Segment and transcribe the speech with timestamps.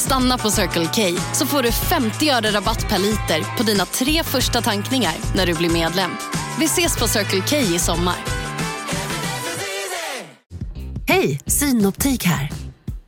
[0.00, 4.22] Stanna på Circle K så får du 50 öre rabatt per liter på dina tre
[4.24, 6.10] första tankningar när du blir medlem.
[6.58, 8.16] Vi ses på Circle K i sommar.
[11.08, 12.50] Hej, Synoptik här.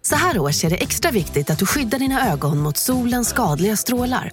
[0.02, 3.76] Så här års är det extra viktigt att du skyddar dina ögon mot solens skadliga
[3.76, 4.30] strålar.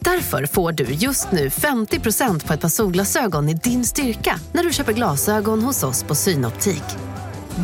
[0.00, 4.72] Därför får du just nu 50% på ett par solglasögon i din styrka när du
[4.72, 6.84] köper glasögon hos oss på Synoptik.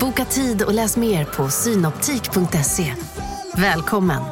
[0.01, 2.95] Boka tid och läs mer på synoptik.se.
[3.59, 4.23] Välkommen!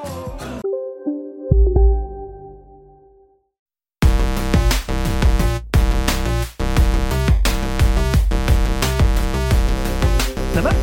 [10.55, 10.75] Nej, men,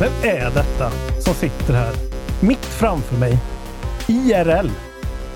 [0.00, 1.92] vem är detta som sitter här
[2.40, 3.38] mitt framför mig?
[4.08, 4.70] IRL.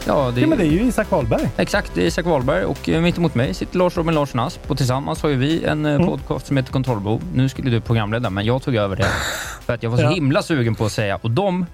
[0.06, 1.48] Ja, det, Ja, men det är ju Isak Wahlberg.
[1.56, 4.70] Exakt, det är Isak Wahlberg och eh, mitt emot mig sitter Lars Robin Larsson Asp
[4.70, 6.06] och tillsammans har ju vi en eh, Mm.
[6.06, 7.22] podcast som heter Kontrollbehov.
[7.34, 9.06] Nu skulle du programleda, men jag tog över det
[9.66, 10.10] för att jag var så Ja.
[10.10, 11.66] himla sugen på att säga och de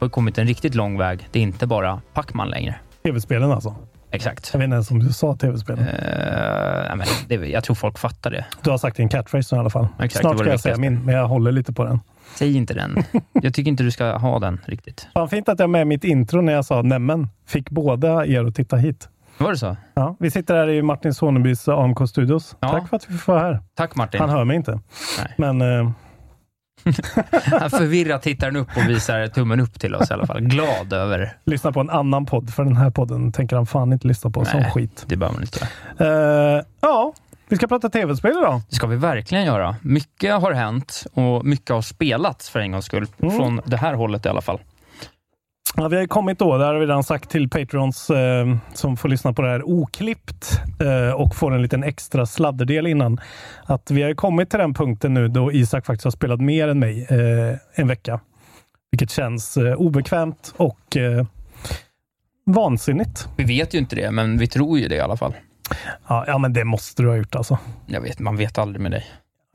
[0.00, 1.28] har kommit en riktigt lång väg.
[1.30, 2.74] Det är inte bara Pacman längre.
[3.02, 3.74] Tv-spelen alltså.
[4.12, 4.50] Exakt.
[4.52, 5.88] Jag vet inte ens om du sa tv-spelen.
[5.88, 8.44] Eh, nej, men det, jag tror folk fattar det.
[8.62, 9.88] Du har sagt din catchphrase nu i alla fall.
[9.98, 12.00] Exakt, det Snart ska det jag säga min, men jag håller lite på den.
[12.34, 13.04] Säg inte den.
[13.32, 15.08] Jag tycker inte du ska ha den riktigt.
[15.14, 18.54] Fan fint att jag med mitt intro när jag sa nämen fick båda er att
[18.54, 19.08] titta hit.
[19.38, 19.76] Var det så?
[19.94, 22.56] Ja, vi sitter här i Martin Sonebys AMK Studios.
[22.60, 22.68] Ja.
[22.68, 23.60] Tack för att vi får vara här.
[23.74, 24.20] Tack Martin.
[24.20, 24.80] Han hör mig inte.
[25.18, 25.34] Nej.
[25.36, 25.94] Men Han
[27.70, 30.40] förvirrat tittar han upp och visar tummen upp till oss i alla fall.
[30.40, 31.36] Glad över.
[31.44, 34.44] lyssna på en annan podd, för den här podden tänker han fan inte lyssna på.
[34.54, 34.70] Nej.
[34.70, 35.04] skit.
[35.06, 35.68] Det behöver man inte.
[36.04, 37.12] Eh, ja,
[37.48, 38.60] vi ska prata tv-spel idag.
[38.68, 39.76] Det ska vi verkligen göra.
[39.82, 43.06] Mycket har hänt och mycket har spelats för en gångs skull.
[43.18, 43.36] Mm.
[43.36, 44.58] Från det här hållet i alla fall.
[45.76, 49.08] Ja, vi har kommit då, det har vi redan sagt till Patreons eh, som får
[49.08, 53.20] lyssna på det här oklippt eh, och får en liten extra sladderdel innan.
[53.64, 56.78] Att vi har kommit till den punkten nu då Isak faktiskt har spelat mer än
[56.78, 58.20] mig eh, en vecka.
[58.90, 61.26] Vilket känns eh, obekvämt och eh,
[62.46, 63.28] vansinnigt.
[63.36, 65.34] Vi vet ju inte det, men vi tror ju det i alla fall.
[66.08, 67.58] Ja, ja, men det måste du ha gjort alltså.
[67.86, 69.04] Jag vet, man vet aldrig med dig.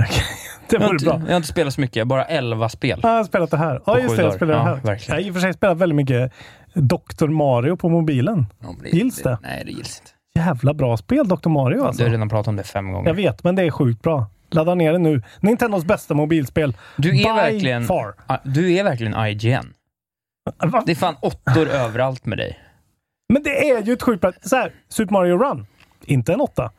[0.69, 1.19] Det Jag har, vore inte, bra.
[1.19, 2.99] jag har inte spelat så mycket, bara 11 spel.
[3.03, 3.81] Ja, jag har spelat det här.
[3.85, 4.21] Ja, just det.
[4.23, 4.81] Jag spelade det Ja, här.
[4.81, 4.99] verkligen.
[5.17, 6.31] Jag har i och för sig spelat väldigt mycket
[6.73, 7.27] Dr.
[7.27, 8.45] Mario på mobilen.
[8.59, 9.37] Ja, men Gills det?
[9.41, 10.11] Nej, det gills inte.
[10.47, 11.49] Jävla bra spel, Dr.
[11.49, 12.03] Mario Du alltså.
[12.03, 13.07] har redan pratat om det fem gånger.
[13.09, 14.25] Jag vet, men det är sjukt bra.
[14.51, 15.21] Ladda ner det nu.
[15.39, 16.73] Nintendos bästa mobilspel.
[16.97, 17.85] Du är By verkligen...
[17.85, 18.13] far.
[18.43, 19.73] Du är verkligen IGN.
[20.63, 20.83] Va?
[20.85, 22.59] Det är fan åttor överallt med dig.
[23.33, 24.31] Men det är ju ett sjukt bra...
[24.41, 25.65] Så här, Super Mario Run.
[26.05, 26.71] Inte en åtta.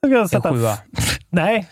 [0.00, 0.74] Jag ska En sätta sjua.
[1.30, 1.68] Nej.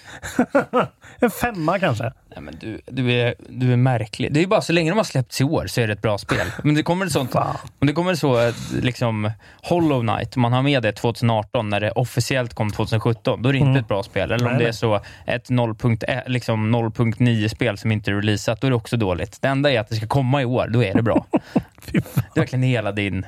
[1.20, 2.04] en femma kanske.
[2.04, 4.32] Nej, men du, du, är, du är märklig.
[4.32, 6.18] Det är bara så länge de har släppts i år så är det ett bra
[6.18, 6.46] spel.
[6.64, 7.56] Men det kommer ett sånt, Fan.
[7.78, 9.30] om det kommer så eh, liksom
[9.62, 13.58] Hollow Knight, man har med det 2018 när det officiellt kom 2017, då är det
[13.58, 13.80] inte Mm.
[13.80, 14.32] ett bra spel.
[14.32, 18.66] Eller om Nej, det är så ett 0.1 liksom 0.9-spel som inte är releasat, då
[18.66, 19.38] är det också dåligt.
[19.42, 21.26] Det enda är att det ska komma i år, då är det bra.
[21.92, 23.26] Det är verkligen hela din...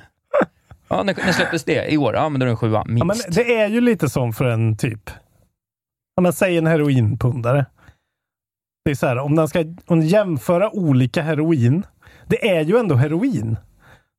[0.89, 1.93] Ja, när, när släpptes det?
[1.93, 2.15] I år?
[2.15, 3.35] Ja, men då är det en sjua, Ja, men minst.
[3.35, 5.11] det är ju lite som för en typ...
[6.19, 7.67] Ja, men säg en heroinpundare.
[8.85, 11.87] Det är så här, om den ska om jämföra olika heroin.
[12.27, 13.57] Det är ju ändå heroin.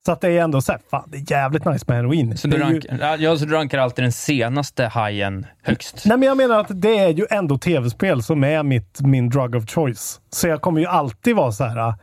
[0.06, 2.38] Så att det är ändå så här, fan det är jävligt nice med heroin.
[2.38, 2.82] så du, är ju,
[3.24, 6.06] ja, så du rankar alltid den senaste hajen högst.
[6.06, 9.56] Nej, men jag menar att det är ju ändå tv-spel som är mitt, min drug
[9.56, 10.22] of choice.
[10.30, 11.94] Så jag kommer ju alltid vara så här,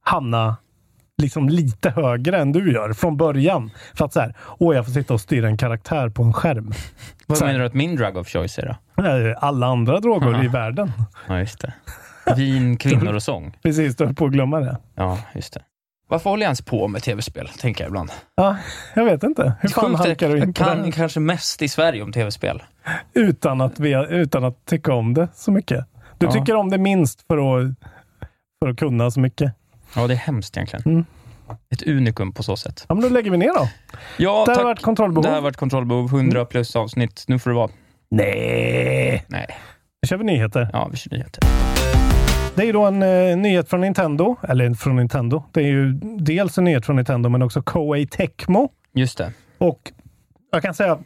[0.00, 0.56] hamna
[1.18, 3.70] liksom lite högre än du gör från början.
[3.94, 6.72] För att så här, åh, jag får sitta och styra en karaktär på en skärm.
[7.26, 9.34] Vad menar du att min drug of choice är då?
[9.40, 10.44] Alla andra droger Aha.
[10.44, 10.92] i världen.
[11.28, 11.72] Ja, just det.
[12.36, 13.56] Vin, kvinnor och sång.
[13.62, 14.76] Precis, du höll på att glömma det.
[14.94, 15.60] Ja, just det.
[16.10, 18.10] Varför håller jag ens på med tv-spel, tänker jag ibland.
[18.36, 18.56] Ja,
[18.94, 19.52] jag vet inte.
[19.60, 20.92] Hur fan halkar du in jag på kan det?
[20.92, 22.62] kanske mest i Sverige om tv-spel.
[23.14, 25.84] Utan att, vi, utan att tycka om det så mycket.
[26.18, 26.32] Du Ja.
[26.32, 27.74] tycker om det minst för att,
[28.62, 29.52] för att kunna så mycket.
[29.96, 30.82] Ja, det är hemskt egentligen.
[30.86, 31.04] Mm.
[31.70, 32.84] Ett unikum på så sätt.
[32.88, 33.68] Ja, men då lägger vi ner då.
[34.16, 34.64] Ja, det har tack.
[34.64, 35.22] varit kontrollbehov.
[35.24, 36.06] Det har varit kontrollbehov.
[36.14, 37.24] 100 plus avsnitt.
[37.28, 37.70] Nu får det vara.
[38.10, 39.24] Nej.
[39.28, 39.46] Nej,
[40.02, 40.68] Nu kör vi nyheter.
[40.72, 41.42] ja, vi kör nyheter.
[42.54, 44.36] Det är ju då en eh, nyhet från Nintendo.
[44.48, 45.44] Eller från Nintendo.
[45.52, 48.68] Det är ju dels en nyhet från Nintendo, men också Koei Tecmo.
[48.94, 49.32] Just det.
[49.58, 49.92] Och
[50.52, 50.98] jag kan säga,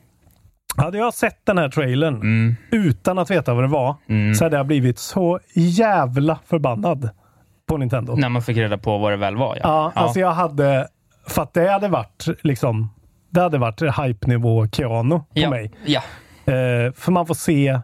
[0.77, 2.57] hade jag sett den här trailern Mm.
[2.71, 4.35] utan att veta vad det var, Mm.
[4.35, 7.11] så hade jag blivit så jävla förbannad
[7.67, 8.15] på Nintendo.
[8.17, 9.61] När man fick reda på vad det väl var, ja.
[9.63, 10.89] Ja, alltså jag hade...
[11.27, 12.91] För att det hade varit liksom...
[13.31, 15.51] Det hade varit hype-nivå Keanu på ja.
[15.51, 15.73] mig.
[15.85, 16.03] Ja,
[16.47, 17.81] Eh, för man får se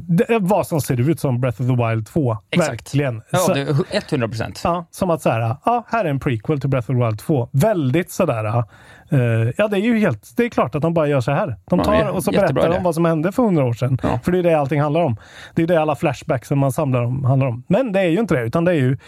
[0.00, 2.36] det, vad som ser ut som Breath of the Wild 2.
[2.50, 2.70] Exakt.
[2.70, 3.22] Verkligen.
[3.30, 4.60] Ja, Så- det är 100 procent.
[4.64, 7.18] Ja, som att så här, ja, här är en prequel till Breath of the Wild
[7.18, 7.48] 2.
[7.52, 9.18] Väldigt sådär, eh,
[9.56, 11.56] ja det är ju helt, det är klart att de bara gör så här.
[11.70, 13.98] De tar och så berättar de vad som hände för hundra år sedan.
[14.02, 14.18] Ja.
[14.24, 15.16] För det är det allting handlar om.
[15.54, 17.64] Det är det alla flashbacks som man samlar om handlar om.
[17.68, 18.98] Men det är ju inte det, utan det är ju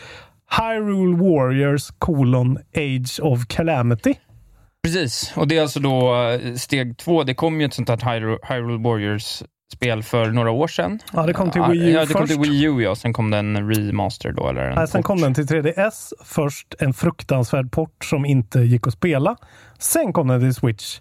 [0.58, 4.14] Hyrule Warriors colon Age of Calamity.
[4.82, 7.23] Precis, och det är alltså då eh, steg två.
[7.23, 8.78] Det kom ju ett sånt här Hyrule, Hyrule
[9.70, 10.99] Warriors-spel för några år sedan.
[11.12, 12.38] Ja, det kom till Wii U Ja, det kom till.
[12.40, 12.94] Wii U, ja.
[12.94, 15.06] Sen kom det en remaster då, eller en Nej, sen port.
[15.06, 16.12] kom den till 3DS.
[16.25, 19.37] Först en fruktansvärd port som inte gick att spela.
[19.78, 21.00] Sen kom den till Switch.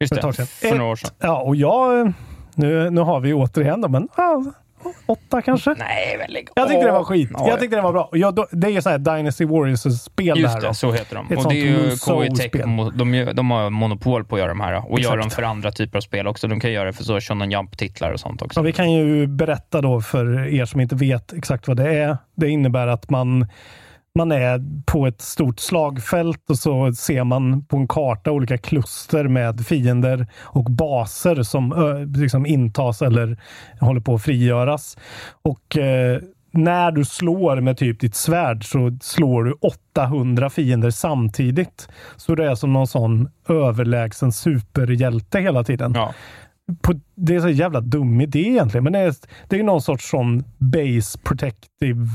[0.00, 1.10] Just för det, för några år sedan.
[1.18, 2.12] Ja, och jag...
[2.54, 4.44] Nu, nu har vi återigen då, men ja,
[5.06, 5.74] åtta kanske.
[5.78, 7.30] Nej, men lägg Jag tyckte det var skit.
[7.34, 8.08] Ja, Jag tyckte det var bra.
[8.12, 10.68] Jag, då- det är ju så här Dynasty Warriors-spel Just där.
[10.68, 11.26] det, så heter de.
[11.30, 12.50] Ett och det är ju Soul-spel.
[12.50, 14.90] Tecmo, de, gör- de har monopol på att göra de här.
[14.92, 15.20] Och gör Exakt.
[15.22, 16.48] dem för andra typer av spel också.
[16.48, 18.60] De kan göra det för så Shonen Jump-titlar och sånt också.
[18.60, 22.18] Ja, vi kan ju berätta då för er som inte vet exakt vad det är.
[22.34, 23.46] Det innebär att man,
[24.18, 29.28] man är på ett stort slagfält och så ser man på en karta olika kluster
[29.28, 31.74] med fiender och baser som
[32.16, 33.38] liksom intas eller
[33.80, 34.98] håller på att frigöras.
[35.42, 36.20] Och eh,
[36.52, 41.88] när du slår med typ ditt svärd så slår du 800 fiender samtidigt.
[42.16, 46.14] Så det är som någon sån överlägsen superhjälte hela tiden Ja.
[46.82, 49.14] på, det är så jävla dum idé egentligen, men det är,
[49.48, 52.06] det är någon sorts sån base protective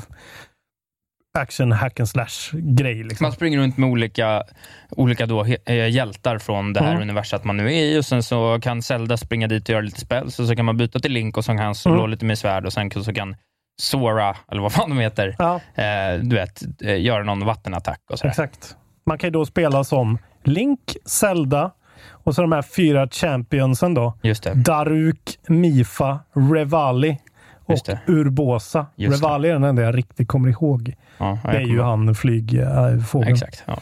[1.36, 3.04] action hack and slash grej.
[3.04, 3.26] Liksom.
[3.26, 4.44] Man springer runt med olika,
[4.90, 7.02] olika då, eh, hjältar från det här Mm.
[7.02, 10.00] universat man nu är i och sen så kan Zelda springa dit och göra lite
[10.00, 12.10] spells och så kan man byta till Link och så kan han slå Mm.
[12.10, 13.36] lite med svärd och sen så kan
[13.82, 18.20] Sora, eller vad fan de heter, Ja, eh, du vet, eh, göra någon vattenattack och
[18.20, 18.30] sådär.
[18.30, 18.76] exakt.
[19.06, 21.72] Man kan ju då spela som Link, Zelda
[22.12, 24.18] och så de här fyra championsen då.
[24.56, 26.20] Daruk, Mifa,
[26.54, 27.18] Revali
[27.66, 28.00] och Just det.
[28.08, 28.86] Urbosa.
[28.96, 29.28] Just det.
[29.28, 30.94] Revali är den enda jag riktigt kommer ihåg.
[31.18, 33.34] Ja, Det är ju han flygfågeln.
[33.34, 33.64] Exakt.
[33.66, 33.80] Ja.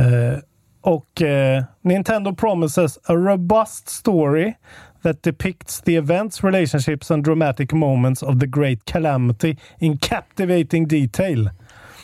[0.00, 0.38] Eh,
[0.80, 4.54] och eh, Nintendo promises a robust story
[5.02, 11.50] that depicts the events, relationships and dramatic moments of the great calamity in captivating detail.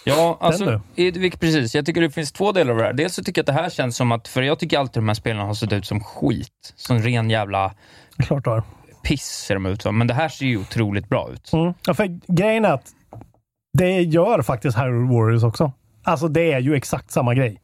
[0.04, 1.74] Ja, alltså, i, precis.
[1.74, 2.92] Jag tycker det finns två delar av det här.
[2.92, 5.08] Dels så tycker jag att det här känns som att, för jag tycker alltid de
[5.08, 6.74] här spelen har sett ut som skit.
[6.76, 7.74] Som ren jävla
[8.18, 8.62] Klart du har
[9.02, 9.98] piss ser de ut som.
[9.98, 11.52] Men det här ser ju otroligt bra ut.
[11.52, 11.74] Mm.
[11.86, 12.92] Ja, för grejen är att
[13.78, 15.72] det gör faktiskt Hyrule Warriors också.
[16.02, 17.60] Alltså det är ju exakt samma grej.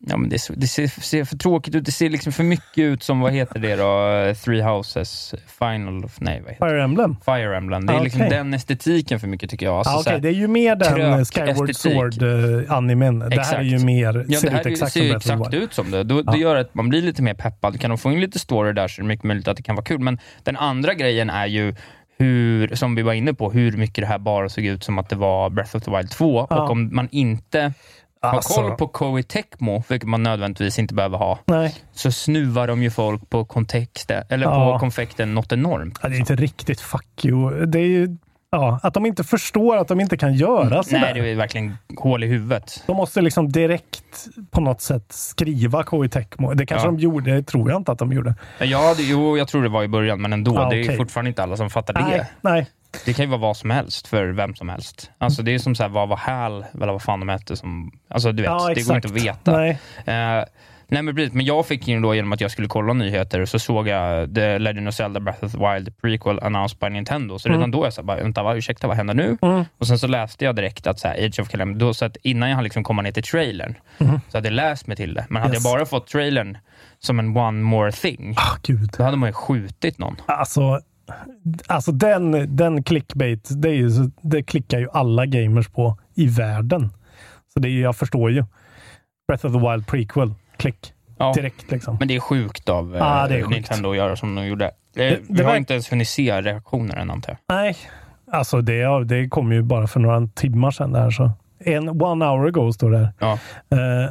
[0.00, 1.84] Ja, men det, ser- det ser, ser för tråkigt ut.
[1.84, 4.34] Det ser liksom för mycket ut som, vad heter det då?
[4.44, 6.04] Three Houses Final...
[6.04, 6.66] of- Nej, vad heter?
[6.68, 7.16] Fire Emblem.
[7.24, 7.86] Fire Emblem.
[7.86, 9.74] Det är Ah, liksom den estetiken för mycket tycker jag.
[9.76, 11.76] Alltså, Ah, här- det är ju mer den Skyward.
[11.76, 13.18] Sword-animen.
[13.18, 15.72] det här är ju mer, Ja, ser det här ut exakt ser ju exakt ut
[15.72, 16.02] som det.
[16.04, 16.32] Då, Ja.
[16.32, 17.80] Det gör att man blir lite mer peppad.
[17.80, 19.74] Kan de få in lite story där så är det mycket möjligt att det kan
[19.76, 19.98] vara kul.
[20.00, 21.74] Men den andra grejen är ju
[22.18, 25.08] hur, som vi var inne på, hur mycket det här bara såg ut som att
[25.08, 26.46] det var Breath of the Wild 2.
[26.50, 26.62] Ja.
[26.62, 27.72] Och om man inte
[28.20, 32.82] Alltså, koll på Koei Tecmo, vilket man nödvändigtvis inte behöver ha, Nej, så snuvar de
[32.82, 34.72] ju folk på kontexten, eller Ja.
[34.72, 35.98] på konfekten något enormt.
[36.02, 37.66] ja, det är inte riktigt fuck you.
[37.66, 38.16] Det är ju
[38.50, 41.00] ja, att de inte förstår att de inte kan göra sådär.
[41.00, 42.84] Nej, det är verkligen hål i huvudet.
[42.86, 46.54] De måste liksom direkt på något sätt skriva KI Tecmo.
[46.54, 46.90] Det kanske Ja.
[46.92, 48.34] de gjorde, det tror jag inte att de gjorde.
[48.58, 50.58] Ja, det, jo, jag tror det var i början, men ändå.
[50.58, 52.00] Ah, Det är fortfarande inte alla som fattar det.
[52.00, 52.66] Nej, nej.
[53.04, 55.10] Det kan ju vara vad som helst för vem som helst.
[55.18, 57.92] Alltså det är som så här, vad var HAL, eller vad fan de hette som...
[58.10, 59.56] Alltså du vet, Ja, det går inte att veta.
[59.56, 59.70] Nej.
[60.06, 60.44] Eh,
[60.88, 63.58] nej men precis, men jag fick ju då genom att jag skulle kolla nyheter, så
[63.58, 67.38] såg jag The Legend of Zelda Breath of the Wild prequel announced by Nintendo.
[67.38, 67.70] Så redan Mm.
[67.70, 69.38] då jag såhär, vänta, vad, ursäkta, vad händer nu?
[69.42, 69.64] Mm.
[69.78, 72.16] Och sen så läste jag direkt att så här, Age of Calamity, då, så att
[72.22, 74.20] innan jag hann liksom komma ner till trailern, Mhm.
[74.28, 75.26] så hade jag läst mig till det.
[75.28, 75.64] Men hade Yes.
[75.64, 76.58] jag bara fått trailern
[76.98, 78.90] som en one more thing, Ah, gud.
[78.98, 80.16] då hade man ju skjutit någon.
[80.26, 80.80] Alltså,
[81.66, 83.90] alltså den, den clickbait, det, ju,
[84.22, 86.88] det klickar ju alla gamers på i världen.
[87.54, 88.44] Så det är, jag förstår ju.
[89.28, 90.34] Breath of the Wild prequel.
[90.56, 90.92] Klick.
[91.18, 91.32] Ja.
[91.36, 91.96] Direkt liksom.
[91.98, 93.50] Men det är sjukt av eh, det är sjukt.
[93.50, 94.70] Nintendo att göra som de gjorde.
[94.94, 97.56] Det, Det- vi har var- inte ens hunnit se reaktioner än antar jag.
[97.56, 97.76] Nej,
[98.32, 100.92] alltså det, det kom ju bara för några timmar sedan.
[100.92, 101.30] Där, så.
[101.58, 103.12] En one hour ago står det här.
[103.18, 103.32] Ja.
[103.70, 104.10] Eh,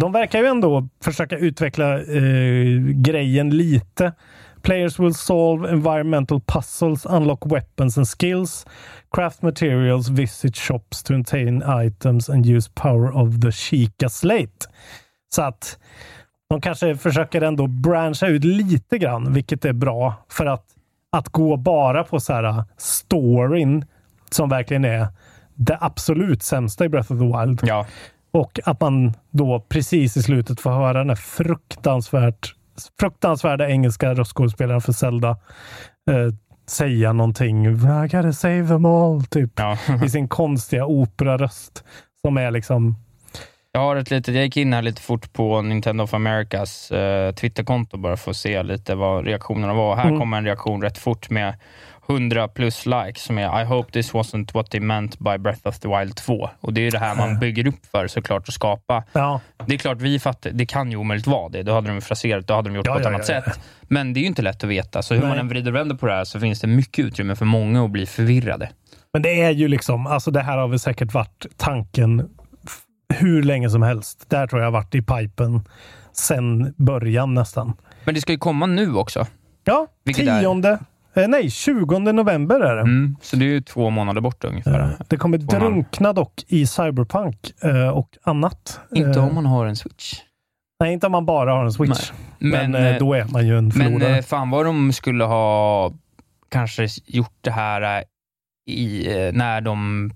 [0.00, 4.12] de verkar ju ändå försöka utveckla eh, grejen lite.
[4.62, 8.66] Players will solve environmental puzzles, unlock weapons and skills,
[9.10, 14.68] craft materials, visit shops to obtain items and use power of the Sheikah Slate.
[15.34, 15.78] Så att
[16.50, 20.14] de kanske försöker ändå branscha ut lite grann, vilket är bra.
[20.28, 20.64] För att,
[21.12, 23.84] att gå bara på så här storyn
[24.30, 25.06] som verkligen är
[25.54, 27.60] det absolut sämsta i Breath of the Wild.
[27.64, 27.86] Ja,
[28.30, 32.54] Och att man då precis i slutet får höra den här fruktansvärt
[33.00, 35.30] fruktansvärda engelska röstskådespelaren för Zelda
[36.10, 36.34] eh,
[36.68, 37.66] säga någonting.
[37.66, 39.50] I gotta save them all, typ.
[39.56, 39.78] Ja.
[40.04, 41.84] I sin konstiga operaröst.
[42.20, 42.96] Som är liksom...
[43.74, 47.32] Jag har ett litet, jag gick in här lite fort på Nintendo of Americas eh,
[47.34, 49.96] Twitterkonto bara för att se lite vad reaktionerna var.
[49.96, 50.18] Här Mm.
[50.20, 51.54] kommer en reaktion rätt fort med
[52.08, 55.78] 100 plus likes som är I hope this wasn't what they meant by Breath of
[55.78, 56.50] the Wild 2.
[56.60, 59.04] Och det är ju det här man bygger upp för såklart att skapa.
[59.12, 61.62] Ja, Det är klart, vi fattar, det kan ju omöjligt vara det.
[61.62, 63.60] Då hade de fraserat, då hade de gjort Ja, på ett ja, annat sätt.
[63.82, 65.30] Men det är ju inte lätt att veta, så hur Nej.
[65.30, 67.84] man än vrider och vänder på det här så finns det mycket utrymme för många
[67.84, 68.70] att bli förvirrade.
[69.12, 72.28] men det är ju liksom, alltså det här har väl säkert varit tanken
[73.14, 74.30] hur länge som helst.
[74.30, 75.60] Där tror jag har varit i pipen
[76.12, 77.72] sen början nästan.
[78.04, 79.26] Men det ska ju komma nu också.
[79.64, 80.78] Ja, Vilket tionde,
[81.14, 82.80] eh, nej, 20 november är det.
[82.82, 83.16] Mm.
[83.22, 84.80] Så det är ju två månader bort ungefär.
[84.80, 88.80] Eh, Det kommer man- drunkna dock i Cyberpunk eh, och annat.
[88.94, 90.14] Inte om man har en switch.
[90.80, 92.10] Nej, inte om man bara har en Switch.
[92.38, 94.16] Men, Men, då är man ju en Men förlorare.
[94.16, 95.92] eh, fan vad de skulle ha
[96.50, 98.04] kanske gjort det här
[98.70, 100.10] i, när de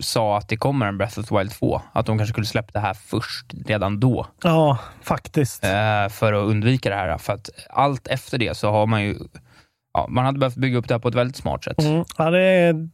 [0.00, 1.82] sa att det kommer en Breath of the Wild 2.
[1.92, 4.26] Att de kanske skulle släppt det här först, redan då.
[4.42, 5.60] ja, faktiskt.
[6.10, 7.18] för att undvika det här.
[7.18, 9.16] För att allt efter det så har man ju
[9.94, 11.78] Ja, man hade behövt bygga upp det här på ett väldigt smart sätt.
[11.82, 12.04] Mm.
[12.18, 12.88] Ja, det är,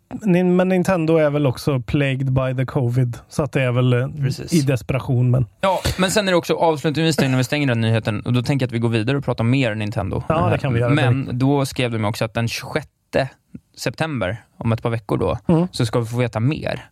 [0.45, 3.19] men Nintendo är väl också plagued by the covid.
[3.29, 4.53] Så att det är väl eh, Precis.
[4.53, 5.31] i desperation.
[5.31, 8.43] Men Ja, men sen är det också avslutningsvis innan vi stänger den nyheten, och då
[8.43, 10.23] tänker jag att vi går vidare och pratar mer Nintendo.
[10.29, 12.87] Ja, det kan vi göra Men då skrev de också att den 26
[13.77, 15.69] september, om ett par veckor då, Mm.
[15.71, 16.85] så ska vi få veta mer.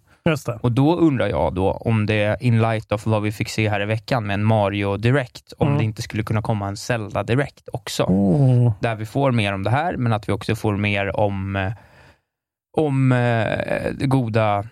[0.63, 3.81] Och då undrar jag då om det, in light of vad vi fick se här
[3.81, 5.79] i veckan med en Mario Direct, om Mm.
[5.79, 8.03] det inte skulle kunna komma en Zelda Direct också.
[8.05, 8.73] Oh.
[8.81, 11.73] Där vi får mer om det här, men att vi också får mer om, eh,
[12.77, 14.65] om eh, goda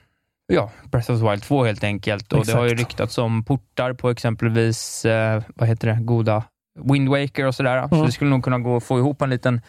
[0.46, 2.32] Ja, Breath of the Wild 2 helt enkelt.
[2.32, 6.44] Och Det har ju ryktats om portar på exempelvis, eh, vad heter det, goda
[6.80, 7.88] Wind Waker och sådär.
[7.88, 8.06] Så Mm.
[8.06, 9.60] det skulle nog kunna gå att få ihop en liten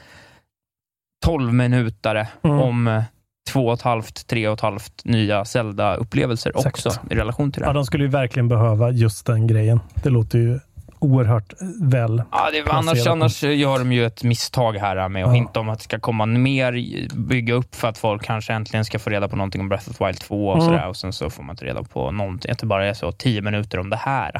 [1.25, 2.59] 12-minutare Mm.
[2.59, 3.03] om eh,
[3.51, 6.65] två och ett halvt, tre och ett halvt nya Zelda-upplevelser Exakt.
[6.85, 9.79] också i relation till det Ja, de skulle ju verkligen behöva just den grejen.
[10.03, 10.59] Det låter ju
[10.99, 12.23] oerhört väl.
[12.31, 15.33] Ja, det, annars, annars gör de ju ett misstag här med att Ja.
[15.35, 16.73] hinta om att det ska komma mer,
[17.15, 19.97] bygga upp för att folk kanske äntligen ska få reda på någonting om Breath of
[19.97, 20.65] the Wild 2 och Mm.
[20.65, 20.87] sådär.
[20.87, 23.41] Och sen så får man inte reda på någonting, att det bara är så tio
[23.41, 24.31] minuter om det här.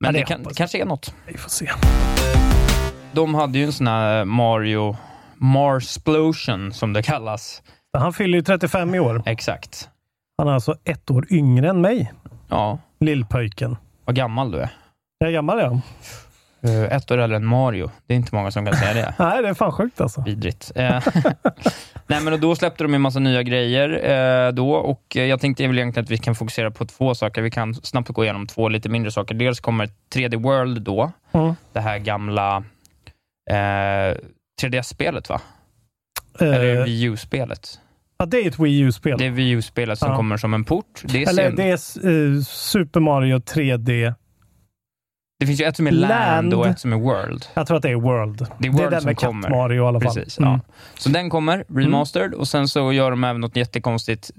[0.00, 1.14] Men Ja, det kan, det kanske är något.
[1.26, 1.70] Vi får se.
[3.12, 4.96] De hade ju en sån här Mario
[5.36, 7.62] Marsplosion som det kallas.
[7.98, 9.22] Han fyller ju 35 i år.
[9.26, 9.88] Exakt.
[10.38, 12.12] Han är alltså ett år yngre än mig,
[12.48, 13.76] Ja, lillpöjken.
[14.04, 14.68] vad gammal du är.
[15.18, 15.58] Jag är gammal.
[16.62, 17.90] Eh, Ett år äldre än Mario.
[18.06, 19.14] Det är inte många som kan säga det.
[19.24, 20.22] Nej, det är fan sjukt alltså.
[20.22, 20.72] Vidrigt.
[20.74, 21.02] Eh,
[22.06, 24.10] Nej, men och då släppte de en massa nya grejer
[24.46, 27.42] eh, då och eh, jag tänkte väl egentligen att vi kan fokusera på två saker.
[27.42, 29.34] Vi kan snabbt gå igenom två lite mindre saker.
[29.34, 31.54] Dels kommer 3D World då, Mm.
[31.72, 32.56] det här gamla
[33.50, 34.16] eh,
[34.62, 35.40] 3DS-spelet va?
[36.38, 37.80] Eller Eh, Wii U-spelet.
[38.18, 39.18] ja, det är ett Wii U-spel.
[39.18, 40.16] Det är Wii U-spelet som Ja.
[40.16, 41.02] kommer som en port.
[41.04, 44.14] Det, är Eller sen, det är eh, Super Mario 3D.
[45.40, 46.54] det finns ju ett som är Land, Land.
[46.54, 47.44] och ett som är World.
[47.54, 48.46] Jag tror att det är World.
[48.58, 49.42] Det är World den som med kommer.
[49.48, 50.14] Katt-Mario i alla fall.
[50.14, 50.50] Precis, Mm.
[50.52, 50.60] ja.
[50.98, 54.30] Så den kommer, remastered, och sen så gör de även något jättekonstigt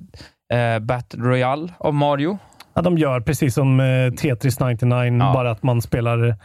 [0.54, 2.38] eh, Battle Royale av Mario.
[2.74, 5.34] Ja, de gör precis som eh, Tetris 99, Ja.
[5.34, 6.36] bara att man spelar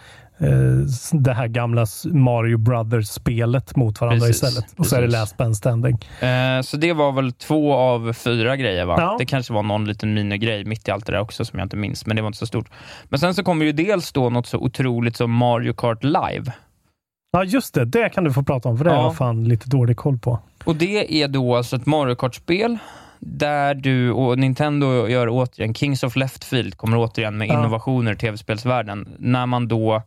[1.13, 4.75] det här gamla Mario Brothers-spelet mot varandra Precis, istället.
[4.79, 5.21] Och så är det precis.
[5.21, 5.99] Last Man Standing.
[6.21, 8.95] Eh, så det var väl två av fyra grejer va?
[8.99, 9.17] Ja.
[9.19, 11.77] Det kanske var någon liten minigrej mitt i allt det där också som jag inte
[11.77, 12.69] minns, men det var inte så stort.
[13.05, 16.53] Men sen så kommer ju dels då något så otroligt som Mario Kart Live.
[17.33, 17.85] Ja, just det.
[17.85, 19.03] Det kan du få prata om, för det har Ja.
[19.05, 20.39] jag fan lite dålig koll på.
[20.65, 22.79] Och det är då alltså ett Mario Kart-spel
[23.19, 27.59] där du, och Nintendo gör återigen, Kings of Left Field kommer återigen med Ja.
[27.59, 29.09] innovationer i tv-spelsvärlden.
[29.19, 30.03] När man då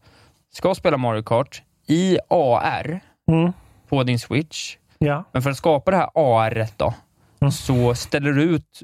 [0.54, 3.00] ska spela Mario Kart i AR
[3.32, 3.52] Mm.
[3.90, 4.78] på din Switch.
[5.00, 5.24] Ja.
[5.32, 6.94] Men för att skapa det här AR då,
[7.42, 7.52] Mm.
[7.52, 8.82] så ställer du ut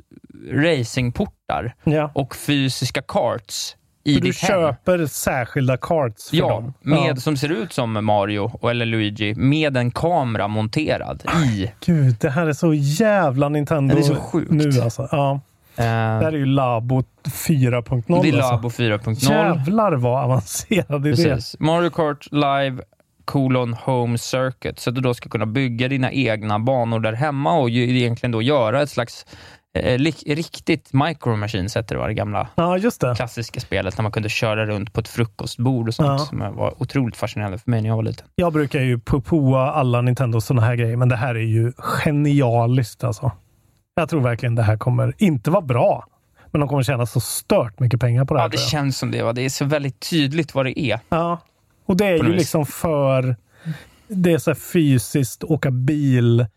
[0.51, 2.11] racingportar ja.
[2.13, 4.47] och fysiska karts i du ditt hem.
[4.47, 6.73] köper särskilda cards för Ja, dem?
[6.81, 11.71] med, som ser ut som Mario eller Luigi, med en kamera monterad i.
[11.85, 14.51] Gud, det här är så jävla Nintendo Ja, det är så sjukt.
[14.51, 15.07] nu alltså.
[15.11, 15.39] Ja.
[15.77, 15.83] Eh, Det
[16.25, 18.21] här är ju Labo 4.0.
[18.21, 18.51] det är alltså.
[18.51, 19.15] Labo 4.0.
[19.31, 21.15] Jävlar vad avancerad idé.
[21.23, 21.55] Precis.
[21.59, 22.81] Mario Kart Live
[23.25, 27.53] colon Home Circuit, så att du då ska kunna bygga dina egna banor där hemma
[27.59, 29.25] och ju, egentligen då göra ett slags
[29.77, 33.15] eh, lik, riktigt Micro Machines, hette det var det gamla Ja, det.
[33.15, 36.17] klassiska spelet, när man kunde köra runt på ett frukostbord och sånt, Ja.
[36.17, 38.25] som var otroligt fascinerande för mig när jag var liten.
[38.35, 43.03] Jag brukar ju påa alla Nintendo sådana här grejer, men det här är ju genialiskt
[43.03, 43.31] alltså.
[43.97, 46.05] Jag tror verkligen det här kommer inte vara bra,
[46.51, 48.47] men de kommer tjäna så stört mycket pengar på det här.
[48.47, 49.23] Ja, det känns som det.
[49.23, 49.33] Va?
[49.33, 50.99] Det är så väldigt tydligt vad det är.
[51.09, 51.39] ja.
[51.85, 53.35] Och det är ju liksom för...
[54.07, 56.47] Det är så här fysiskt, åka bil eh,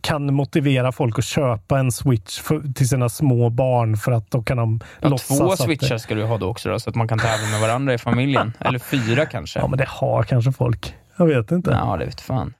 [0.00, 4.42] kan motivera folk att köpa en switch för, till sina små barn för att då
[4.42, 6.90] kan de Ja, låtsas två att switchar det, ska du ha då också, då, så
[6.90, 8.52] att man kan tävla med varandra i familjen.
[8.60, 9.58] Eller fyra kanske.
[9.58, 10.94] Ja, men det har kanske folk.
[11.16, 11.70] Jag vet inte.
[11.70, 12.54] Ja, det vet fan.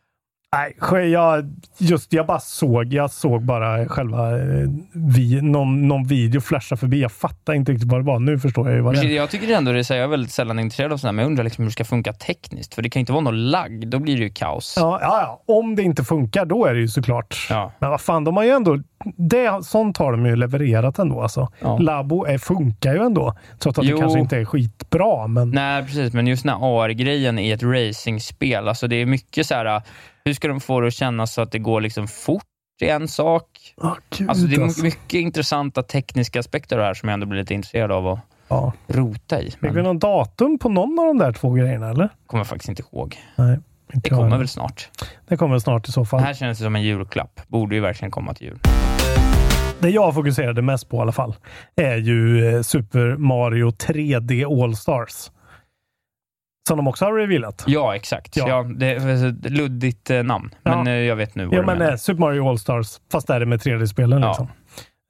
[0.57, 6.41] Nej, jag, just, jag bara såg, jag såg bara själva eh, vi, någon, någon video
[6.41, 7.01] flasha förbi.
[7.01, 8.19] Jag fattar inte riktigt vad det var.
[8.19, 9.17] Nu förstår jag ju vad det är.
[9.17, 11.31] Jag tycker ändå det är här, jag är väldigt sällan intresserad av sådär, men jag
[11.31, 12.75] undrar liksom hur det ska funka tekniskt.
[12.75, 14.75] För det kan inte vara någon lagg, då blir det ju kaos.
[14.77, 17.47] Ja, ja, ja, om det inte funkar, då är det ju såklart.
[17.51, 17.73] Ja.
[17.79, 18.79] Men vad fan, de har ju ändå...
[19.17, 21.23] Det, sånt har de ju levererat ändå.
[21.23, 21.49] Alltså.
[21.61, 21.79] Ja.
[21.79, 23.37] Labo är, funkar ju ändå.
[23.59, 23.97] Trots att Jo.
[23.97, 25.27] det kanske inte är skitbra.
[25.27, 26.13] Men Nej, precis.
[26.13, 29.83] Men just den här AR-grejen i ett racingspel, alltså det är mycket så här.
[30.27, 32.43] Hur ska de få det att kännas så att det går liksom fort
[32.81, 33.45] i en sak?
[33.77, 34.83] Åh, gud, Alltså det är alltså.
[34.83, 38.19] mycket intressanta tekniska aspekter det här som jag ändå blir lite intresserad av att
[38.49, 38.73] Ja.
[38.87, 39.51] rota i.
[39.51, 42.09] Fick vi Men någon datum på någon av de där två grejerna, eller?
[42.27, 43.17] kommer jag faktiskt inte ihåg.
[43.37, 43.61] Nej, inte
[43.95, 44.39] Det jag kommer heller.
[44.39, 44.89] väl snart.
[45.29, 46.21] Det kommer snart i så Det fall.
[46.21, 47.41] här känns som en julklapp.
[47.49, 48.59] Borde ju verkligen komma till jul.
[49.81, 51.35] Det jag fokuserade mest på i alla fall
[51.77, 55.31] är ju eh, Super Mario 3D All-Stars.
[56.69, 57.65] Som de också har revealat.
[57.67, 58.37] Ja, exakt.
[58.37, 58.49] Ja.
[58.49, 58.63] Ja.
[58.63, 60.77] det är ett luddigt eh, namn, Ja.
[60.77, 61.91] men eh, jag vet nu vad Ja, du men menar.
[61.93, 64.23] eh, Super Mario All-Stars, fast där är det med 3D-spelen.
[64.23, 64.29] Ja.
[64.29, 64.49] Liksom.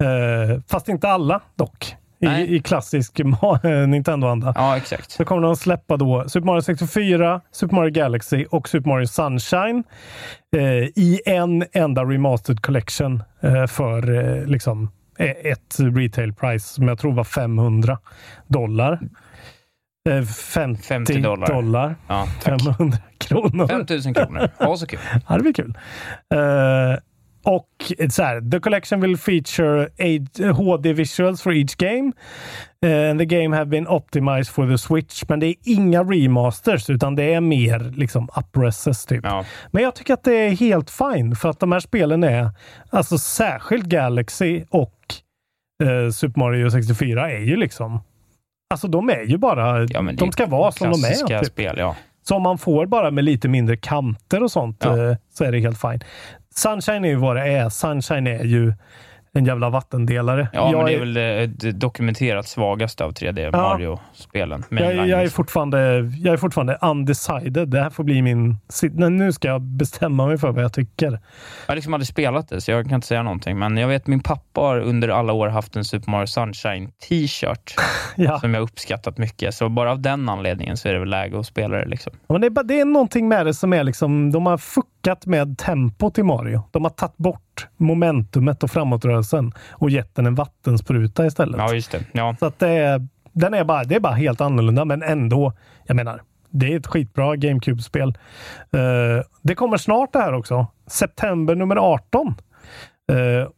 [0.04, 1.94] Eh, fast inte alla dock.
[2.18, 2.46] Nej.
[2.46, 4.52] I, i klassisk Ma- eh, Nintendo-anda.
[4.56, 5.10] Ja, exakt.
[5.10, 9.06] Så kommer de att släppa då Super Mario 64, Super Mario Galaxy och Super Mario
[9.06, 9.84] Sunshine
[10.56, 10.62] eh,
[10.96, 16.98] i en enda Remastered Collection eh, för eh, liksom eh, ett retail price som jag
[16.98, 17.98] tror var 500
[18.46, 19.00] dollar.
[20.06, 21.46] Eh, 50, 50 dollar.
[21.46, 21.96] dollar.
[22.08, 22.62] Ja, tack.
[22.62, 23.66] 500 kronor.
[23.68, 24.48] 5 000 kronor.
[24.58, 24.98] Ja, så kul.
[25.28, 25.74] Ja, det blir kul.
[26.34, 26.98] Eh,
[27.44, 32.12] och så här, the collection will feature eight- HD visuals for each game.
[33.10, 35.22] And the game have been optimized for the Switch.
[35.28, 39.20] Men det är inga remasters, utan det är mer liksom upresses typ.
[39.24, 39.44] Ja.
[39.70, 42.50] Men jag tycker att det är helt fine för att de här spelen är,
[42.90, 44.94] alltså särskilt Galaxy och
[45.84, 48.00] eh, Super Mario 64 är ju liksom
[48.70, 51.38] Alltså de är ju bara, Ja, de ska vara som de är.
[51.38, 51.46] Typ.
[51.46, 51.96] spel, ja.
[52.22, 55.10] Som man får bara med lite mindre kanter och sånt Ja.
[55.10, 56.00] eh, så är det helt fine.
[56.54, 57.68] Sunshine är ju vad det är.
[57.68, 58.72] Sunshine är ju
[59.36, 60.48] en jävla vattendelare.
[60.52, 64.64] Ja, jag, men det är är, väl det, det dokumenterat svagaste av 3D Mario-spelen.
[64.70, 65.78] jag, är- jag, är fortfarande,
[66.18, 67.68] jag är fortfarande undecided.
[67.68, 68.56] Det här får bli min...
[68.98, 71.06] Nu ska jag bestämma mig för vad jag tycker.
[71.10, 71.18] Jag
[71.66, 73.58] har liksom aldrig spelat det, så jag kan inte säga någonting.
[73.58, 76.90] Men jag vet att min pappa har under alla år haft en Super Mario Sunshine
[77.08, 77.74] t-shirt
[78.16, 78.40] Ja.
[78.40, 79.54] som jag uppskattat mycket.
[79.54, 81.86] Så bara av den anledningen så är det väl läge att spela det.
[81.86, 82.12] Liksom.
[82.28, 84.32] Men det, är bara, det är någonting med det som är liksom...
[84.32, 84.92] De har fuckat
[85.26, 86.62] med tempot i Mario.
[86.70, 91.56] De har tagit bort momentumet och framåtrörelsen och gett den en vattenspruta istället.
[91.58, 92.04] Ja, just det.
[92.12, 92.36] Ja.
[92.38, 95.52] Så att det, är, den är bara, det är bara helt annorlunda, men ändå.
[95.84, 98.08] Jag menar, det är ett skitbra GameCube-spel.
[98.72, 100.66] Eh, det kommer snart det här också.
[100.86, 102.34] September nummer 18.
[103.12, 103.48] Eh,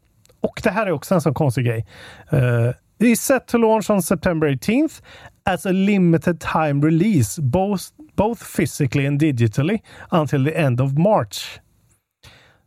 [0.40, 1.87] och det här är också en sån konstig grej.
[2.32, 5.02] Uh, is set to launch on September 18th
[5.44, 7.82] as a limited time release, both,
[8.18, 9.78] both physically and digitally,
[10.11, 11.61] until the end of March.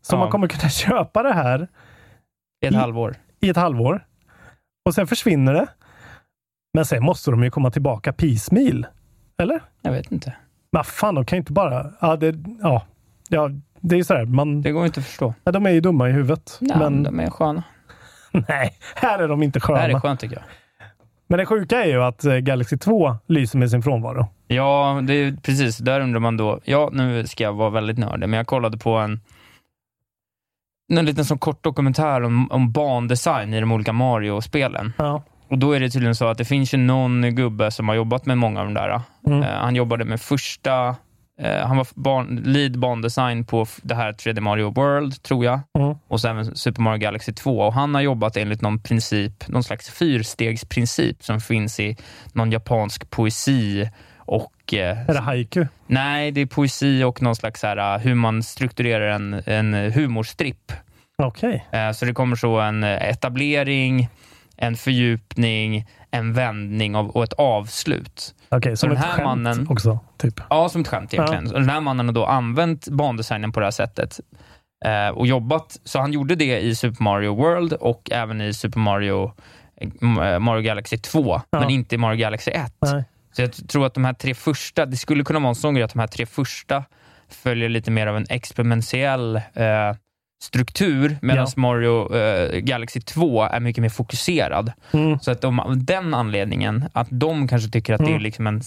[0.01, 0.19] Så Ja.
[0.19, 1.67] man kommer kunna köpa det här
[2.63, 3.15] I ett I- halvår.
[3.41, 4.05] i ett halvår.
[4.85, 5.67] Och sen försvinner det.
[6.73, 8.87] Men sen måste de ju komma tillbaka piecemeal.
[9.41, 9.59] Eller?
[9.81, 10.33] Jag vet inte.
[10.71, 11.91] Men fan, de kan ju inte bara...
[12.01, 12.85] Ja, det, ja,
[13.29, 14.25] ja, det är ju sådär.
[14.25, 15.33] Man, Det går inte att förstå.
[15.43, 16.57] ja, de är ju dumma i huvudet.
[16.61, 17.63] Nej, men de är sköna.
[18.47, 20.01] nej, här är de inte Det här är sköna.
[20.01, 20.43] skönt tycker jag.
[21.31, 24.27] Men det sjuka är ju att eh, Galaxy 2 lyser med sin frånvaro.
[24.47, 25.77] Ja, det är precis.
[25.77, 26.59] Där undrar man då.
[26.63, 29.19] Ja, nu ska jag vara väldigt nördig, men jag kollade på en
[30.93, 34.93] en liten sån kort dokumentär om, om bandesign i de olika Mario-spelen.
[34.97, 35.23] Ja.
[35.47, 38.25] Och Då är det tydligen så att det finns ju någon gubbe som har jobbat
[38.25, 39.01] med många av de där.
[39.27, 39.43] Mm.
[39.43, 40.95] Eh, han jobbade med första,
[41.43, 45.59] han var barn, lead bandesign på det här 3D Mario World, tror jag.
[45.79, 45.95] Mm.
[46.07, 47.59] Och sen Super Mario Galaxy 2.
[47.59, 51.97] Och han har jobbat enligt någon princip, någon slags fyrstegsprincip som finns i
[52.33, 55.65] någon japansk poesi och eh, Är det haiku?
[55.87, 60.71] Nej, det är poesi och någon slags här, hur man strukturerar en, en humorstripp.
[61.23, 61.65] Okej.
[61.71, 64.09] Eh, Så det kommer så en eh, etablering,
[64.57, 68.35] en fördjupning, en vändning av, och ett avslut.
[68.49, 69.99] Okej, som den ett här skämt mannen- också.
[70.17, 70.41] Typ.
[70.49, 71.47] Ja, som ett skämt egentligen.
[71.47, 74.19] Och Den här mannen har då använt bandesignen på det här sättet
[74.85, 75.79] eh, och jobbat.
[75.83, 79.31] Så han gjorde det i Super Mario World och även i Super Mario,
[79.81, 82.73] eh, Mario Galaxy 2, men inte i Mario Galaxy 1.
[82.81, 83.03] Nej.
[83.33, 85.83] Så jag tror att de här tre första, det skulle kunna vara en sån grej
[85.83, 86.83] att de här tre första
[87.29, 89.95] följer lite mer av en exponentiell eh,
[90.41, 91.61] struktur, medan Ja.
[91.61, 94.71] Mario eh, Galaxy 2 är mycket mer fokuserad.
[94.93, 95.19] Mm.
[95.19, 98.21] Så att de, den anledningen, att de kanske tycker att det är Mm.
[98.21, 98.61] liksom en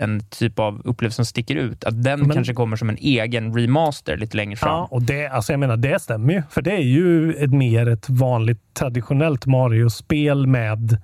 [0.00, 3.54] en typ av upplevelse som sticker ut, att den Men- kanske kommer som en egen
[3.58, 4.70] remaster lite längre fram.
[4.70, 6.42] Ja, och det, alltså jag menar, det stämmer ju.
[6.50, 10.98] För det är ju ett mer ett vanligt traditionellt Mario-spel med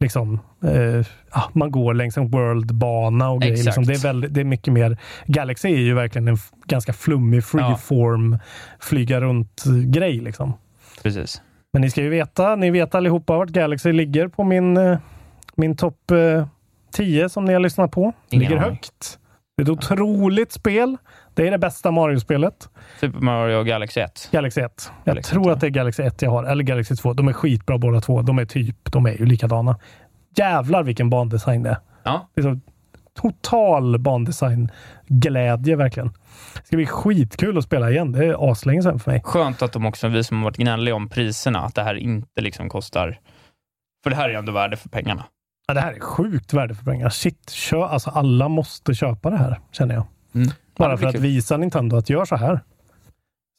[0.00, 3.64] liksom, eh, ja, man går längs en world-bana och grejer.
[3.64, 3.84] Liksom.
[3.84, 4.98] Det, är väldigt, det är mycket mer...
[5.26, 8.38] Galaxy är ju verkligen en ganska flummig freeform,
[8.80, 10.20] flyga runt-grej.
[10.20, 10.52] Liksom.
[11.02, 11.42] Precis.
[11.72, 14.98] Men ni ska ju veta, ni vet allihopa vart Galaxy ligger på min, eh,
[15.56, 16.46] min topp eh,
[16.92, 18.12] 10 som ni har lyssnat på.
[18.30, 19.18] Ligger högt.
[19.56, 20.96] Det är ett otroligt spel.
[21.36, 22.68] Det är det bästa Mario-spelet.
[23.00, 24.28] Super Mario Galaxy 1.
[24.32, 24.92] Galaxy 1.
[25.04, 27.12] Jag Galaxy tror 1, att det är Galaxy 1 jag har, eller Galaxy 2.
[27.12, 28.22] De är skitbra båda två.
[28.22, 29.78] De är typ, de är ju likadana.
[30.36, 31.78] Jävlar vilken bandesign det är.
[32.02, 32.60] Ja, Det är så
[33.20, 36.08] total bandesign-glädje verkligen.
[36.54, 38.12] Det ska bli skitkul att spela igen.
[38.12, 39.22] Det är aslänge sedan för mig.
[39.24, 42.40] skönt att de också, vi som har varit gnälliga om priserna, att det här inte
[42.40, 43.18] liksom kostar...
[44.04, 45.24] För det här är ändå värde för pengarna.
[45.68, 47.08] Ja, det här är sjukt värde för pengar.
[47.08, 50.04] Shit, kö, alltså alla måste köpa det här, känner jag.
[50.34, 50.48] Mm.
[50.76, 52.60] Bara Ja, för att visa Nintendo att gör så här.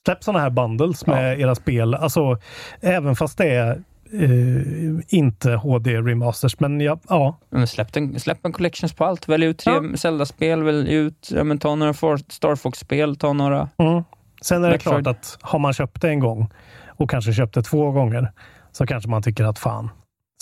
[0.08, 1.94] Släpp sådana här bundles med era spel.
[1.96, 2.38] Alltså,
[2.82, 3.72] även fast det är
[4.14, 6.56] eh, inte HD-remasters.
[6.60, 9.28] Men ja, ja, Men släpp, en, släpp en collections på allt.
[9.28, 9.98] Välj ut tre Ja.
[9.98, 11.94] Zelda-spel, välj ut, ja, men ta några
[12.28, 13.70] Star Fox-spel, ta några...
[13.78, 14.04] Mm.
[14.42, 15.04] Sen är det Metroid.
[15.04, 16.50] klart att har man köpt det en gång
[16.88, 18.32] och kanske köpt det två gånger
[18.72, 19.90] så kanske man tycker att fan,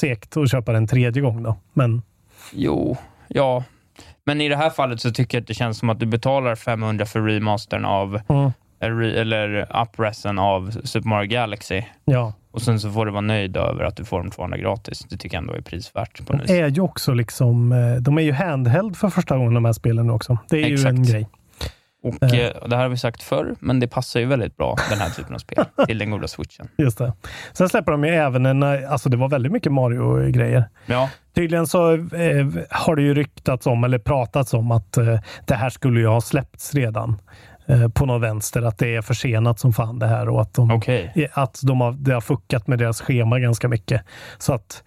[0.01, 1.55] segt att köpa det en tredje gång då.
[1.73, 2.01] Men
[2.53, 3.63] Jo, ja.
[4.25, 6.55] Men i det här fallet så tycker jag att det känns som att du betalar
[6.55, 11.81] 500 för remastern av, mm, eller- eller upressen av Super Mario Galaxy.
[12.05, 14.99] ja, Och sen så får du vara nöjd över att du får de 200 gratis.
[15.09, 16.25] Det tycker jag ändå är prisvärt.
[16.27, 19.65] På de är ju också liksom, eh, de är ju handheld för första gången de
[19.65, 20.37] här spelen också.
[20.49, 20.89] Det är ju Exakt.
[20.95, 21.27] en grej.
[22.05, 22.39] Och Eh.
[22.39, 25.09] eh, det här har vi sagt förr, men det passar ju väldigt bra, den här
[25.09, 26.67] typen av spel, till den goda switchen.
[26.77, 27.13] Just det.
[27.53, 30.69] Sen släpper de ju även en, eh, alltså det var väldigt mycket Mario-grejer.
[30.85, 35.55] Ja, Tydligen så eh, har det ju ryktats om, eller pratats om, att eh, det
[35.55, 37.21] här skulle ju ha släppts redan
[37.67, 38.61] eh, på någon vänster.
[38.61, 41.29] Att det är försenat som fan det här och att de, okej.
[41.33, 44.01] att de har, det har fuckat med deras schema ganska mycket.
[44.37, 44.83] Så att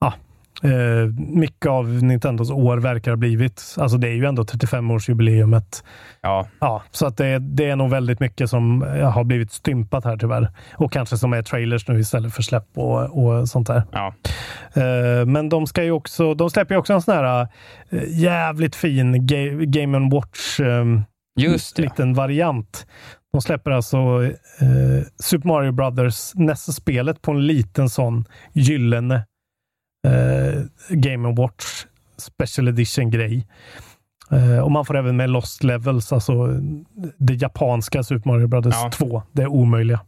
[0.00, 0.12] ja,
[0.62, 0.70] eh,
[1.18, 5.84] mycket av Nintendos år verkar ha blivit, alltså det är ju ändå 35-årsjubileumet.
[6.20, 10.04] Ja, Ja, så att det, det är nog väldigt mycket som eh, har blivit stympat
[10.04, 10.48] här tyvärr.
[10.74, 13.82] Och kanske som är trailers nu istället för släpp och, och sånt där.
[13.92, 14.14] ja.
[14.74, 17.48] Eh, Men de ska ju också, de släpper ju också en sån här
[17.90, 20.84] eh, jävligt fin Ga- Game Watch eh,
[21.40, 21.82] Just det.
[21.82, 22.86] liten variant.
[23.32, 23.96] De släpper alltså
[24.60, 29.24] eh, Super Mario Brothers NES-spelet på en liten sån gyllene
[30.06, 31.64] eh, Game Watch
[32.18, 33.46] Special Edition-grej.
[34.30, 36.46] Eh, och man får även med Lost Levels, alltså
[37.18, 38.90] det japanska Super Mario Brothers Ja.
[38.90, 39.22] 2.
[39.32, 40.00] Det omöjliga.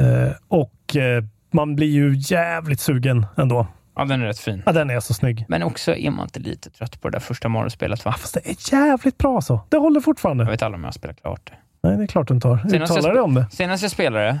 [0.00, 3.66] Eh, och eh, man blir ju jävligt sugen ändå.
[3.96, 4.62] Ja, den är rätt fin.
[4.66, 5.44] Ja, den är så snygg.
[5.48, 8.12] Men också är man inte lite trött på det där första Mario-spelet, va?
[8.12, 9.60] Fast det är jävligt bra så.
[9.68, 10.44] Det håller fortfarande.
[10.44, 11.88] Jag vet aldrig om jag har spelat klart det.
[11.88, 12.74] Nej, det är klart du inte har.
[12.74, 13.46] Uttalar dig om det.
[13.50, 14.40] Senast jag spelade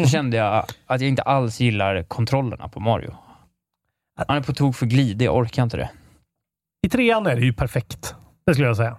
[0.00, 3.14] så kände jag att jag inte alls gillar kontrollerna på Mario.
[4.28, 5.90] Han är på tok för glidig, jag orkar inte det.
[6.86, 8.14] I trean är det ju perfekt.
[8.46, 8.96] Det skulle jag säga.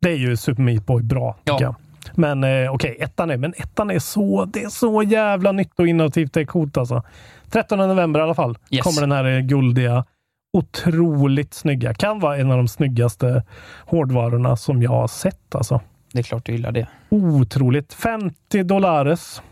[0.00, 1.60] Det är ju Super Meat Boy bra, tycker Ja.
[1.62, 1.74] jag.
[2.14, 5.86] Men eh, okej, ettan är, men ettan är så, det är så jävla nytt och
[5.88, 6.32] innovativt.
[6.32, 7.02] Det är coolt alltså.
[7.50, 8.82] 13 november i alla fall Yes.
[8.84, 10.04] kommer den här eh, guldiga,
[10.52, 11.94] otroligt snygga.
[11.94, 13.42] Kan vara en av de snyggaste
[13.86, 15.80] hårdvarorna som jag har sett alltså.
[16.12, 16.88] Det är klart du gillar det.
[17.08, 17.92] Otroligt.
[17.92, 19.42] 50 dollares.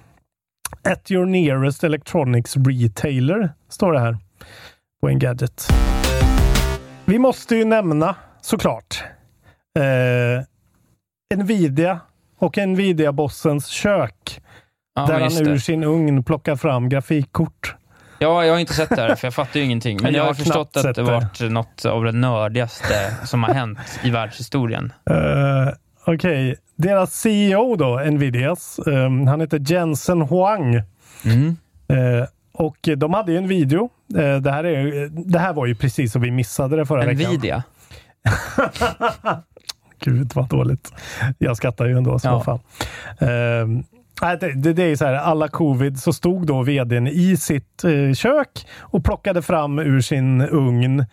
[0.90, 4.18] At your nearest electronics retailer, står det här
[5.04, 5.72] på en gadget.
[7.04, 9.04] Vi måste ju nämna såklart
[9.78, 12.00] eh, Nvidia
[12.38, 14.40] och Nvidia-bossens kök.
[14.94, 15.60] Ja, där han ur det.
[15.60, 17.74] sin ugn plockar fram grafikkort.
[18.18, 19.98] Ja, jag har inte sett det här, för jag fattar ju ingenting.
[20.02, 23.78] Men Jag jag har förstått att det varit något av det nördigaste som har hänt
[24.02, 24.92] i världshistorien.
[25.10, 25.16] Uh,
[26.14, 30.82] Okej, deras CEO då, Nvidias, eh, han heter Jensen Huang.
[31.24, 31.56] Mm.
[31.88, 33.90] Eh, och de hade ju en video.
[34.16, 37.30] Eh, det, här är, det här var ju precis så vi missade det förra veckan.
[37.30, 37.62] Nvidia.
[40.00, 40.92] Gud vad dåligt.
[41.38, 42.18] Jag skrattar ju ändå.
[42.18, 42.40] Så Ja.
[42.44, 42.60] fan.
[44.22, 47.36] Nej, det, det, det är ju så här, alla covid så stod då vdn i
[47.36, 51.04] sitt eh, kök och plockade fram ur sin ugn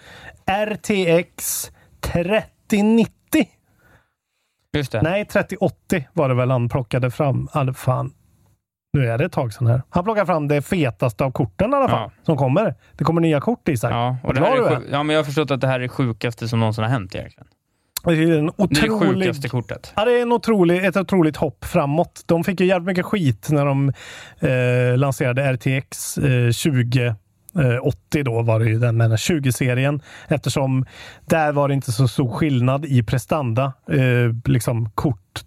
[0.68, 3.12] RTX 3090.
[4.74, 5.02] Just det.
[5.02, 7.48] Nej, 3080 var det väl han plockade fram.
[7.52, 8.14] Alltså, fan.
[8.94, 9.82] Nu är det ett tag sedan här.
[9.90, 12.12] Han plockade fram det fetaste av korten i alla fall.
[12.16, 12.24] Ja.
[12.24, 12.76] Som kommer.
[12.98, 13.92] Det kommer nya kort Isak.
[13.92, 15.90] Ja, och det här är, ja, men jag har förstått att det här är det
[15.90, 17.48] sjukaste som någonsin har hänt egentligen.
[18.04, 19.24] Det är en Det är det otrolig...
[19.24, 19.94] sjukaste kortet.
[19.96, 22.24] Ja, det är en otrolig, ett otroligt hopp framåt.
[22.26, 23.94] De fick ju jävligt mycket skit när de
[24.40, 27.16] eh, lanserade RTX eh, 20
[27.60, 30.86] Eh, 80 då var det ju den med 20-serien eftersom
[31.26, 33.74] där var det inte så stor skillnad i prestanda.
[33.90, 35.42] Eh, liksom kort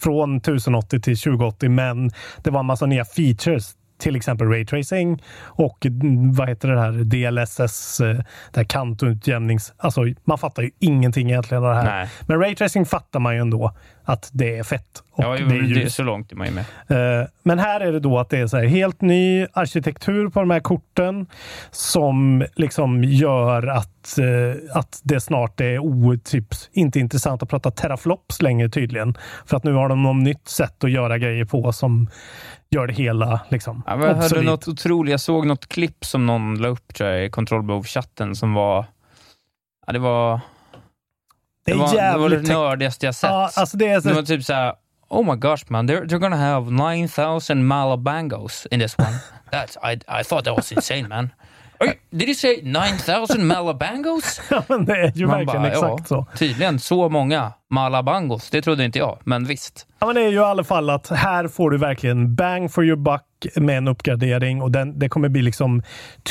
[0.00, 2.10] från 1080 till 2080, men
[2.42, 6.92] det var en massa nya features till exempel raytracing och mm, vad heter det här
[6.92, 8.16] DLSS, eh,
[8.52, 9.72] det här kantutjämnings...
[9.76, 11.84] Alltså man fattar ju ingenting egentligen av det här.
[11.98, 12.08] Nej.
[12.26, 13.72] Men raytracing fattar man ju ändå
[14.04, 15.02] att det är fett.
[15.12, 15.94] Och Ja, det är ljus.
[15.94, 17.20] så långt är man ju med.
[17.20, 20.40] Eh, Men här är det då att det är så här helt ny arkitektur på
[20.40, 21.26] de här korten
[21.70, 27.70] som liksom gör att, eh, att det snart är o, typ, inte intressant att prata
[27.70, 29.14] teraflops längre tydligen.
[29.46, 32.08] För att nu har de något nytt sätt att göra grejer på som
[32.70, 35.10] gör det hela liksom, Ja, jag hörde något otroligt.
[35.10, 38.86] Jag såg något klipp som någon la upp tror jag, i Control Behov-chatten som var...
[39.86, 40.40] Ja, det var
[41.66, 43.30] Det det, var, det, var det nördigaste jag sett.
[43.30, 44.74] ja, alltså det är så, det var typ såhär,
[45.08, 49.18] oh my gosh man, they're, they're gonna have 9000 malabangos in this one.
[49.52, 51.30] That's, I, I thought that was insane man.
[52.10, 54.40] Did you say 9000 malabangos?
[54.50, 56.38] ja, men det är ju Man verkligen bara, exakt ja, så.
[56.38, 59.86] Tydligen så många malabangos, det trodde inte jag, men visst.
[59.98, 62.84] Ja, men det är ju i alla fall att här får du verkligen bang for
[62.84, 63.22] your buck
[63.56, 65.82] med en uppgradering och den, det kommer bli liksom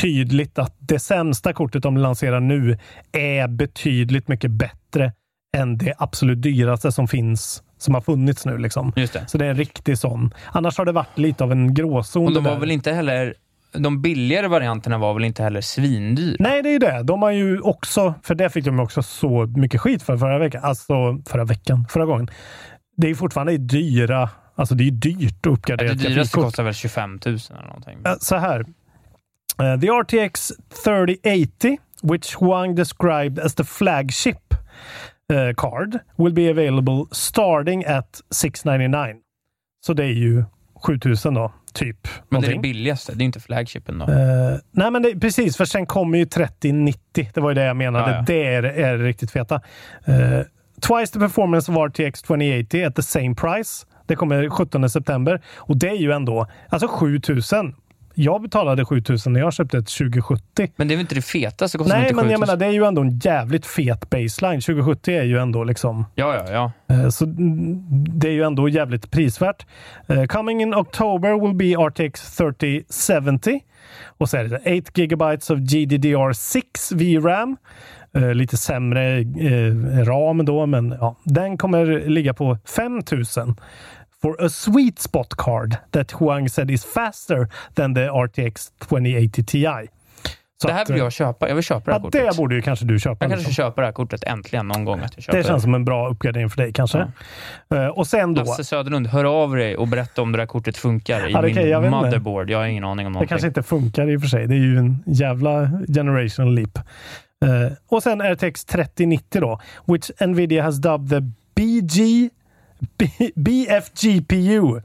[0.02, 2.78] tydligt att det sämsta kortet de lanserar nu
[3.12, 5.12] är betydligt mycket bättre
[5.58, 8.58] än det absolut dyraste som finns, som har funnits nu.
[8.58, 8.92] Liksom.
[8.96, 9.30] Det.
[9.30, 10.34] Så det är en riktig sån.
[10.52, 12.26] Annars har det varit lite av en gråzon.
[12.26, 13.34] Och de var väl inte heller,
[13.72, 16.36] de billigare varianterna var väl inte heller svindyra?
[16.40, 17.04] Nej, det är ju det.
[17.04, 20.64] De har ju också, för det fick de också så mycket skit för förra veckan.
[20.64, 22.30] Alltså förra veckan, förra gången.
[22.98, 26.74] Det är fortfarande dyra, alltså det är dyrt att uppgradera Det ett dyraste kostar väl
[26.74, 27.98] 25 000 eller någonting.
[28.20, 28.66] Så här.
[29.62, 30.52] Uh, the RTX
[30.84, 34.54] 3080, which Huang described as the flagship
[35.34, 39.16] uh, card, will be available starting at 699.
[39.86, 40.44] Så det är ju
[40.86, 42.08] 7000 då, typ.
[42.30, 42.62] Men det är det någonting.
[42.62, 44.06] billigaste, det är inte flagshipen då.
[44.06, 47.30] Eh, nej, men det, precis, för sen kommer ju 3090.
[47.34, 48.12] Det var ju det jag menade.
[48.12, 48.24] Ja, ja.
[48.28, 49.62] Det är, är riktigt feta.
[50.06, 50.42] Eh,
[50.82, 53.86] twice the performance of RTX 2080 at the same price.
[54.06, 57.76] Det kommer 17 september och det är ju ändå alltså 7000.
[58.20, 60.68] Jag betalade 7000 när jag köpte ett 2070.
[60.76, 61.78] Men det är väl inte det fetaste?
[61.78, 62.40] Kostar Nej, men jag 7000?
[62.40, 64.62] menar, det är ju ändå en jävligt fet baseline.
[64.62, 66.96] 2070 är ju ändå liksom Ja, ja, ja.
[66.96, 67.26] Eh, Så
[68.10, 69.66] det är ju ändå jävligt prisvärt.
[70.08, 73.60] Eh, Coming in October will be RTX 3070.
[74.18, 76.62] Och så är det 8 GB of GDDR6
[76.96, 77.58] VRAM.
[78.16, 83.56] Eh, Lite sämre eh, ram då, men ja, den kommer ligga på 5000
[84.22, 89.68] for a sweet spot card that Huang said is faster than the RTX 2080 Ti.
[90.62, 91.48] Så Det här vill eh, jag köpa.
[91.48, 92.30] Jag vill köpa det här Ja, kortet.
[92.32, 93.26] det borde ju kanske du köpa.
[93.26, 93.54] Jag kanske liksom.
[93.54, 95.00] köper det här kortet äntligen någon gång.
[95.00, 97.08] Att jag köper Det känns som en bra uppgradering för dig kanske.
[97.76, 98.44] Eh, Och sen då.
[98.44, 101.50] Lasse Söderlund, hör av dig och berätta om det där kortet funkar i Ja, det
[101.50, 102.06] jag min inte.
[102.06, 102.50] motherboard.
[102.50, 103.28] Jag har ingen aning om Det någonting.
[103.30, 104.48] kanske inte funkar i och för sig.
[104.48, 106.78] Det är ju en jävla generational leap.
[107.46, 111.22] Eh, och sen RTX 3090 då, which Nvidia has dubbed the
[111.56, 112.30] BG
[112.98, 114.82] B, BFGPU.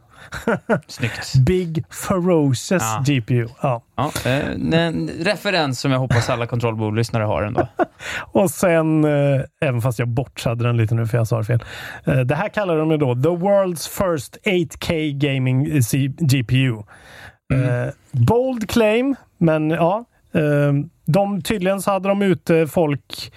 [0.86, 1.34] Snyggt.
[1.46, 3.04] Big Ferocious Ja.
[3.06, 3.46] GPU.
[3.62, 3.82] Ja.
[3.96, 7.68] Ja, eh, en referens som jag hoppas alla kontrollbordlyssnare har ändå.
[8.32, 11.64] Och sen, eh, även fast jag bortsade den lite nu för jag sa det fel.
[12.04, 15.64] Eh, det här kallar de ju då The World's First 8K Gaming
[16.18, 16.76] GPU.
[17.54, 20.04] Eh, bold claim, men ja.
[21.04, 23.32] De, tydligen så hade de ute folk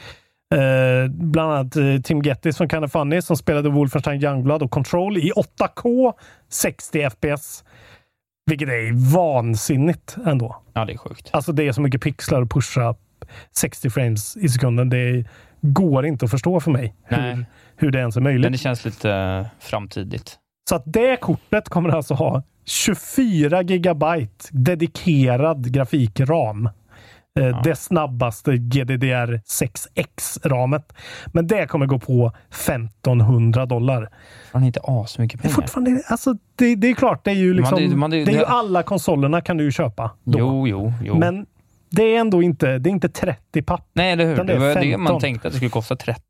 [0.54, 5.18] Eh, bland annat eh, Tim Gettis från Kinda Funny som spelade Wolfenstein Youngblood och Control
[5.18, 6.14] i 8K
[6.50, 7.64] 60 FPS.
[8.46, 10.56] Vilket är vansinnigt ändå.
[10.74, 11.30] Ja, det är sjukt.
[11.34, 12.96] Alltså det är så mycket pixlar att pusha
[13.56, 14.90] 60 frames i sekunden.
[14.90, 15.26] Det
[15.62, 17.46] går inte att förstå för mig hur, Nej.
[17.76, 18.44] hur det ens är möjligt.
[18.44, 20.40] Men det känns lite eh, framtidigt.
[20.70, 26.70] Så att det kortet kommer alltså ha 24 gigabyte dedikerad grafikram.
[27.40, 30.94] Eh, Det snabbaste GDDR6X-ramet.
[31.28, 34.10] Men det kommer gå på 1500 dollar.
[34.52, 35.56] Fan, inte asmycket Det är pengar.
[35.56, 38.32] fortfarande, alltså, det, det är klart, det är ju liksom, Man- det- man- det- det
[38.32, 40.12] är ju det- alla konsolerna kan du ju köpa.
[40.24, 40.40] Då.
[40.40, 41.16] Jo, jo, jo.
[41.18, 41.46] Men
[41.90, 43.88] det är ändå inte, det är inte 30 papp.
[43.94, 44.36] Nej, eller hur?
[44.38, 45.02] det Det är var det 15.
[45.04, 46.22] man tänkte att det skulle kosta 30.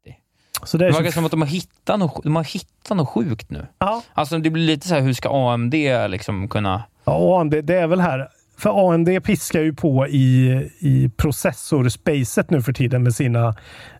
[0.63, 2.97] Så det är Det 20 verkar som att de har hittat något, de har hittat
[2.97, 3.65] något sjukt nu.
[3.79, 4.01] ja.
[4.13, 5.73] Alltså det blir lite så här, hur ska AMD
[6.09, 6.83] liksom kunna...
[7.05, 8.27] Ja, AMD, det är väl här.
[8.57, 13.55] För AMD piskar ju på i, i processorspacet nu för tiden med sina...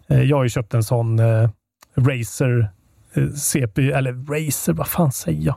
[0.07, 1.49] Eh, jag har ju köpt en sån eh,
[1.95, 2.69] Razer
[3.13, 5.55] eh, CPU, eller Razer, vad fan säger jag?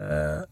[0.00, 0.42] Eh,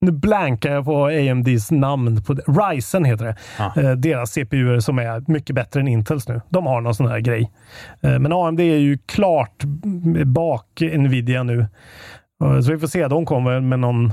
[0.00, 2.22] nu blankar jag på AMDs namn.
[2.22, 2.42] På det.
[2.42, 3.36] Ryzen heter det.
[3.58, 3.72] Ja.
[3.76, 6.40] Eh, deras CPU som är mycket bättre än Intels nu.
[6.48, 7.52] De har någon sån här grej.
[8.00, 9.64] Eh, men AMD är ju klart
[10.24, 11.66] bak Nvidia nu.
[12.62, 13.08] Så vi får se.
[13.08, 14.12] De kommer med någon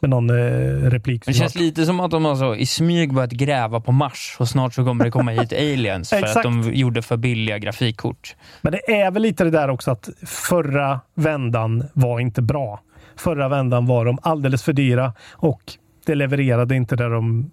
[0.00, 1.26] med någon eh, replik.
[1.26, 4.48] Det känns lite som att de har så i smyg börjat gräva på Mars och
[4.48, 8.36] snart så kommer det komma hit aliens för att de gjorde för billiga grafikkort.
[8.62, 12.80] Men det är väl lite det där också att förra vändan var inte bra.
[13.16, 15.72] Förra vändan var de alldeles för dyra och
[16.06, 17.50] det levererade inte det de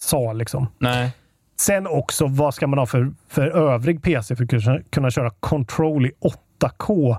[0.00, 0.32] sa.
[0.32, 0.66] Liksom.
[0.78, 1.10] Nej.
[1.60, 5.30] Sen också, vad ska man ha för, för övrig PC för att kunna, kunna köra
[5.30, 6.12] Control i
[6.60, 7.16] 8K?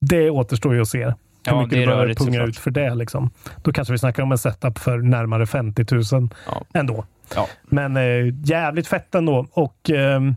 [0.00, 1.14] Det återstår ju att se.
[1.46, 2.48] Hur Ja, mycket du behöver punga såklart.
[2.48, 2.94] ut för det.
[2.94, 3.30] Liksom.
[3.62, 6.62] Då kanske vi snackar om en setup för närmare 50 000 Ja.
[6.74, 7.04] ändå.
[7.34, 7.48] Ja.
[7.62, 9.46] Men eh, jävligt fett ändå.
[9.52, 10.34] Och ehm,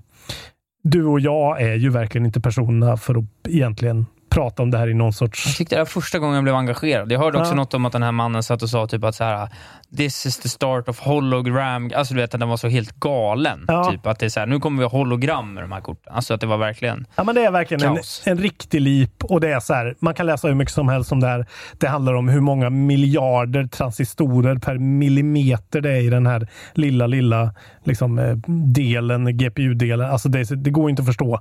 [0.84, 4.06] du och jag är ju verkligen inte personerna för att egentligen
[4.40, 5.58] prata om det här i någon Jag sorts...
[5.58, 7.12] tyckte det var första gången jag blev engagerad.
[7.12, 7.56] Jag hörde också Ja.
[7.56, 9.50] något om att den här mannen satt och sa typ att så här,
[9.98, 11.92] this is the start of hologram.
[11.96, 13.66] Alltså du vet att den var så helt galen.
[13.68, 13.92] Ja.
[13.92, 16.14] Typ att det är så här, nu kommer vi ha hologram med de här korten.
[16.16, 17.06] Alltså att det var verkligen...
[17.16, 20.14] Ja, men det är verkligen en, en riktig leap och det är så här, man
[20.14, 21.46] kan läsa hur mycket som helst om det här.
[21.78, 27.08] Det handlar om hur många miljarder transistorer per millimeter det är i den här lilla,
[27.08, 28.36] lilla liksom, eh,
[28.76, 30.12] delen, GPU-delen.
[30.12, 31.40] Alltså det, det går inte att förstå.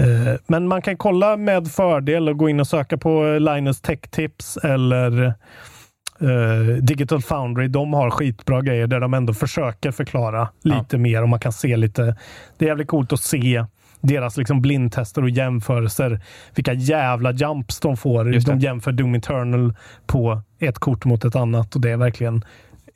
[0.00, 4.00] Eh, Men man kan kolla med fördel och gå in och söka på Linus Tech
[4.00, 5.22] Tips eller
[6.20, 7.68] eh, Digital Foundry.
[7.68, 11.76] De har skitbra grejer där de ändå försöker förklara lite mer och man kan se
[11.76, 12.16] lite.
[12.58, 13.64] Det är jävligt coolt att se
[14.00, 16.20] deras liksom blindtester och jämförelser.
[16.54, 18.34] Vilka jävla jumps de får.
[18.34, 18.52] Just det.
[18.52, 19.74] De jämför Doom Eternal
[20.06, 22.44] på ett kort mot ett annat och det är verkligen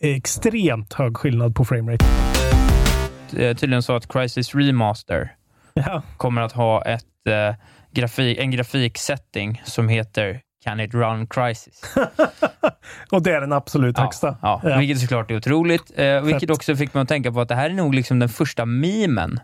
[0.00, 2.04] extremt hög skillnad på framerate.
[3.30, 5.32] Tydligen så att Crisis Remaster
[5.74, 6.02] Ja.
[6.16, 7.54] kommer att ha ett, eh,
[7.90, 11.82] grafik, en grafiksetting som heter Can it run Crisis?
[13.10, 14.37] Och det är den absolut högsta.
[14.42, 14.78] Ja, Ja.
[14.78, 15.92] Vilket såklart är otroligt.
[15.96, 18.28] Eh, vilket också fick mig att tänka på att det här är nog liksom den
[18.28, 19.40] första memen,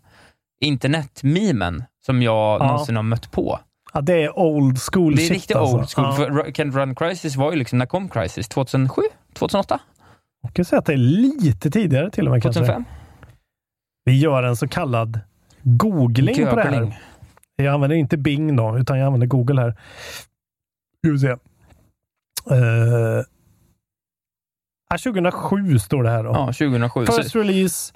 [0.61, 2.67] internetmemen, som jag Ja.
[2.67, 3.61] någonsin har mött på.
[3.93, 5.77] Ja, det är old school Det är shit riktigt alltså.
[5.77, 6.43] old school.
[6.47, 6.53] Ja.
[6.53, 8.49] Can it run Crisis var ju liksom, när kom Crisis?
[8.49, 9.03] 2007?
[9.35, 9.79] 2008?
[10.43, 12.43] Jag kan säga att det är lite tidigare till och med.
[12.43, 12.61] Kanske.
[12.61, 12.85] 2005?
[14.05, 15.21] Vi gör en så kallad
[15.63, 16.99] googling på det här.
[17.57, 19.71] Jag använder inte Bing då, utan jag använder Google här.
[21.05, 21.29] Ska vi se.
[22.51, 23.23] Uh,
[25.05, 26.31] 2007 står det här då.
[26.31, 27.07] Ja, 2007.
[27.07, 27.95] Så, First release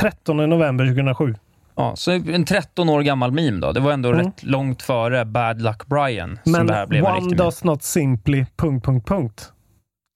[0.00, 1.34] 13 november 2007.
[1.74, 3.72] ja, så en 13 år gammal meme då.
[3.72, 4.26] Det var ändå Mm.
[4.26, 7.36] rätt långt före Bad Luck Brian som Men det här blev one riktig meme.
[7.44, 8.46] does not simply...
[8.56, 9.52] Punkt, punkt, punkt.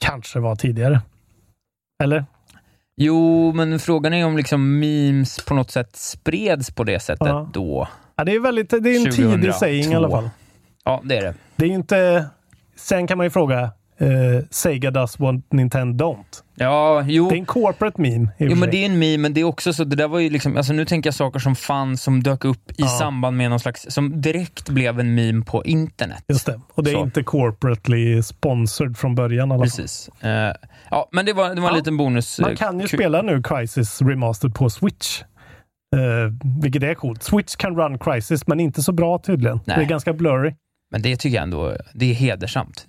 [0.05, 1.01] Kanske var tidigare.
[2.03, 2.25] Eller?
[2.97, 7.51] Jo, men frågan är om liksom memes på något sätt spreds på det sättet Ja.
[7.53, 7.89] då.
[8.17, 9.33] Ja, det är väldigt, det är en 2002.
[9.37, 10.31] tidig saying i alla fall.
[10.85, 11.35] Ja, det är det.
[11.57, 12.27] Det är inte...
[12.77, 13.71] Sen kan man ju fråga
[14.03, 16.43] eh, Sega does what Nintendo don't.
[16.55, 17.29] Ja, jo.
[17.29, 18.29] Det är en corporate meme.
[18.39, 20.31] Jo, men det är en meme, men det är också så, det där var ju
[20.31, 22.87] liksom, alltså nu tänker jag saker som fanns, som dök upp i Ja.
[22.89, 26.25] samband med någon slags, som direkt blev en meme på internet.
[26.29, 26.61] Just det.
[26.75, 27.03] Och det är Så.
[27.03, 29.59] inte corporately sponsored från början i.
[29.63, 30.11] Precis.
[30.21, 30.55] Eh,
[30.91, 31.79] ja, men det var, det var en Ja.
[31.79, 32.41] liten bonus.
[32.41, 35.23] Man eh, kan ju spela nu Crisis Remastered på Switch.
[35.97, 37.23] Uh, vilket är coolt.
[37.23, 39.61] Switch kan run Crisis, men inte så bra tydligen.
[39.65, 39.77] Nej.
[39.77, 40.55] Det är ganska blurry.
[40.93, 42.87] Men det tycker jag ändå, det är hedersamt.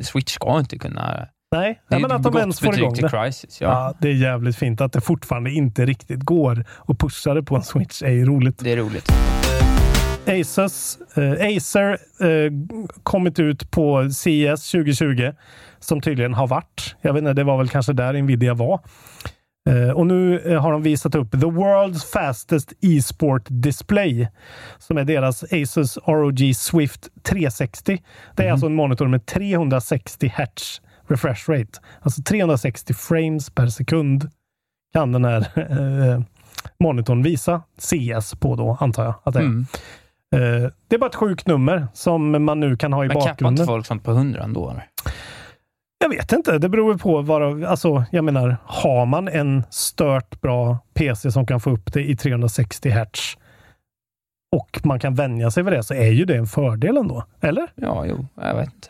[0.00, 1.28] Switch ska inte kunna...
[1.52, 3.08] Nej, Det är men att de ens får igång det.
[3.08, 3.60] Crisis.
[3.60, 3.68] Ja.
[3.68, 7.56] Ja, det är jävligt fint att det fortfarande inte riktigt går att pusha det på
[7.56, 8.02] en Switch.
[8.02, 8.58] är ju roligt.
[8.58, 9.12] Det är roligt.
[10.26, 12.52] Asus, eh, Acer eh,
[13.02, 15.32] kommit ut på CES 2020
[15.80, 16.96] som tydligen har varit.
[17.00, 18.80] Jag vet inte, det var väl kanske där Nvidia var.
[19.70, 24.28] Eh, och nu eh, har de visat upp The World's Fastest E-sport Display
[24.78, 28.02] som är deras Asus ROG Swift 360.
[28.36, 31.80] Det är alltså en monitor med 360 Hz refresh rate.
[32.00, 34.30] Alltså 360 frames per sekund
[34.92, 36.20] kan den här eh,
[36.80, 39.44] monitorn visa CS på då, antar jag att det är.
[39.44, 39.66] Mm.
[40.34, 43.30] Eh, det är bara ett sjukt nummer som man nu kan ha i Men kappar
[43.30, 43.66] inte bakgrunden.
[43.66, 44.70] folk sånt på 100 ändå?
[44.70, 44.84] Eller?
[46.02, 46.58] Jag vet inte.
[46.58, 47.64] Det beror på vad...
[47.64, 52.16] Alltså, jag menar, har man en stört bra PC som kan få upp det i
[52.16, 53.36] 360 Hz
[54.56, 57.24] och man kan vänja sig vid det så är ju det en fördel ändå.
[57.40, 57.66] Eller?
[57.74, 58.88] Ja, jo, jag vet inte.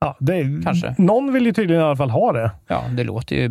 [0.00, 0.94] Ja, är, Kanske.
[0.98, 2.50] Någon vill ju tydligen i alla fall ha det.
[2.66, 3.48] Ja, det låter ju...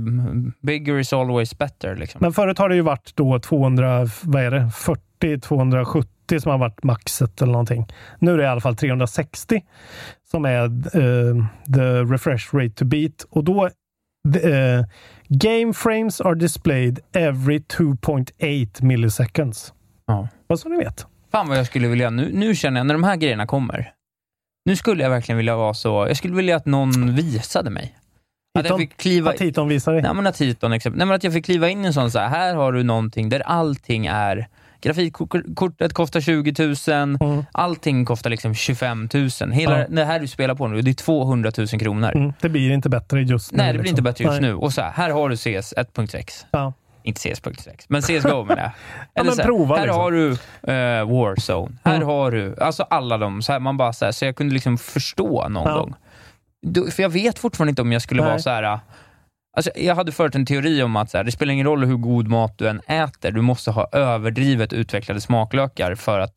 [0.62, 1.95] Bigger is always better.
[1.95, 2.19] Liksom.
[2.21, 6.58] Men förut har det ju varit då 200, vad är det, 40, 270 som har
[6.58, 7.88] varit maxet eller någonting.
[8.19, 9.63] Nu är det i alla fall 360
[10.32, 13.69] som är eh, the refresh rate to beat och då
[14.34, 14.86] the, eh,
[15.28, 19.73] game frames are displayed every 2.8 milliseconds.
[20.08, 20.28] Ja.
[20.48, 21.06] Vad så ni vet.
[21.32, 23.94] Fan vad jag skulle vilja, nu, nu känner jag, när de här grejerna kommer,
[24.65, 27.96] nu skulle jag verkligen vilja vara så, jag skulle vilja att någon visade mig.
[28.60, 30.02] Att jag fick kliva, Att Titon visar dig.
[30.02, 32.12] nej, men att Titon, exempel, nej, men att jag fick kliva in i en sån,
[32.12, 34.48] så här, här har du någonting där allting är
[34.82, 36.54] grafikkortet kostar 20
[36.88, 37.46] 000, Mm.
[37.52, 39.52] allting kostar liksom 25 000.
[39.52, 39.86] Hela Ja.
[39.90, 42.12] det här du spelar på nu, det är 200 000 kronor.
[42.15, 43.58] Mm, det blir inte bättre just nu.
[43.58, 43.94] Nej, det blir liksom.
[43.94, 44.50] inte bättre just Nej.
[44.50, 44.56] nu.
[44.56, 46.46] Och så här, här har du CS 1.6.
[46.52, 46.73] Ja.
[47.04, 48.71] Inte CS.6, men CSGO menar jag.
[49.15, 50.02] Eller men så här, prova här liksom.
[50.02, 50.32] har du
[50.73, 51.75] eh, Warzone.
[51.84, 52.08] Här Mm.
[52.08, 53.42] har du, alltså alla de.
[53.42, 55.80] Så, här, man bara så, här, så jag kunde liksom förstå någon Ja.
[55.80, 55.94] gång.
[56.62, 58.30] Då, för jag vet fortfarande inte om jag skulle Nej.
[58.30, 58.80] vara så här.
[59.58, 62.28] Alltså, jag hade förut en teori om att här, det spelar ingen roll hur god
[62.28, 66.34] mat du än äter, du måste ha överdrivet utvecklade smaklökar för att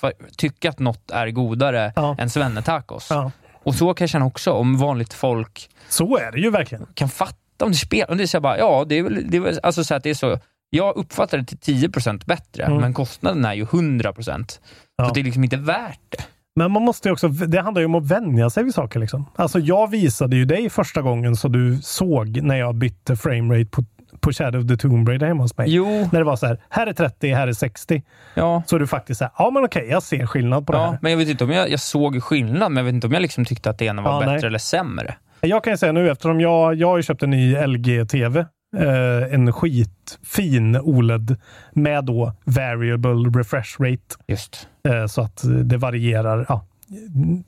[0.00, 2.16] för, tycka att något är godare Ja.
[2.18, 3.06] än svennetacos.
[3.10, 3.30] Ja.
[3.52, 6.86] Och så kan jag känna också om vanligt folk Så är det ju verkligen.
[6.94, 8.10] kan fatta om det spelar.
[8.10, 10.02] Om det är så bara, ja, det är väl, det är väl alltså så att
[10.02, 10.38] det är så.
[10.70, 12.78] Jag uppfattar det till 10% bättre, Mm.
[12.80, 14.60] men kostnaden är ju 100%.
[14.96, 15.08] Ja.
[15.08, 16.24] Så det är liksom inte värt det.
[16.58, 19.00] Men man måste ju också, det handlar ju om att vänja sig vid saker.
[19.00, 19.24] Liksom.
[19.36, 23.84] Alltså jag visade ju dig första gången så du såg när jag bytte framerate på,
[24.20, 25.66] på Shadow of the Tomb Raider hemma hos mig.
[25.74, 28.02] Jo, När det var så här, här är 30, här är 60.
[28.34, 28.62] ja.
[28.66, 30.98] Så du faktiskt säger, ja men okej, jag ser skillnad på det Ja, här.
[31.02, 33.22] men jag vet inte om jag, jag såg skillnad, men jag vet inte om jag
[33.22, 34.44] liksom tyckte att det ena var Ja, bättre nej.
[34.46, 35.14] eller sämre.
[35.40, 38.40] Jag kan ju säga nu, eftersom jag, jag har ju köpt en ny LG-TV.
[38.76, 41.36] Eh, en skitfin OLED
[41.72, 44.16] med då variable refresh rate.
[44.28, 44.68] Just.
[44.86, 46.46] Eh, så att det varierar.
[46.48, 46.64] Ja,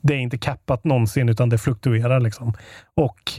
[0.01, 2.19] det är inte kappat någonsin, utan det fluktuerar.
[2.19, 2.53] Liksom.
[2.95, 3.31] Och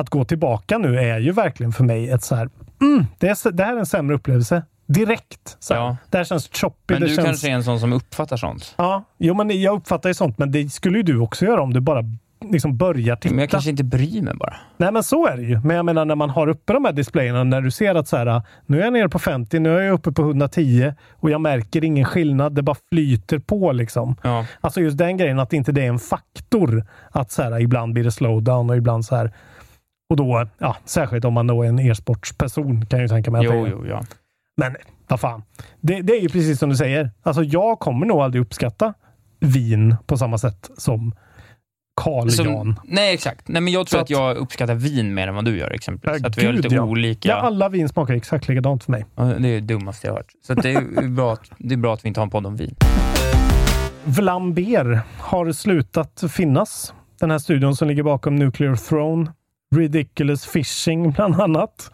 [0.00, 2.50] att gå tillbaka nu är ju verkligen för mig ett så här,
[2.80, 4.62] mm, det, är, det här är en sämre upplevelse.
[4.86, 5.56] Direkt.
[5.60, 5.74] Så.
[5.74, 5.96] Ja.
[6.10, 6.94] Det här känns choppy.
[6.94, 8.74] Men du känns, kanske är en sån som uppfattar sånt?
[8.78, 11.72] Ja, jo, men jag uppfattar ju sånt, men det skulle ju du också göra om
[11.72, 12.02] du bara
[12.40, 13.34] liksom börjar titta.
[13.34, 14.56] Men jag kanske inte bryr mig bara.
[14.76, 15.60] Nej, men så är det ju.
[15.60, 18.16] Men jag menar när man har uppe de här displayerna, när du ser att så
[18.16, 21.40] här, nu är jag nere på 50, nu är jag uppe på 110 och jag
[21.40, 22.54] märker ingen skillnad.
[22.54, 24.16] Det bara flyter på liksom.
[24.22, 24.46] Ja.
[24.60, 26.86] Alltså just den grejen att inte det är en faktor.
[27.10, 29.32] Att så här, ibland blir det slowdown och ibland så här.
[30.10, 33.46] Och då, ja, särskilt om man då är en e-sportsperson kan jag ju tänka mig.
[33.46, 33.70] Att det Jo, är.
[33.70, 34.02] jo, ja.
[34.56, 34.76] Men
[35.08, 35.42] vad fan.
[35.80, 37.10] Det, det är ju precis som du säger.
[37.22, 38.94] Alltså jag kommer nog aldrig uppskatta
[39.40, 41.14] vin på samma sätt som
[41.96, 42.80] Carl Som- Jan.
[42.84, 43.48] nej, exakt.
[43.48, 46.20] Nej, men jag tror Så att, jag uppskattar vin mer än vad du gör exempelvis.
[46.22, 46.82] Ja, att vi har lite ja.
[46.82, 47.28] olika...
[47.28, 49.06] Ja, alla vin smakar exakt likadant för mig.
[49.16, 50.32] Ja, Det är det dummaste jag har hört.
[50.46, 52.46] Så att det, är bra att, det är bra att vi inte har en podd
[52.46, 52.74] om vin.
[54.04, 56.94] Vlamber har slutat finnas.
[57.20, 59.32] Den här studion som ligger bakom Nuclear Throne,
[59.76, 61.90] Ridiculous Fishing bland annat.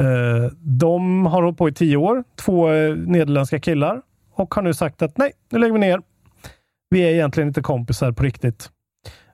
[0.00, 4.00] Eh, De har hållit på i tio år, två eh, nederländska killar
[4.34, 6.00] och har nu sagt att nej, nu lägger vi ner.
[6.90, 8.70] Vi är egentligen inte kompisar på riktigt.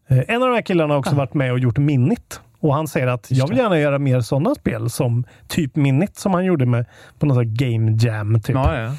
[0.08, 2.88] Eh, En av de här killarna har också varit med och gjort Minit och han
[2.88, 6.66] säger att jag vill gärna göra mer sådana spel som typ Minit som han gjorde
[6.66, 6.86] med
[7.18, 8.40] på något Game Jam.
[8.40, 8.54] Typ.
[8.56, 8.92] Ja, ja.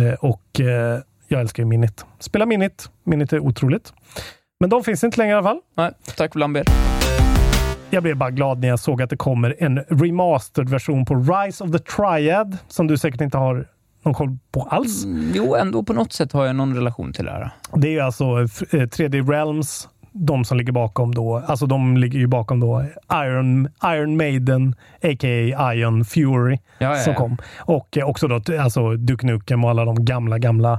[0.00, 2.04] Eh, och eh, jag älskar ju Minit.
[2.18, 2.90] Spela Minit.
[3.04, 3.92] Minit är otroligt.
[4.60, 5.60] Men de finns inte längre i alla fall.
[5.76, 6.70] Nej, tack för Lambert.
[7.90, 11.64] Jag blev bara glad när jag såg att det kommer en remastered version på Rise
[11.64, 13.68] of the Triad som du säkert inte har
[14.02, 15.04] någon koll på alls.
[15.04, 17.50] Mm, Jo, ändå på något sätt har jag någon relation till det här.
[17.74, 18.46] Det är alltså eh,
[18.86, 19.88] 3D Realms,
[20.18, 25.74] de som ligger bakom då, alltså de ligger ju bakom då Iron, Iron Maiden, a.k.a.
[25.74, 27.36] Iron Fury, Ja, ja, som kom.
[27.58, 30.72] Och eh, också då alltså Duke Nukem och alla de gamla, gamla,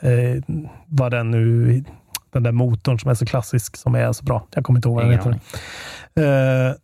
[0.00, 0.42] eh,
[0.86, 1.84] vad den nu,
[2.32, 4.46] den där motorn som är så klassisk, som är så bra.
[4.54, 5.30] Jag kommer inte ihåg vad den heter.
[6.14, 6.74] Eh,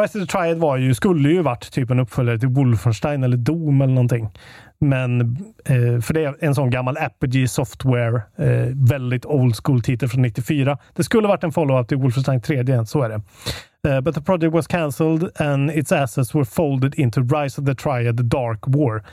[0.00, 3.36] Rise of the Triad var ju, skulle ju varit typ en uppföljare till Wolfenstein eller
[3.36, 4.28] Doom eller någonting.
[4.84, 5.20] Men,
[5.64, 10.78] eh, för det är en sån gammal Apogee Software, eh, väldigt old school-titel från 94.
[10.94, 13.20] Det skulle varit en follow-up till Wolfenstein 3D, så är det.
[13.88, 17.74] Uh, but the project was cancelled and its assets were folded into Rise of the
[17.74, 19.04] Triad Dark War.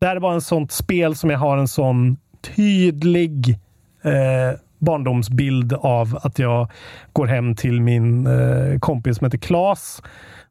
[0.00, 2.16] Det här är bara en sånt spel som jag har en sån
[2.56, 3.58] tydlig
[4.02, 6.70] eh, barndomsbild av att jag
[7.12, 10.02] går hem till min eh, kompis som heter Klas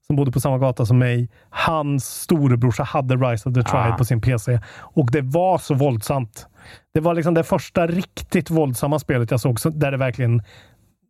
[0.08, 1.30] som bodde på samma gata som mig.
[1.50, 3.98] Hans storebrorsa hade Rise of the Triad Ah.
[3.98, 6.48] på sin PC och det var så våldsamt.
[6.94, 10.38] Det var liksom det första riktigt våldsamma spelet jag såg så- där det verkligen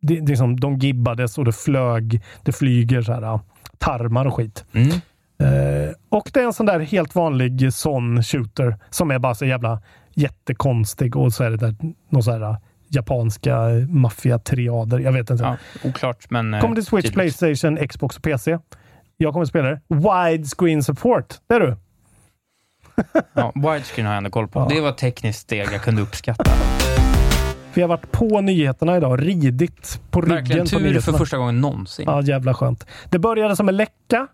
[0.00, 2.22] det, det liksom, de gibbades och det flög.
[2.42, 3.40] Det flyger så här,
[3.78, 4.64] tarmar och skit.
[4.72, 4.88] Mm.
[5.40, 9.46] Eh, och det är en sån där helt vanlig sån shooter som är bara så
[9.46, 9.82] jävla
[10.14, 11.74] jättekonstig och så är det där
[12.08, 12.56] någon så här
[12.88, 13.56] japanska
[13.88, 14.98] maffiatriader.
[14.98, 15.44] Jag vet inte.
[15.44, 15.56] Ja,
[15.88, 16.54] oklart, men...
[16.54, 17.38] eh, Kommer till Switch, tydligt.
[17.38, 18.58] Playstation, Xbox och PC.
[19.20, 19.80] Jag kommer att spela det.
[19.88, 21.34] Widescreen support.
[21.46, 21.76] Det är du.
[23.32, 24.60] Ja, widescreen har jag ändå koll på.
[24.60, 24.66] Ja.
[24.74, 26.50] Det var ett tekniskt steg jag kunde uppskatta.
[27.74, 29.22] Vi har varit på nyheterna idag.
[29.22, 32.04] Ridit på ryggen Verkligen på tur för första gången någonsin.
[32.08, 32.86] Ja, jävla skönt.
[33.10, 34.26] Det började som en läcka.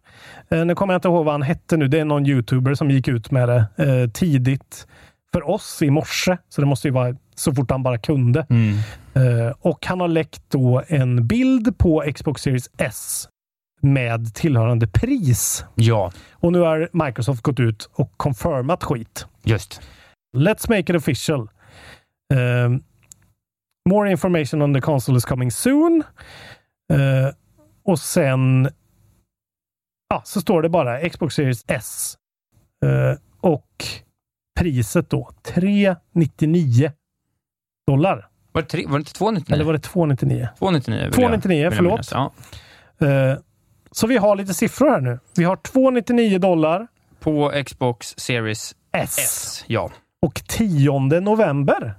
[0.48, 1.88] Eh, nu kommer jag inte ihåg vad han hette nu.
[1.88, 4.86] Det är någon youtuber som gick ut med det eh, tidigt
[5.32, 6.36] för oss i morse.
[6.48, 8.46] Så det måste ju vara så fort han bara kunde.
[8.50, 8.74] Mm.
[9.14, 13.28] Eh, och han har läckt då en bild på Xbox Series S
[13.84, 15.64] med tillhörande pris.
[15.74, 19.26] Ja, Och nu har Microsoft gått ut och confirmat skit.
[19.42, 19.80] just.
[20.36, 21.40] Let's make it official.
[22.34, 22.78] Uh,
[23.88, 26.02] more information on the console is coming soon.
[26.92, 27.34] Uh,
[27.84, 28.68] och sen
[30.08, 32.16] ja, så står det bara Xbox Series S.
[32.84, 33.84] Uh, och
[34.60, 36.92] priset då 399
[37.86, 38.28] dollar.
[38.52, 39.54] Var det, tre, var det inte 299?
[39.54, 40.48] Eller var det 299?
[40.58, 41.10] 299.
[41.12, 42.10] 299, förlåt.
[42.12, 42.32] Ja.
[43.02, 43.38] Uh,
[43.94, 45.18] så vi har lite siffror här nu.
[45.36, 46.86] Vi har 299 dollar.
[47.20, 49.16] På Xbox Series S.
[49.18, 49.64] S.
[49.66, 49.90] Ja.
[50.22, 51.94] Och 10 november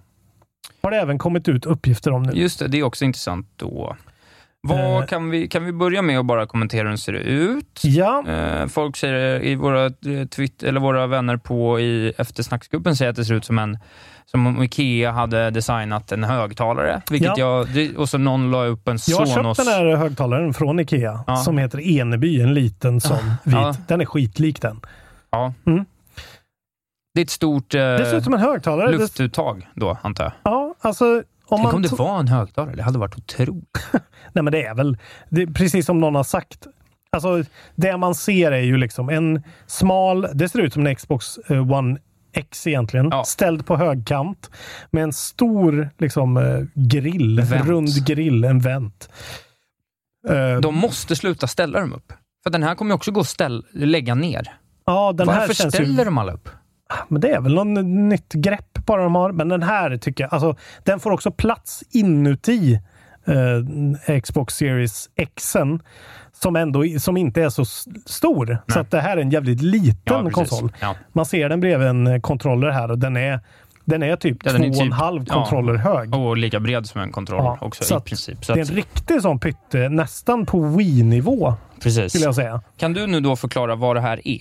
[0.81, 2.31] har det även kommit ut uppgifter om nu.
[2.33, 3.95] Just det, det är också intressant då.
[4.61, 5.05] Vad Eh.
[5.07, 7.81] kan, vi, kan vi börja med att bara kommentera hur den ser ut?
[7.83, 13.09] Ja, Eh, folk säger i våra, eh, tweet, eller våra vänner på i eftersnacksgruppen säger
[13.09, 13.77] att det ser ut som en
[14.25, 17.01] som om Ikea hade designat en högtalare.
[17.09, 19.57] Vilket jag, det, och så någon la upp en jag har köpt Sonos...
[19.57, 21.35] den här högtalaren från Ikea Ja.
[21.35, 23.55] som heter Eneby, en liten sån vit.
[23.55, 23.75] Ja.
[23.87, 24.81] Den är skitlik den.
[25.29, 25.53] Ja.
[25.65, 25.85] Mm.
[27.13, 28.91] Det är ett stort eh, en högtalare.
[28.91, 30.33] Luftuttag då, antar jag.
[30.43, 32.75] Ja, alltså om Tänk man om det var en högtalare.
[32.75, 33.77] Det hade varit otroligt.
[34.33, 34.97] Nej, men det är väl
[35.29, 36.67] det är precis som någon har sagt.
[37.11, 37.43] Alltså,
[37.75, 41.71] det man ser är ju liksom en smal, det ser ut som en Xbox eh,
[41.71, 41.97] One
[42.35, 43.23] X egentligen, Ja.
[43.23, 44.49] ställd på högkant
[44.91, 47.65] med en stor liksom, eh, grill, Vänt.
[47.67, 49.09] rund grill, en vänt.
[50.29, 52.13] Eh, De måste sluta ställa dem upp.
[52.43, 53.27] För den här kommer ju också gå att
[53.73, 54.53] lägga ner.
[54.85, 56.49] ja, den här Varför känns ställer ju, de alla upp?
[57.07, 59.31] Men det är väl någon nytt grepp bara de har.
[59.31, 62.79] Men den här tycker jag, alltså, den får också plats inuti
[64.07, 65.79] eh, Xbox Series Xen
[66.41, 67.65] som ändå som inte är så
[68.05, 68.57] stor.
[68.67, 70.33] Så att det här är en jävligt liten precis.
[70.33, 70.71] konsol.
[70.81, 70.95] Ja.
[71.13, 73.39] Man ser den bredvid en eh, controller här och den är,
[73.85, 75.33] den är typ Ja, två den är och en typ- halv ja.
[75.33, 76.15] kontroller hög.
[76.15, 78.45] Och lika bred som en kontroll Ja, också så i princip.
[78.45, 82.11] Så det är att, en riktig sån pytte, nästan på Wii-nivå precis.
[82.11, 82.61] skulle jag säga.
[82.77, 84.39] Kan du nu då förklara vad det här är?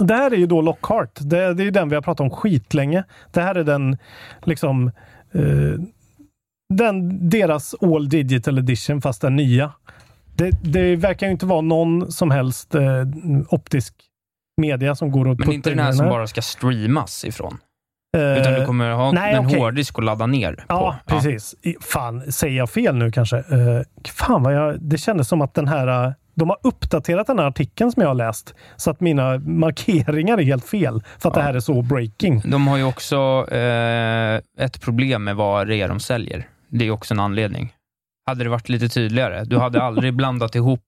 [0.00, 1.10] Det här är ju då Lockhart.
[1.20, 3.04] Det, det är ju den vi har pratat om skitlänge.
[3.32, 3.98] Det här är den,
[4.42, 4.86] liksom,
[5.34, 5.42] eh,
[6.74, 9.72] den, deras All Digital Edition, fast den nya.
[10.36, 12.82] Det, det verkar ju inte vara någon som helst eh,
[13.48, 13.94] optisk
[14.60, 17.58] media som går att Men inte in den här som bara ska streamas ifrån.
[18.16, 19.58] Utan du Eh, kommer ha nej, en okej.
[19.60, 21.14] hårddisk att ladda ner Ja, på.
[21.14, 21.54] precis.
[21.62, 23.36] I- Fan, säger jag fel nu kanske?
[23.36, 24.76] Uh, fan vad jag...
[24.80, 26.06] Det kändes som att den här...
[26.06, 28.54] eh, de har uppdaterat den här artikeln som jag har läst.
[28.76, 31.02] Så att mina markeringar är helt fel.
[31.18, 32.42] För att det här är så breaking.
[32.50, 36.48] De har ju också eh, ett problem med vad det är de säljer.
[36.68, 37.72] Det är också en anledning.
[38.26, 40.80] Hade det varit lite tydligare, du hade aldrig blandat ihop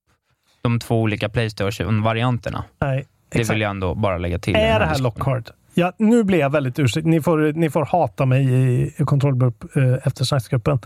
[0.63, 2.65] de två olika Playstation-varianterna.
[2.81, 3.55] Nej, Det exakt.
[3.55, 4.57] vill jag ändå bara lägga till.
[4.57, 4.99] Är det här.
[4.99, 5.51] Lockhart?
[5.75, 7.07] Ja, nu blir jag väldigt ursäkt.
[7.07, 10.79] Ni får, ni får hata mig i, kontrollgrupp eh, eftersnacksgruppen.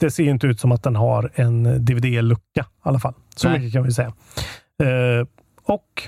[0.00, 3.14] Det ser ju inte ut som att den har en DVD-lucka i alla fall.
[3.36, 3.58] Så Nej.
[3.58, 4.12] mycket kan vi säga.
[4.82, 5.26] Eh,
[5.62, 6.02] och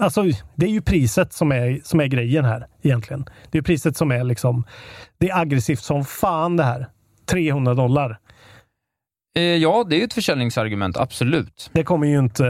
[0.00, 3.24] alltså, det är ju priset som är, som är grejen här egentligen.
[3.50, 4.64] Det är priset som är liksom,
[5.18, 6.86] det är aggressivt som fan det här.
[7.30, 8.18] 300 dollar.
[9.34, 11.70] Eh, ja, det är ett försäljningsargument, absolut.
[11.72, 12.44] Det kommer ju inte,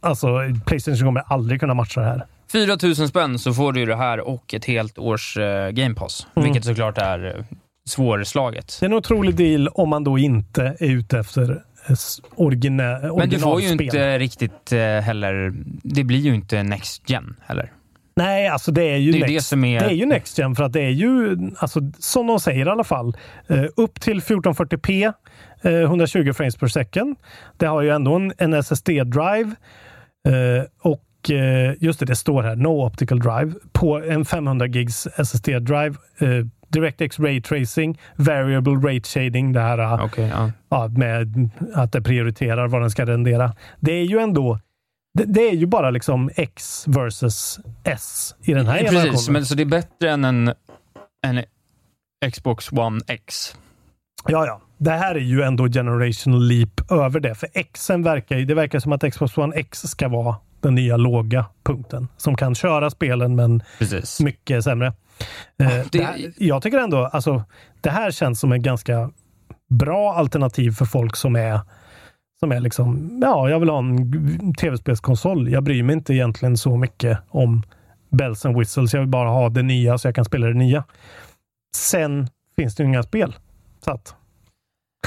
[0.00, 0.26] alltså
[0.66, 2.26] Playstation kommer aldrig kunna matcha det här.
[2.52, 5.94] 4 000 spänn så får du ju det här och ett helt års eh, Game
[5.94, 6.44] Pass, Mm.
[6.48, 7.44] vilket såklart är eh,
[7.88, 8.76] svårslaget.
[8.80, 12.82] Det är en otrolig deal om man då inte är ute efter eh, s- origina,
[13.16, 13.84] Men du får ju originalspel.
[13.86, 15.52] inte riktigt eh, heller...
[15.82, 17.72] Det blir ju inte Next Gen heller.
[18.16, 20.54] Nej, alltså det är ju Det är next, det är- det är ju next gen
[20.54, 23.16] för att det är ju, alltså, som de säger i alla fall,
[23.48, 25.12] eh, upp till 1440p,
[25.62, 27.16] eh, 120 frames per second.
[27.56, 29.54] Det har ju ändå en, en SSD-drive
[30.28, 35.06] eh, och eh, just det, det står här, no optical drive på en 500 gigs
[35.06, 35.96] SSD-drive.
[36.18, 40.50] Eh, DirectX Ray Tracing, Variable Rate Shading, det här eh, Okej, ja.
[40.68, 43.54] ja, med att det prioriterar vad den ska rendera.
[43.80, 44.58] Det är ju ändå
[45.18, 49.32] det, det är ju bara liksom X versus S i den här Precis, generationen.
[49.32, 50.52] men så det är bättre än en,
[51.26, 51.42] en
[52.30, 53.56] Xbox One X.
[54.28, 54.60] Ja, ja.
[54.84, 57.34] Det här är ju ändå generational leap över det.
[57.34, 61.46] För Xen verkar det verkar som att Xbox One X ska vara den nya låga
[61.64, 62.08] punkten.
[62.16, 64.20] Som kan köra spelen, men Precis.
[64.20, 64.86] mycket sämre.
[64.86, 64.94] Eh,
[65.68, 67.42] det- det här, jag tycker ändå, alltså,
[67.80, 69.10] det här känns som en ganska
[69.70, 71.60] bra alternativ för folk som är
[72.40, 75.48] som är liksom, ja, jag vill ha en tv-spelskonsol.
[75.50, 77.62] Jag bryr mig inte egentligen så mycket om
[78.10, 78.92] bells and whistles.
[78.94, 80.84] Jag vill bara ha det nya så jag kan spela det nya.
[81.76, 83.34] Sen finns det ju inga spel.
[83.84, 84.14] Så att,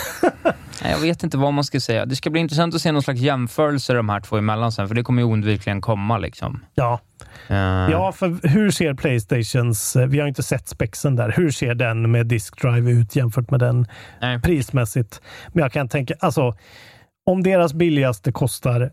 [0.83, 2.05] Jag vet inte vad man ska säga.
[2.05, 4.95] Det ska bli intressant att se någon slags jämförelse de här två emellan sen, för
[4.95, 6.17] det kommer ju oundvikligen komma.
[6.17, 6.65] Liksom.
[6.73, 6.99] ja.
[7.47, 7.55] Eh,
[7.91, 12.11] Ja, för hur ser Playstations, eh, vi har inte sett spexen där, hur ser den
[12.11, 13.87] med disk drive ut jämfört med den
[14.21, 14.41] nej.
[14.41, 15.21] prismässigt?
[15.47, 16.57] Men jag kan tänka, alltså
[17.25, 18.91] om deras billigaste kostar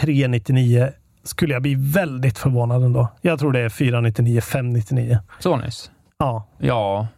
[0.00, 0.88] 399
[1.24, 3.08] skulle jag bli väldigt förvånad ändå.
[3.22, 5.18] Jag tror det är 499, 599.
[5.38, 5.90] Sonys?
[6.18, 7.08] Ja, Ja,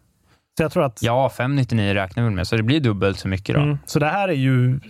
[0.58, 1.02] så jag tror att...
[1.02, 3.60] ja 599 räknar vi med, så det blir dubbelt så mycket då.
[3.62, 3.78] Mm.
[3.86, 4.80] Så det här är ju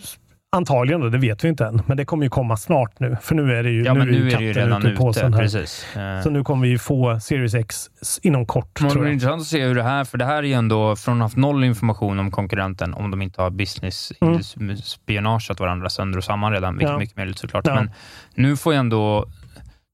[0.56, 3.16] antagligen, då, det vet vi inte än, men det kommer ju komma snart nu.
[3.22, 4.96] För nu är det ju, Ja, men nu är det ju redan ute.
[4.96, 5.40] påsen här.
[5.40, 5.96] Precis.
[5.96, 7.76] Eh, Så nu kommer vi ju få Series X
[8.22, 9.12] inom kort, Det tror blir jag.
[9.12, 11.24] intressant att se hur det här, för det här är ju ändå från att ha
[11.24, 14.76] haft noll information om konkurrenten, om de inte har business Mm.
[14.76, 16.94] spionageat varandra sönder och samman redan, vilket Ja.
[16.94, 17.66] är mycket möjligt såklart.
[17.66, 17.74] Ja.
[17.74, 17.90] Men
[18.34, 19.26] nu får ju ändå,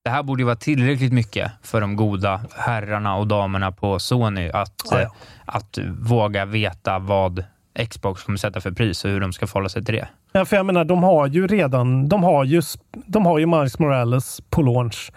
[0.04, 4.48] det här borde ju vara tillräckligt mycket för de goda herrarna och damerna på Sony
[4.50, 5.02] att, Ja, ja.
[5.02, 5.08] eh,
[5.46, 7.44] att våga veta vad
[7.90, 10.08] Xbox kommer sätta för pris och hur de ska förhålla sig till det.
[10.32, 12.62] Ja, för jag menar, de har ju redan, de har ju,
[13.06, 15.12] de har ju Miles Morales på launch.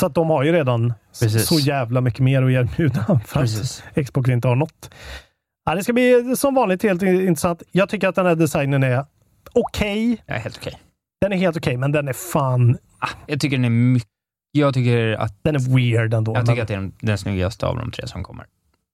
[0.00, 1.46] Så att de har ju redan Precis.
[1.46, 3.82] så jävla mycket mer att erbjuda för Precis.
[3.96, 4.90] att Xbox inte har något.
[5.64, 7.62] Ja, det ska bli som vanligt helt intressant.
[7.72, 9.04] Jag tycker att den här designen är
[9.52, 10.22] okej.
[10.26, 10.78] Ja, helt okej.
[11.20, 14.08] Den är helt okej, men den är fan, Ah, jag tycker den är mycket,
[14.56, 16.34] jag tycker att, den är weird ändå.
[16.34, 18.46] jag tycker Men- att det är den, den snyggaste av de tre som kommer.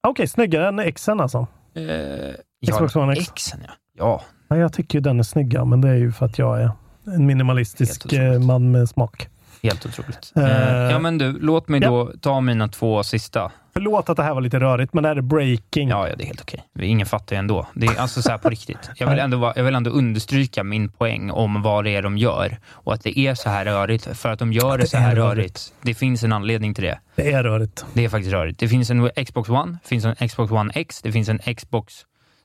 [0.08, 1.46] Okej, snyggare än Xen alltså.
[1.74, 3.32] Eh, Xbox ja, One X.
[3.34, 3.72] Xen ja.
[3.98, 6.60] Ja, Ja, jag tycker ju den är snyggare, men det är ju för att jag
[6.62, 6.70] är
[7.04, 9.28] en minimalistisk eh, man med smak.
[9.62, 10.32] Helt otroligt.
[10.36, 10.42] Eh,
[10.90, 11.88] ja, men du, låt mig ja.
[11.88, 13.52] då ta mina två sista.
[13.72, 15.88] Förlåt att det här var lite rörigt, men är det breaking?
[15.88, 16.64] Ja, ja det är helt okej.
[16.80, 17.66] Ingen fattar ju ändå.
[17.74, 18.90] Det är alltså så här på riktigt.
[18.96, 22.18] Jag vill, ändå, vara- jag vill ändå understryka min poäng om vad det är de
[22.18, 24.96] gör och att det är så här rörigt för att de gör det, det så
[24.96, 25.38] här är rörigt.
[25.38, 25.72] rörigt.
[25.82, 26.98] Det finns en anledning till det.
[27.14, 27.84] Det är rörigt.
[27.92, 28.58] Det är faktiskt rörigt.
[28.60, 31.94] Det finns en Xbox One, det finns en Xbox One X, det finns en Xbox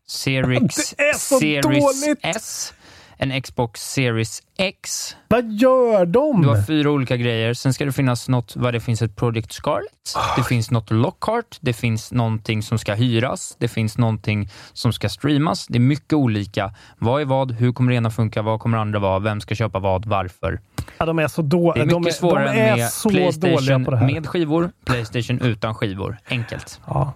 [0.07, 2.19] Series, Det är så Series dåligt!
[2.21, 2.73] S,
[3.17, 5.15] en Xbox Series X.
[5.27, 6.41] Vad gör de?
[6.41, 7.53] Du har fyra olika grejer.
[7.53, 10.15] Sen ska det finnas något, vad det finns ett Project Scarlet.
[10.37, 11.57] Det finns något Lockhart.
[11.61, 13.55] Det finns någonting som ska hyras.
[13.59, 15.67] Det finns någonting som ska streamas.
[15.67, 16.73] Det är mycket olika.
[16.97, 17.51] Vad är vad?
[17.51, 18.41] Hur kommer det ena funka?
[18.41, 19.19] Vad kommer det andra vara?
[19.19, 20.05] Vem ska köpa vad?
[20.05, 20.59] Varför?
[20.97, 21.83] Ja, de är så Det dåliga.
[21.83, 26.17] är mycket De är, svårare de är med Playstation det med skivor, Playstation utan skivor.
[26.29, 26.79] Enkelt.
[26.87, 27.13] Ja.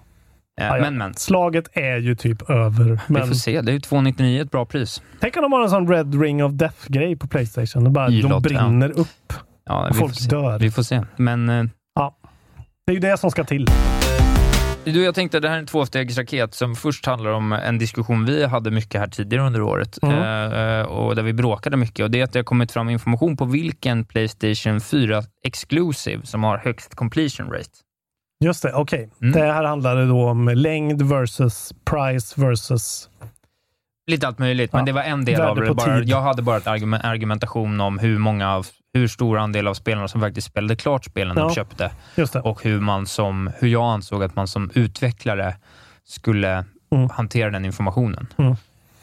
[0.62, 0.82] Eh, Ja, ja.
[0.84, 1.14] Men, men.
[1.14, 2.86] Slaget är ju typ över.
[2.86, 3.62] Vi Men får se.
[3.62, 5.02] Det är ju 299 ett bra pris.
[5.20, 7.84] tänk om de har en sån Red Ring of Death-grej på Playstation.
[7.84, 9.34] Det bara, de brinner upp.
[9.66, 10.60] Ja, vi Folk dör.
[10.60, 11.02] Vi får se.
[11.16, 11.64] Men eh,
[12.86, 13.68] Det är ju det som ska till.
[14.84, 18.46] Du, jag tänkte det här är en tvåstegsraket som först handlar om en diskussion vi
[18.46, 20.18] hade mycket här tidigare under året Mm.
[20.54, 22.04] eh, och där vi bråkade mycket.
[22.04, 26.44] Och Det är att det har kommit fram information på vilken Playstation 4 Exclusive som
[26.44, 27.70] har högst completion rate.
[28.42, 29.10] Just det, okej.
[29.22, 29.32] Mm.
[29.34, 33.10] Det här handlade då om längd versus price versus...
[34.08, 34.86] Lite allt möjligt, men Ja.
[34.86, 35.68] det var en del av Värde det.
[35.68, 36.10] på Bara, tid.
[36.10, 40.08] jag hade bara ett argument, argumentation om hur många av, hur stor andel av spelarna
[40.08, 41.44] som faktiskt spelade klart spelen Ja.
[41.44, 42.40] de köpte Just det.
[42.42, 45.56] och hur, man som, hur jag ansåg att man som utvecklare
[46.04, 46.66] skulle
[46.96, 47.10] Mm.
[47.10, 48.28] hantera den informationen.
[48.38, 48.56] Mm.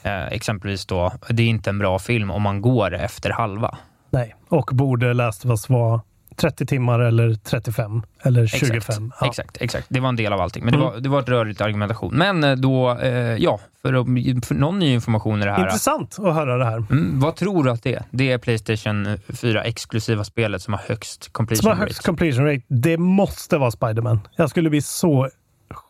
[0.03, 3.79] Eh, exempelvis då, det är inte en bra film om man går efter halva.
[4.11, 4.35] Nej.
[4.49, 6.01] Och borde Last of Us vara
[6.41, 8.77] 30 timmar eller 35 eller 25?
[8.77, 9.27] Exakt, Ja.
[9.27, 9.87] exakt, exakt.
[9.89, 10.87] Det var en del av allting, men Mm.
[10.87, 12.15] det, var, det var ett rörigt argumentation.
[12.15, 15.65] Men eh, då, eh, ja, för, att- för någon ny information i det här.
[15.65, 16.77] Intressant att höra det här.
[16.91, 18.03] Mm, vad tror du att det är?
[18.11, 21.85] Det är Playstation 4 exklusiva spelet som har högst completion Som har rate.
[21.85, 22.63] högst completion rate.
[22.69, 24.21] Det måste vara Spiderman.
[24.37, 25.29] Jag skulle bli så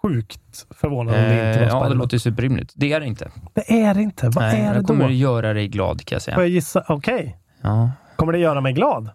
[0.03, 1.99] sjukt förvånad om det inte Eh, var ja, det Spiderman.
[1.99, 2.73] låter superrimligt.
[2.77, 3.31] Det är det inte.
[3.55, 4.29] Det är det inte.
[4.29, 5.11] Vad Nej, är det jag kommer då?
[5.11, 6.35] göra dig glad kan jag säga.
[6.35, 6.85] Får jag gissa?
[6.89, 7.37] Okej.
[7.63, 7.91] Ja.
[8.17, 9.11] Kommer det göra mig glad?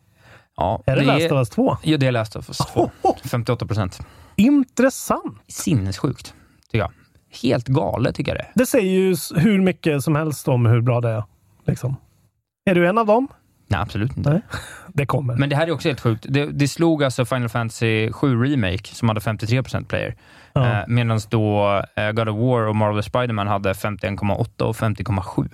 [0.58, 1.78] Ja, Är det, Last of Us 2?
[1.84, 2.91] Ja, det är Last of Us 2.
[3.26, 3.99] 58 procent.
[4.36, 5.38] Intressant.
[5.47, 6.34] Sinnessjukt,
[6.66, 6.91] tycker jag.
[7.41, 8.47] Helt galet, tycker jag det.
[8.56, 11.24] Det säger ju hur mycket som helst om hur bra det är.
[11.66, 11.95] Liksom.
[12.66, 13.28] Är du en av dem?
[13.68, 14.30] Nej, absolut inte.
[14.30, 14.41] Nej.
[14.95, 15.36] Det kommer.
[15.36, 16.26] Men det här är också helt sjukt.
[16.30, 20.16] Det, det slog alltså Final Fantasy 7 Remake, som hade 53 procent player.
[20.54, 20.80] Ja.
[20.80, 25.49] Eh, Medan då eh, God of War och Marvel Spider-Man hade 51,8 och 50,7.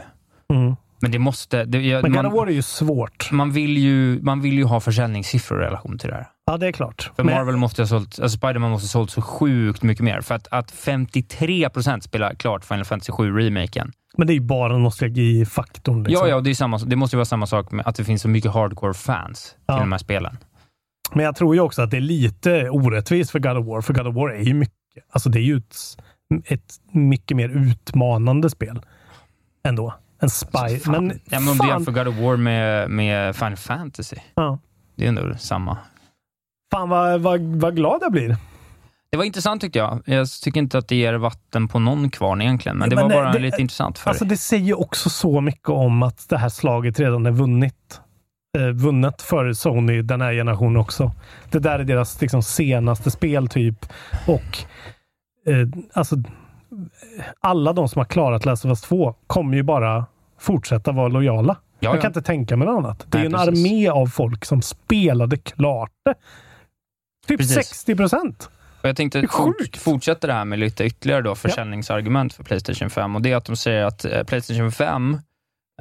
[0.53, 0.75] Mm.
[1.01, 1.65] Men det måste...
[1.65, 3.31] Det, jag, Men God of War är ju svårt.
[3.31, 6.27] man, vill ju, man vill ju ha försäljningssiffror i relation till det här.
[6.45, 7.11] Ja, det är klart.
[7.15, 10.21] För Men- Marvel måste ha sålt, alltså Spider-Man måste ha sålt så sjukt mycket mer.
[10.21, 13.91] För att, att 53 procent spelar klart Final Fantasy 7 remaken.
[14.17, 16.03] Men det är ju bara nostalgifaktorn.
[16.03, 16.27] Liksom.
[16.27, 18.21] Ja, ja, det, är samma, det måste ju vara samma sak med att det finns
[18.21, 19.73] så mycket hardcore fans Ja.
[19.73, 20.37] till de här spelen.
[21.13, 23.81] Men jag tror ju också att det är lite orättvist för God of War.
[23.81, 24.75] För God of War är ju mycket,
[25.11, 25.75] alltså det är ju ett,
[26.45, 28.81] ett mycket mer utmanande spel.
[29.63, 29.93] Ändå.
[30.19, 30.79] En spy.
[30.79, 30.91] Fan.
[31.05, 34.59] men ja, men om du jämför God of War med, med Final Fantasy, ja.
[34.95, 35.77] det är ändå samma.
[36.71, 38.37] fan vad, vad, vad glad jag blir.
[39.11, 40.01] Det var intressant tyckte jag.
[40.05, 43.11] Jag tycker inte att det ger vatten på någon kvarn egentligen, men det Men var
[43.15, 46.49] bara det- lite intressant för Alltså det säger också så mycket om att det här
[46.49, 48.01] slaget redan är vunnit.
[48.57, 51.11] Eh, vunnet för Sony den här generationen också.
[51.49, 53.85] Det där är deras liksom, senaste spel typ.
[54.27, 54.57] Och
[55.47, 56.15] eh, alltså
[57.39, 60.05] alla de som har klarat Last of Us 2 kommer ju bara
[60.39, 61.57] fortsätta vara lojala.
[61.79, 62.01] jag ja.
[62.01, 63.05] kan inte tänka mig något annat.
[63.07, 63.65] Det är Nej, en precis.
[63.65, 66.13] armé av folk som spelade klart det.
[67.27, 67.55] Typ Precis.
[67.55, 68.49] 60 procent.
[68.81, 72.89] Jag tänkte Det är fort, fortsätta det här med lite ytterligare då försäljningsargument för Playstation
[72.89, 73.15] 5.
[73.15, 75.17] Och Det är att de säger att eh, Playstation 5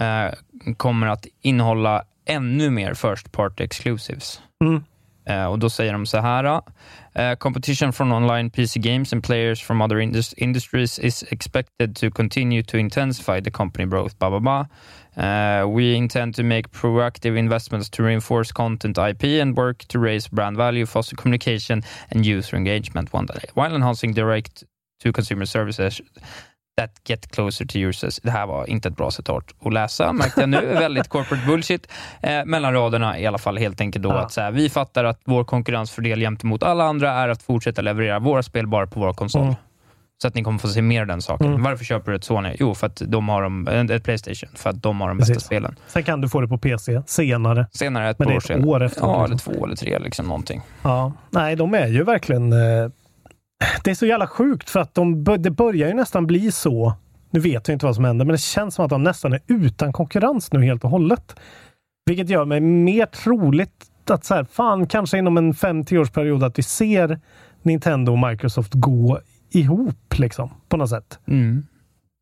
[0.00, 0.34] eh,
[0.76, 4.40] kommer att innehålla ännu mer First Party Exclusives.
[4.64, 4.84] Mm.
[5.28, 6.60] Eh, och Då säger de så här.
[7.14, 12.10] eh, competition from online PC games and players from other indus- industries is expected to
[12.10, 14.18] continue to intensify the company growth.
[14.18, 14.66] Blah, blah, blah.
[15.16, 20.28] Uh, we intend to make proactive investments to reinforce content IP and work to raise
[20.28, 23.08] brand value, foster communication and user engagement
[23.54, 24.64] while enhancing direct
[25.00, 26.00] to consumer services
[26.78, 28.20] that get closer to users.
[28.22, 30.60] Det här var inte ett bra citat att läsa, märkte jag nu.
[30.66, 31.86] Väldigt corporate bullshit.
[32.22, 34.14] Eh, mellan raderna i alla fall helt enkelt då Ja.
[34.18, 38.18] att så här, vi fattar att vår konkurrensfördel gentemot alla andra är att fortsätta leverera
[38.18, 39.42] våra spel bara på vår konsol.
[39.42, 39.54] Mm.
[40.22, 41.46] Så att ni kommer få se mer av den saken.
[41.46, 41.62] Mm.
[41.62, 42.56] Varför köper du ett Sony?
[42.58, 44.48] Jo, för att de har de, ett Playstation.
[44.54, 45.46] För att de har de bästa Precis.
[45.46, 45.76] spelen.
[45.86, 47.66] Sen kan du få det på PC senare.
[47.72, 49.00] Senare, ett Men par det är år ett år efter.
[49.00, 49.52] Ja, liksom.
[49.52, 50.60] eller två eller tre, liksom någonting.
[50.82, 51.12] Ja.
[51.30, 52.52] Nej, de är ju verkligen...
[52.52, 52.90] Eh,
[53.84, 56.92] det är så jävla sjukt för att de, det börjar ju nästan bli så.
[57.30, 59.40] Nu vet jag inte vad som händer, men det känns som att de nästan är
[59.46, 61.36] utan konkurrens nu helt och hållet.
[62.06, 66.62] Vilket gör mig mer troligt att så här, fan, kanske inom en 5-10-årsperiod att vi
[66.62, 67.20] ser
[67.62, 71.18] Nintendo och Microsoft gå ihop liksom på något sätt.
[71.26, 71.66] Mm.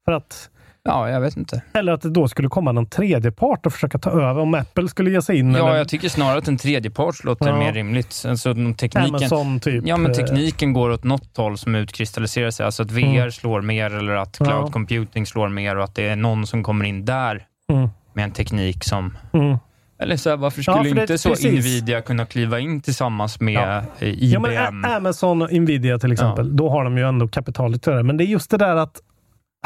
[0.05, 0.51] För att
[0.87, 1.63] Ja, jag vet inte.
[1.73, 4.39] eller att det då skulle komma någon tredje part och försöka ta över.
[4.39, 5.53] Om Apple skulle ge sig in.
[5.55, 7.59] Ja, eller jag tycker snarare att en tredjepart låter Ja.
[7.59, 8.25] mer rimligt.
[8.29, 9.87] Alltså, tekniken, Amazon typ.
[9.87, 12.67] Ja, men eh, tekniken går åt något håll som utkristalliserar sig.
[12.67, 13.31] Alltså att VR Mm.
[13.31, 14.47] slår mer eller att Ja.
[14.47, 18.25] cloud computing slår mer och att det är någon som kommer in där Mm, med
[18.25, 19.17] en teknik som...
[19.33, 19.57] mm.
[19.99, 21.65] Eller så här, varför Ja, skulle för det- inte så precis.
[21.65, 23.83] Nvidia kunna kliva in tillsammans med Ja.
[24.07, 24.45] eh, IBM?
[24.53, 28.03] Ja, men Amazon och Nvidia till exempel, då har de ju ändå kapitalet till det.
[28.03, 29.01] Men det är just det där att,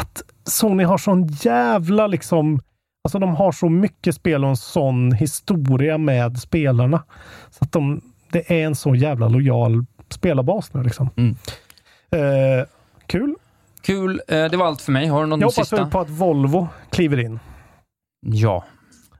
[0.00, 2.60] att Sony har sån jävla liksom...
[3.04, 7.04] Alltså de har så mycket spel och en sån historia med spelarna.
[7.50, 8.00] Så att de,
[8.32, 11.08] det är en så jävla lojal spelarbas nu liksom.
[11.16, 11.36] Mm.
[12.10, 12.66] Eh,
[13.06, 13.34] kul.
[13.82, 14.22] Kul.
[14.28, 15.06] Eh, det var allt för mig.
[15.06, 15.86] Har du någon Jag hoppas sista?
[15.86, 17.40] på att Volvo kliver in.
[18.26, 18.64] Ja.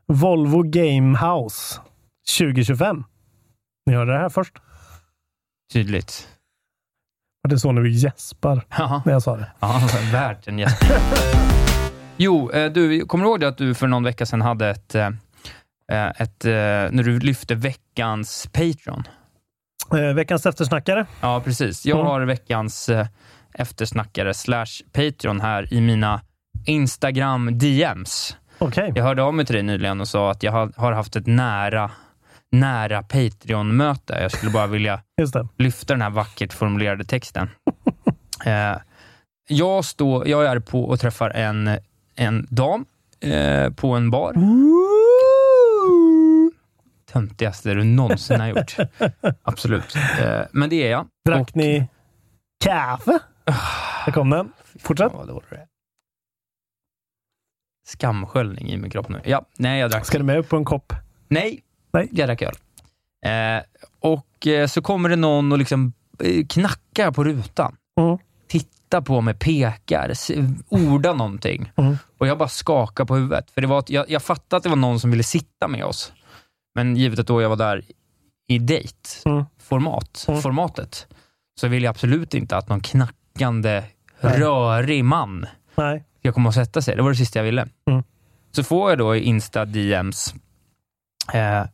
[0.06, 1.80] Volvo Game House
[2.38, 3.04] 2025.
[3.86, 4.54] Ni hörde det här först.
[5.72, 6.28] Tydligt.
[7.48, 8.62] Det är så när vi gäspar
[9.04, 9.46] när jag sa det.
[9.60, 9.80] ja
[10.12, 10.82] värt en gäst.
[12.16, 15.08] Jo, eh, du, kommer du ihåg att du för någon vecka sedan hade ett, eh,
[16.16, 19.02] ett eh, när du lyfte veckans Patreon?
[20.14, 21.06] Veckans eftersnackare.
[21.20, 21.86] Ja, precis.
[21.86, 22.06] Jag Mm.
[22.10, 22.90] har veckans
[23.54, 26.20] eftersnackare slash Patreon här i mina
[26.66, 28.36] Instagram DMs.
[28.58, 28.92] Okej.
[28.94, 31.90] Jag hörde av mig till dig nyligen och sa att jag har haft ett nära,
[32.52, 34.18] nära Patreon-möte.
[34.22, 35.02] Jag skulle bara vilja
[35.58, 37.48] lyfta den här vackert formulerade texten.
[38.46, 38.76] eh,
[39.48, 41.70] jag, står, jag är på och träffar en,
[42.14, 42.84] en dam
[43.20, 44.34] eh, på en bar.
[47.12, 48.76] Töntigaste du någonsin har gjort.
[49.42, 49.96] Absolut.
[50.20, 51.06] Eh, men det är jag.
[51.24, 51.88] Drack Och- ni
[52.64, 53.18] kaffe?
[54.06, 54.52] Där kom den.
[54.78, 55.12] Fortsätt.
[55.12, 55.40] Ja.
[57.86, 59.20] Skamsköljning i min kropp nu.
[59.24, 60.06] Ja, nej, jag drack.
[60.06, 60.92] Ska du med upp på en kopp?
[61.28, 61.60] Nej,
[61.92, 62.08] Nej.
[62.12, 62.54] drack öl.
[63.26, 63.62] Eh,
[64.00, 65.92] och eh, så kommer det någon och liksom
[66.24, 67.76] eh, knackar på rutan.
[68.00, 68.18] Mm.
[68.48, 70.12] Tittar på mig, pekar,
[70.68, 71.72] ordar någonting.
[71.76, 71.96] Mm.
[72.18, 73.50] Och jag bara skakar på huvudet.
[73.50, 76.12] För det var, jag, jag fattade att det var någon som ville sitta med oss.
[76.74, 77.82] Men givet att då jag var där
[78.48, 80.40] i date-format, Mm.
[80.42, 81.06] formatet,
[81.60, 83.82] så vill jag absolut inte att någon knackande,
[84.20, 84.38] Nej.
[84.38, 86.04] rörig man Nej.
[86.18, 86.96] ska komma och sätta sig.
[86.96, 87.68] Det var det sista jag ville.
[87.90, 88.02] Mm.
[88.52, 90.34] Så får jag då i Insta-DMs
[91.32, 91.64] eh,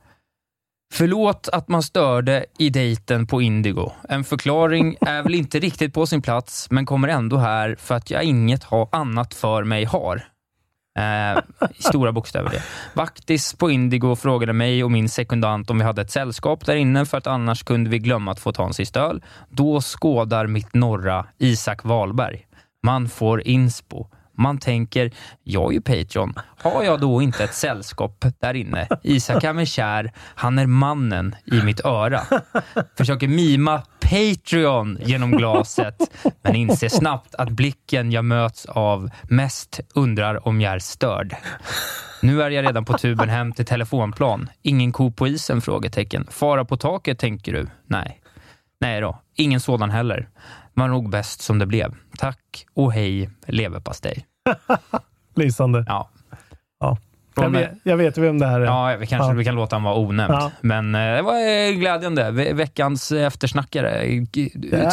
[0.92, 3.92] Förlåt att man störde i dejten på Indigo.
[4.08, 8.10] En förklaring är väl inte riktigt på sin plats, men kommer ändå här för att
[8.10, 10.22] jag inget ha annat för mig har.
[10.98, 11.38] Eh,
[11.78, 12.62] i stora bokstäver det.
[12.94, 17.06] Vaktis på Indigo frågade mig och min sekundant om vi hade ett sällskap där inne
[17.06, 19.22] för att annars kunde vi glömma att få ta en sista öl.
[19.48, 22.46] Då skådar mitt norra Isak Wahlberg.
[22.82, 24.06] Man får inspo.
[24.38, 25.10] Man tänker,
[25.42, 26.34] jag är ju Patreon.
[26.62, 28.88] Har jag då inte ett sällskap där inne?
[29.02, 30.12] Isak är mig kär.
[30.34, 32.20] Han är mannen i mitt öra.
[32.98, 35.96] Försöker mima Patreon genom glaset,
[36.42, 41.36] men inser snabbt att blicken jag möts av mest undrar om jag är störd.
[42.22, 44.50] Nu är jag redan på tuben hem till telefonplan.
[44.62, 45.60] Ingen ko på isen?
[45.60, 46.26] Frågetecken.
[46.30, 47.66] Fara på taket, tänker du?
[47.86, 48.20] Nej.
[48.80, 50.28] Nej då, ingen sådan heller.
[50.76, 51.94] Var nog bäst som det blev.
[52.18, 54.26] Tack och hej, leverpastej.
[55.34, 55.84] Lysande.
[55.88, 56.08] Ja.
[56.80, 56.98] Ja.
[57.38, 58.64] Jag vet, jag vet vem det här är.
[58.64, 59.32] Ja, vi kanske Ja.
[59.34, 60.34] vi kan låta han vara onämnd.
[60.34, 60.50] Ja.
[60.60, 61.32] Men eh, det var
[61.68, 62.30] eh, glädjande.
[62.30, 64.26] Ve- Veckans eftersnackare.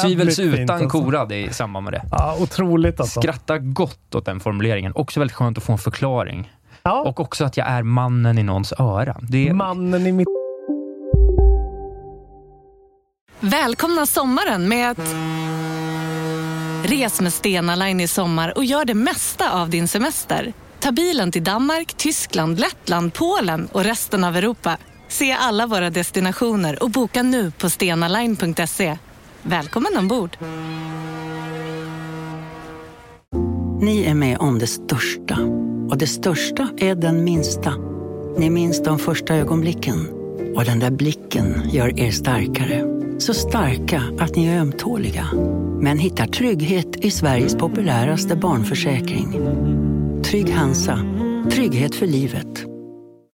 [0.02, 0.90] Tvivelsutan alltså.
[0.90, 2.04] korad i samband med det.
[2.12, 3.22] Ja, otroligt alltså.
[3.22, 4.92] Skratta gott åt den formuleringen.
[4.96, 6.52] Också väldigt skönt att få en förklaring.
[6.84, 7.02] Ja.
[7.02, 9.18] Och också att jag är mannen i någons öra.
[9.22, 10.28] Det är, Mannen i mitt...
[13.40, 15.00] Välkomna sommaren med att...
[16.94, 20.54] Res med Stena Line i sommar och gör det mesta av din semester.
[20.80, 24.78] Ta bilen till Danmark, Tyskland, Lettland, Polen och resten av Europa.
[25.08, 28.98] Se alla våra destinationer och boka nu på stenaline.se.
[29.42, 30.38] Välkommen ombord!
[33.82, 35.38] Ni är med om det största.
[35.90, 37.74] Och det största är den minsta.
[38.38, 40.10] Ni minns de första ögonblicken.
[40.56, 42.93] Och den där blicken gör er starkare.
[43.18, 45.26] Så starka att ni är ömtåliga.
[45.82, 49.32] Men hittar trygghet i Sveriges populäraste barnförsäkring.
[50.24, 51.00] Trygg Hansa.
[51.52, 52.66] Trygghet för livet.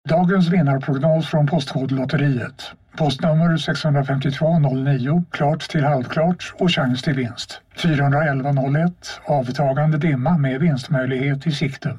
[0.08, 2.62] Dagens vinnarprognos från Postkodlotteriet.
[2.98, 7.60] Postnummer 65209, klart till halvklart och chans till vinst.
[7.82, 8.92] 41101,
[9.24, 11.98] avtagande dimma med vinstmöjlighet i sikte.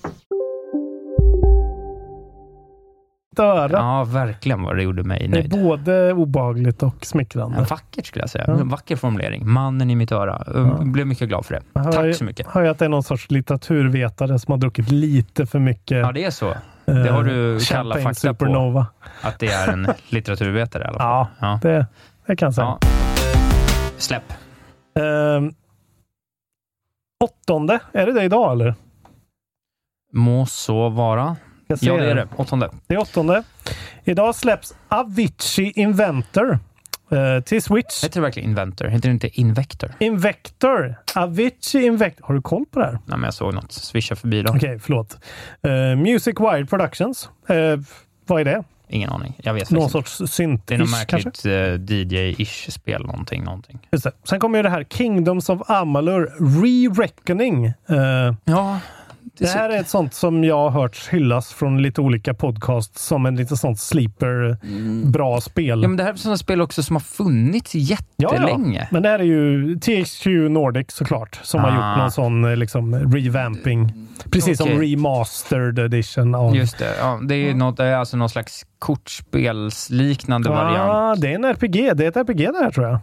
[3.39, 3.71] Öra.
[3.71, 5.49] ja, verkligen vad det gjorde mig Det är nöjd.
[5.51, 7.57] både obehagligt och smickrande.
[7.57, 8.43] Ja, vackert skulle jag säga.
[8.45, 9.49] En vacker formulering.
[9.49, 10.43] Mannen i mitt öra.
[10.53, 11.61] Jag blev mycket glad för det.
[11.73, 12.47] Jag Tack så mycket.
[12.47, 16.11] hör ju att det är någon sorts litteraturvetare som har druckit lite för mycket Ja,
[16.11, 16.53] det är så.
[16.85, 18.15] Det har du eh, kalla fakta på.
[18.15, 18.85] Supernova.
[19.21, 21.27] Att det är en litteraturvetare i alla fall.
[21.39, 21.59] Ja, Ja.
[21.61, 21.85] Det,
[22.25, 22.77] det kan jag säga.
[22.81, 22.87] Ja.
[23.97, 24.23] Släpp.
[24.99, 25.51] Ehm,
[27.23, 28.75] åttonde, är det det idag eller?
[30.13, 31.35] Må så vara.
[31.71, 32.27] Jag ser Ja, det är det.
[32.35, 32.69] Åttonde.
[32.87, 33.43] Det är åttonde.
[34.03, 36.59] Idag släpps Avicii Inventor
[37.11, 38.03] eh, till Switch.
[38.03, 38.87] Heter det verkligen Inventor?
[38.87, 39.91] Heter det inte Invector?
[39.99, 40.95] Invector.
[41.15, 42.25] Avicii Invector.
[42.27, 42.91] Har du koll på det här?
[42.91, 44.53] Nej, men jag såg något swisha förbi då.
[44.55, 45.17] Okej, förlåt.
[45.67, 47.29] Uh, Music Wired Productions.
[47.47, 47.55] Eh,
[48.27, 48.63] vad är det?
[48.93, 49.33] Ingen aning.
[49.43, 53.79] Jag vet Någon sorts synt Det är något märkligt eh, DJ-ish spel, någonting, någonting.
[53.91, 54.11] Just det.
[54.23, 57.65] Sen kommer ju det här Kingdoms of Amalur Re-Reckoning.
[57.87, 58.79] Eh, Ja,
[59.41, 63.25] det här är ett sånt som jag har hört hyllas från lite olika podcasts som
[63.25, 64.57] en lite sånt sleeper,
[65.11, 65.69] bra spel.
[65.69, 65.81] Mm.
[65.81, 68.87] Ja, men det här är sådana spel också som har funnits jättelänge.
[68.91, 71.75] Men det här är ju THQ Nordic såklart, som har Ah.
[71.75, 74.07] gjort någon sån eh, liksom, revamping.
[74.31, 74.91] Precis som Okej.
[74.93, 76.55] remastered edition av...
[76.55, 76.95] Just det.
[76.99, 81.21] Ja, det är, något, det är alltså någon slags kortspelsliknande ah, variant.
[81.21, 81.97] det är en RPG.
[81.97, 82.99] Det är ett RPG det här tror jag.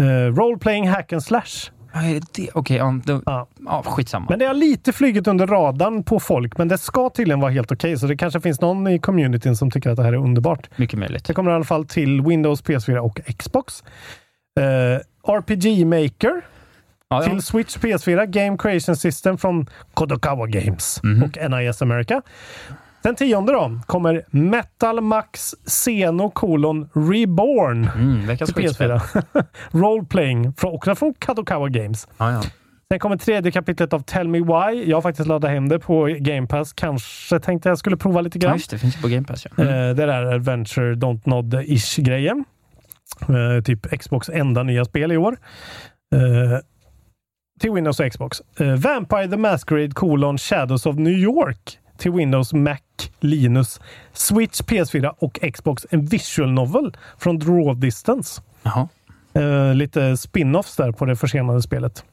[0.00, 1.70] Uh, Role playing hack and slash.
[1.92, 2.50] Ja, är det det?
[2.54, 3.46] Okej, ja, då- Ja.
[3.66, 4.26] ja, skitsamma.
[4.28, 7.72] Men det har lite flugit under radarn på folk, men det ska tydligen vara helt
[7.72, 7.98] okej.
[7.98, 10.68] så det kanske finns någon i communityn som tycker att det här är underbart.
[10.76, 11.24] Mycket möjligt.
[11.24, 13.84] Det kommer i alla fall till Windows, PS4 och Xbox.
[14.60, 16.40] Eh, RPG Maker
[17.12, 17.30] Ja, ja.
[17.30, 21.22] till Switch, PS4, Game Creation System från Kodokawa Games Mhm.
[21.22, 22.22] och NIS America.
[23.02, 28.90] Den tionde då kommer Metal Max Xeno colon Reborn Mm, veckans skitspel.
[28.90, 29.44] PS4.
[29.70, 32.08] Role playing, från, också från Kadokawa Games.
[32.18, 32.42] Ja, ja.
[32.92, 34.84] Sen kommer tredje kapitlet av Tell Me Why.
[34.90, 36.72] Jag har faktiskt laddat hem det på Game Pass.
[36.72, 38.56] Kanske tänkte jag skulle prova lite ja, grann.
[38.56, 38.78] just det.
[38.78, 39.46] finns på Game Pass.
[39.56, 39.64] Ja.
[39.64, 39.74] Mm.
[39.74, 42.44] Eh, det där Adventure Don't Nod-ish grejen.
[43.28, 45.36] Eh, typ Xbox enda nya spel i år.
[46.14, 46.58] Eh,
[47.60, 48.42] till Windows och Xbox.
[48.60, 52.78] Eh, Vampire the Masquerade colon Shadows of New York till Windows, Mac,
[53.20, 53.80] Linus,
[54.12, 55.86] Switch, PS4 och Xbox.
[55.90, 58.42] En visual novel från Draw Distance.
[58.62, 58.88] Jaha.
[59.34, 62.04] Eh, lite spin-offs där på det försenade spelet.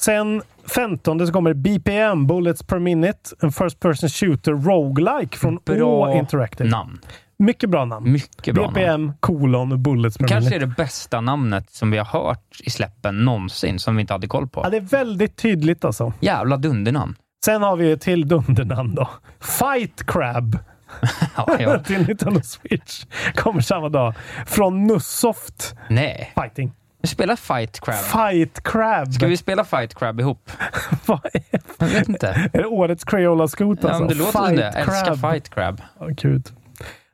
[0.00, 0.42] Sen
[0.74, 6.18] 15 så kommer BPM, Bullets per Minute, en First Person Shooter Roguelike från Bra Å
[6.18, 6.70] Interactive.
[6.70, 6.98] namn.
[7.38, 8.12] Mycket bra namn.
[8.12, 8.74] Mycket bra namn.
[8.74, 10.66] BPM, kolon, Bullets per Kanske är Minute.
[10.66, 14.48] det bästa namnet som vi har hört i släppen någonsin, som vi inte hade koll
[14.48, 14.60] på.
[14.64, 16.12] Ja, det är väldigt tydligt alltså.
[16.20, 17.16] Jävla dundernamn.
[17.44, 19.08] Sen har vi ett till dundernamn då.
[19.40, 20.58] Fight Crab
[21.36, 21.78] Ja, ja.
[21.84, 23.04] till Nintendo Switch.
[23.34, 24.14] Kommer samma dag.
[24.46, 26.32] Från Nussoft Nej.
[26.42, 26.72] Fighting.
[27.02, 27.96] Vi spelar Fight Crab.
[27.96, 29.12] Fight Crab.
[29.12, 30.50] Ska vi spela Fight Crab ihop?
[31.06, 31.42] Vad är,
[31.78, 32.28] Jag vet inte.
[32.52, 34.00] är det årets Crayola Scoot Ja, alltså?
[34.04, 34.62] men det låter som det.
[34.62, 35.30] Jag älskar.
[35.32, 35.80] Fight Crab.
[36.00, 36.46] Åh, Gud.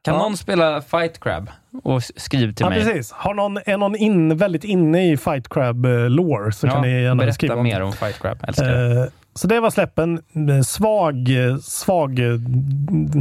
[0.04, 0.18] Kan Ja.
[0.22, 1.50] någon spela Fight Crab?
[1.82, 2.84] Och skriv till Ja, mig.
[2.84, 3.12] precis.
[3.12, 5.90] Har någon, är någon in, väldigt inne i Fight Crab eh,
[6.52, 8.38] så Ja, kan ni gärna skriva berätta om mer om Fight Crab.
[8.48, 9.10] Älskar det.
[9.34, 10.22] Så det var släppen.
[10.50, 12.38] Eh, Svag, eh, svag eh,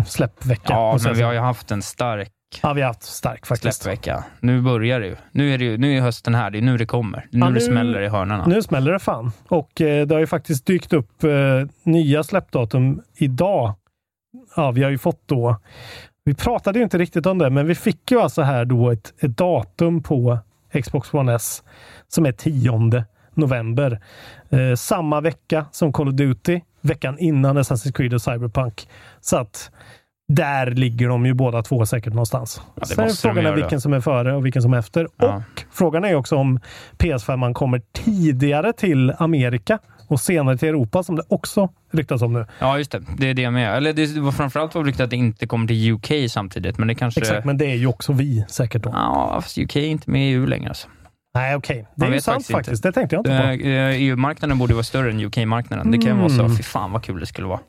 [0.08, 0.74] släppvecka.
[0.74, 2.30] Ja, men vi har ju haft en stark
[2.64, 3.82] ja, vi har haft stark faktiskt.
[3.82, 4.24] släppvecka.
[4.40, 5.16] Nu börjar det ju.
[5.32, 6.50] Nu är, det ju, nu är hösten här.
[6.52, 7.18] Det är nu det kommer.
[7.32, 8.46] Det nu, Ja, det nu- smäller i hörnorna.
[8.46, 9.32] Nu smäller det fan.
[9.48, 11.30] Och eh, det har ju faktiskt dykt upp eh,
[11.84, 13.74] nya släppdatum idag.
[14.56, 15.58] Ja, vi har ju fått då.
[16.24, 19.14] Vi pratade ju inte riktigt om det, men vi fick ju alltså här då ett,
[19.24, 20.40] ett datum på
[20.84, 21.64] Xbox One S
[22.08, 22.70] som är 10
[23.34, 24.02] november.
[24.50, 28.88] Eh, samma vecka som Call of Duty veckan innan Assassin's Creed och Cyberpunk.
[29.22, 29.72] Så att
[30.28, 32.62] där ligger de ju båda två säkert någonstans.
[32.76, 35.08] Ja, Sen är frågan är vilken som är före och vilken som är efter.
[35.18, 35.36] Ja.
[35.36, 36.60] Och frågan är också om
[36.98, 42.34] PS5 man kommer tidigare till Amerika och senare till Europa som det också ryktas om
[42.34, 42.46] nu.
[42.60, 43.02] Ja, just det.
[43.18, 43.78] Det är det med.
[43.78, 46.96] Eller det var framförallt var ryktet att det inte kommer till UK samtidigt, men det
[46.96, 47.20] kanske...
[47.20, 48.90] Exakt, men det är ju också vi säkert då.
[48.94, 50.70] Ja, fast UK är inte med i EU längre.
[50.70, 50.88] Alltså.
[51.34, 51.88] Nej, okej.
[51.96, 52.88] Det Man är ju sant faktiskt inte.
[52.88, 53.70] Det tänkte jag inte på.
[53.70, 55.92] Eh, EU-marknaden borde vara större än UK-marknaden.
[55.92, 56.44] Det kan ju vara så.
[56.44, 56.58] Mm.
[56.58, 57.60] Fy fan vad kul det skulle vara.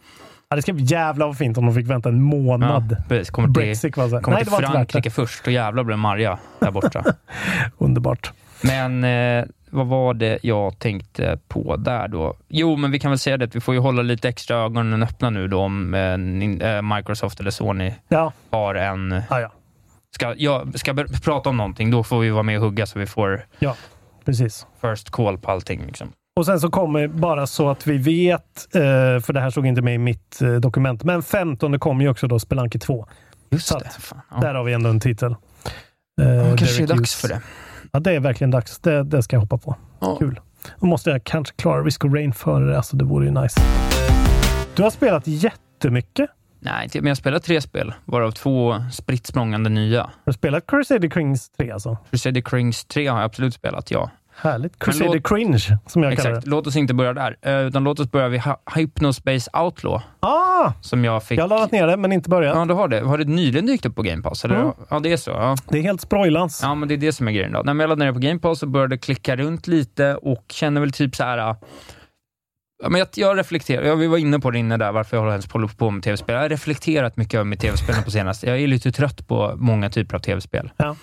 [0.49, 2.97] Ja, det ska bli jävla vad fint om de fick vänta en månad.
[2.99, 3.31] Ja, precis.
[3.31, 7.05] Kommer till, Brexit kommer Nej, till Frankrike först och jävlar blir de arga där borta.
[7.79, 8.33] Underbart.
[8.63, 12.37] men eh, vad var det jag tänkte på där då?
[12.49, 15.03] Jo, men vi kan väl säga det att vi får ju hålla lite extra ögonen
[15.03, 19.23] öppna nu då om eh, eh, Microsoft eller Sony Ja, har en...
[19.31, 19.53] ja, ja.
[20.15, 20.95] Ska, ja, ska
[21.25, 23.77] prata om någonting, då får vi vara med och hugga så vi får ja
[24.25, 24.67] precis.
[24.81, 25.87] first call på allting.
[25.87, 26.13] Liksom.
[26.37, 28.81] Och sen så kommer, bara så att vi vet, eh,
[29.21, 32.27] för det här såg inte med i mitt eh, dokument, men 15 kommer ju också
[32.29, 33.07] då Spelunky 2.
[33.51, 33.91] Just Så det.
[34.01, 34.57] Fan, Där ja.
[34.57, 35.37] har vi ändå en titel.
[36.21, 37.15] Eh, Ja, kanske Derek är dags Hughes.
[37.15, 37.41] för det.
[37.93, 38.79] Ja, det är verkligen dags.
[38.79, 39.77] Det, det ska jag hoppa på.
[40.01, 40.17] Ja.
[40.17, 40.41] Kul.
[40.81, 42.77] Då måste jag kanske klara Risk of Rain före det.
[42.77, 43.61] Alltså, det vore ju nice.
[44.77, 46.31] Du har spelat jättemycket.
[46.65, 50.03] Nej, men jag spelar tre spel, varav två spritt språngande nya.
[50.03, 51.97] Har du spelat Crusader Kings 3 alltså?
[52.11, 54.11] Crusader Kings 3 har jag absolut spelat, ja.
[54.37, 54.79] Härligt.
[54.79, 56.45] Crusader låt- Cringe, som jag kallar Exakt.
[56.45, 56.51] det.
[56.51, 60.73] Låt oss inte börja där, eh, utan låt oss börja vid Hy- Hypnospace Outlaw, Ah!
[60.81, 61.39] som jag fick...
[61.39, 62.57] Jag har laddat ner det, men inte börjat.
[62.57, 63.01] Ja, du har det.
[63.01, 64.45] Har det nyligen dykt upp på Game Pass?
[64.45, 64.57] Eller?
[64.57, 64.73] Mm.
[64.91, 65.31] Ja, det är så.
[65.31, 65.57] Ja.
[65.69, 66.61] Det är helt sprojlans.
[66.63, 67.53] ja, men det är det som är grejen.
[67.53, 67.63] Då.
[67.63, 70.81] När jag laddade ner det på Game Pass och började klicka runt lite och känner
[70.81, 71.57] väl typ så här...
[72.89, 75.69] men jag, jag reflekterar, ja, vi var inne på det inne där, varför jag håller
[75.69, 76.35] på, på med tv-spel.
[76.35, 78.47] Jag har reflekterat mycket över med tv-spelen på senaste.
[78.47, 80.71] Jag är lite trött på många typer av tv-spel.
[80.77, 80.97] Ja.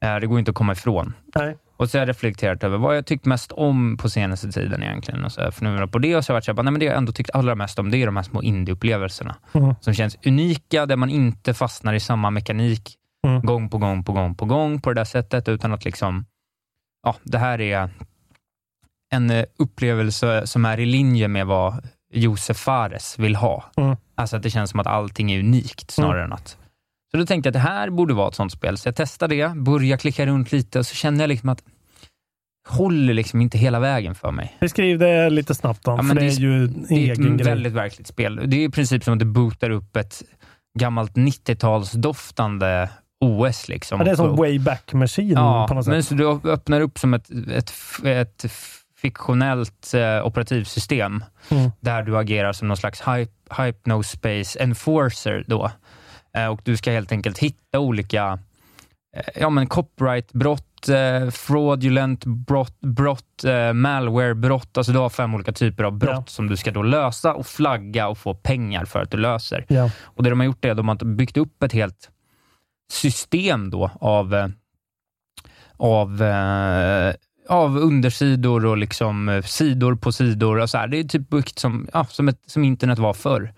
[0.00, 1.14] Eh, Det går inte att komma ifrån.
[1.34, 1.56] Nej.
[1.76, 5.24] Och så har jag reflekterat över vad jag tyckt mest om på senaste tiden egentligen.
[5.24, 6.62] Och så har jag funderat på det och så har jag varit så här, bara,
[6.62, 9.34] nej, men det jag ändå tyckt allra mest om, det är de här små indie-upplevelserna.
[9.52, 9.74] Mm.
[9.80, 13.40] Som känns unika, där man inte fastnar i samma mekanik Mm.
[13.42, 16.24] gång på gång på gång på gång på det där sättet, utan att liksom,
[17.02, 17.90] ja, det här är
[19.12, 23.64] en eh, upplevelse som är i linje med vad Josef Fares vill ha.
[23.76, 23.96] Mm.
[24.14, 26.56] Alltså att det känns som att allting är unikt snarare än att...
[27.10, 29.34] Så då tänkte jag att det här borde vara ett sånt spel, så jag testade
[29.34, 31.62] det, började klicka runt lite och så kände jag liksom att
[32.68, 34.56] håller liksom inte hela vägen för mig.
[34.60, 37.18] Beskriv det lite snabbt då, Ja, för men det är ju en Det är ett
[37.18, 37.46] grej.
[37.46, 38.40] väldigt verkligt spel.
[38.46, 40.22] Det är i princip som att det bootar upp ett
[40.78, 42.88] gammalt 90-talsdoftande
[43.20, 43.68] OS.
[43.68, 43.98] Liksom.
[43.98, 46.08] Ja, det är som Och- Wayback Machine Ja, på något men sätt.
[46.08, 47.72] så du öppnar upp som ett, ett,
[48.04, 48.44] ett
[49.02, 51.70] fiktionellt eh, operativsystem Mm.
[51.80, 53.32] där du agerar som någon slags hype,
[53.64, 55.70] hypnospace enforcer då.
[56.36, 58.38] Eh, och du ska helt enkelt hitta olika
[59.16, 64.76] eh, ja, men copyrightbrott, eh, fraudulent brott, brott eh, malwarebrott.
[64.78, 66.24] Alltså du har fem olika typer av brott Ja.
[66.26, 69.64] som du ska då lösa och flagga och få pengar för att du löser.
[69.68, 69.90] Ja.
[70.02, 72.10] Och det de har gjort är att de har byggt upp ett helt
[72.92, 74.46] system då av, eh,
[75.76, 77.14] av, eh,
[77.48, 80.58] av undersidor och liksom eh, sidor på sidor.
[80.58, 80.88] Och så här.
[80.88, 83.52] Det är typ byggt som, ja, som, ett, som internet var förr.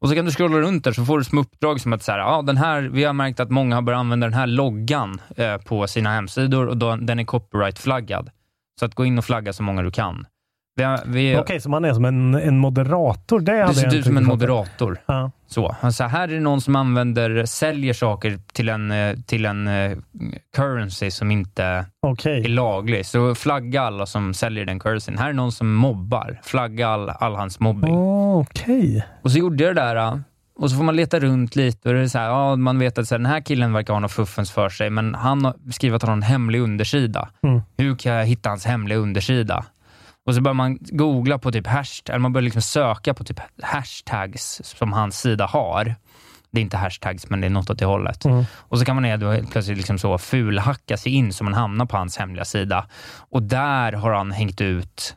[0.00, 2.12] Och så kan du scrolla runt där så får du små uppdrag som att så
[2.12, 5.20] här, ja, den här, vi har märkt att många har börjat använda den här loggan
[5.36, 8.30] eh, på sina hemsidor och då, den är copyright-flaggad.
[8.80, 10.26] Så att gå in och flagga så många du kan.
[10.76, 13.40] Vi, vi, Okej, så man är som en, en moderator.
[13.40, 14.98] Det du ser ut som en moderator.
[15.06, 15.30] Ja.
[15.46, 19.68] Så, alltså här är det någon som använder, säljer saker till en, eh, till en
[19.68, 19.96] eh,
[20.56, 22.48] currency som inte är Okej.
[22.48, 23.06] laglig.
[23.06, 25.18] Så flagga alla som säljer den currencyn.
[25.18, 26.40] Här är någon som mobbar.
[26.42, 27.94] Flagga all, all hans mobbing.
[27.96, 29.04] Okej.
[29.22, 29.96] Och så gjorde jag det där.
[29.96, 30.18] eh,
[30.58, 32.98] Och så får man leta runt lite och det är så här, ja, man vet
[32.98, 35.54] att så här, den här killen verkar ha något fuffens för sig, men han har
[35.72, 37.28] skrivit att han har en hemlig undersida.
[37.46, 37.60] Mm.
[37.76, 39.64] Hur kan jag hitta hans hemliga undersida?
[40.26, 43.40] Och så börjar man googla på typ hashtag, eller man börjar liksom söka på typ
[43.62, 45.94] hashtags som hans sida har.
[46.50, 48.24] Det är inte hashtags, men det är något åt det hållet.
[48.24, 48.44] Mm.
[48.52, 51.86] Och så kan man då helt plötsligt liksom så fulhacka sig in så man hamnar
[51.86, 52.86] på hans hemliga sida.
[53.30, 55.16] Och där har han hängt ut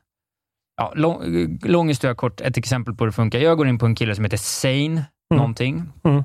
[0.78, 3.40] Ja, lång, lång historia kort, ett exempel på hur det funkar.
[3.40, 5.06] Jag går in på en kille som heter Sane,
[5.36, 5.84] någonting.
[6.04, 6.24] Mm.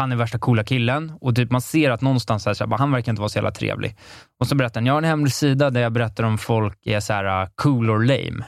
[0.00, 2.92] Han är värsta coola killen och typ man ser att någonstans här, så här, han
[2.92, 3.96] verkar inte vara så jävla trevlig.
[4.40, 7.00] Och så berättar han, jag har en hemlig sida där jag berättar om folk är
[7.00, 8.44] så här uh, cool or lame.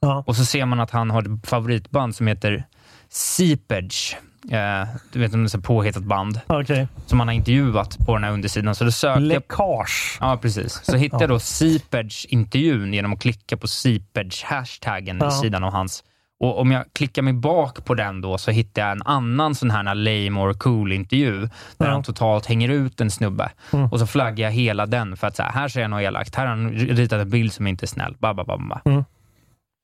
[0.00, 0.24] Ja.
[0.26, 2.64] Och så ser man att han har ett favoritband som heter
[3.08, 4.16] Seepage.
[4.50, 6.88] Eh, du vet, om det är ett påhittat band Okej.
[7.06, 8.74] som han har intervjuat på den här undersidan.
[8.74, 10.18] Så då sökte jag Läckage.
[10.20, 10.80] Ja, precis.
[10.84, 15.28] Så hittade jag då Seepage-intervjun genom att klicka på Seepage-hashtaggen Ja.
[15.28, 16.04] i sidan av hans.
[16.42, 19.70] Och om jag klickar mig bak på den då så hittar jag en annan sån
[19.70, 21.86] här lame or cool-intervju där Ja.
[21.92, 23.50] han totalt hänger ut en snubbe.
[23.72, 23.86] Mm.
[23.92, 26.34] Och så flaggar jag hela den för att så här, här ser jag något elakt.
[26.34, 28.16] Här har han ritat en bild som inte är snäll.
[28.18, 28.80] Ba, ba, ba, ba.
[28.84, 29.04] Mm.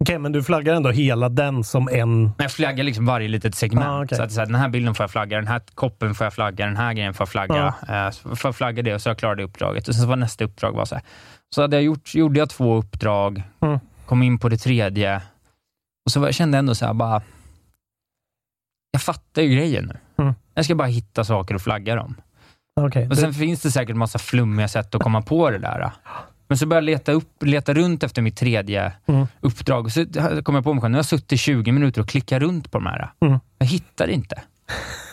[0.05, 2.23] Okej, men du flaggar ändå hela den som en...
[2.23, 3.87] Men jag flaggar liksom varje litet segment.
[3.87, 4.17] Ah, okej.
[4.19, 6.33] så att, så här, den här bilden får jag flagga, den här koppen får jag
[6.35, 7.75] flagga, den här grejen får jag flagga.
[7.89, 9.89] Eh, så får jag flagga det och så jag klarat det uppdraget.
[9.89, 11.05] Och sen så var nästa uppdrag var så här.
[11.55, 13.79] Så hade jag gjort, gjorde jag två uppdrag, Mm.
[14.07, 15.23] kom in på det tredje
[16.09, 17.23] och så var, kände jag ändå så här bara,
[18.91, 20.23] jag fattar ju grejen nu.
[20.25, 20.35] Mm.
[20.55, 22.15] Jag ska bara hitta saker och flagga dem.
[22.81, 23.09] Okej.
[23.09, 25.91] Och sen finns det säkert massa flummiga sätt att komma på det där.
[26.49, 29.27] Men så började jag leta, upp, leta runt efter mitt tredje Mm.
[29.41, 29.85] uppdrag.
[29.85, 30.07] Och så
[30.45, 32.71] kom jag på mig själv, nu har jag suttit i 20 minuter och klickat runt
[32.71, 33.13] på de här.
[33.21, 33.39] Mm.
[33.59, 34.43] Jag hittar inte.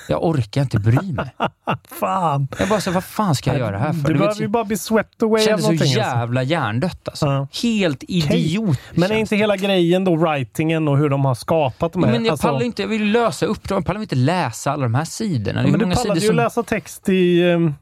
[0.07, 1.35] Jag orkar inte bry mig.
[1.99, 2.47] Fan!
[2.59, 4.07] Jag bara, så, vad fan ska jag göra här för?
[4.07, 5.99] Du Du behöver ju bara bli swept away av kändes så någonting.
[5.99, 6.17] alltså.
[6.17, 7.25] jävla hjärndött alltså.
[7.25, 7.47] Ja.
[7.63, 8.79] Helt idiot.
[8.93, 12.11] Men är inte hela grejen då writingen och hur de har skapat de här?
[12.11, 14.95] men jag alltså- pallar inte, jag vill lösa uppdrag, jag pallar inte läsa alla de
[14.95, 15.63] här sidorna.
[15.63, 16.35] Ja, men du pallade ju som...
[16.35, 17.73] läsa text i, ehm,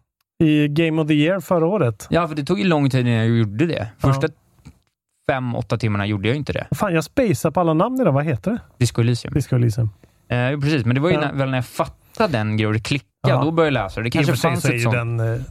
[0.43, 2.07] i Game of the Year förra året.
[2.09, 3.88] Ja, för det tog ju lång tid innan jag gjorde det.
[3.99, 4.28] Första
[5.30, 6.67] fem, åtta timmarna gjorde jag inte det.
[6.71, 8.11] Fan, jag spejsar på alla namn idag.
[8.11, 8.59] Vad heter det?
[8.78, 9.34] Disco Elysium.
[9.34, 9.89] Disco Elysium.
[10.34, 11.21] Eh, precis, men det var ju Ja.
[11.21, 13.41] när, väl när jag fattade den grejen och det klickade, Ja.
[13.43, 14.11] då började jag läsa det.
[14.11, 14.95] Kanske fanns ett sånt.
[14.95, 15.41] den, eh,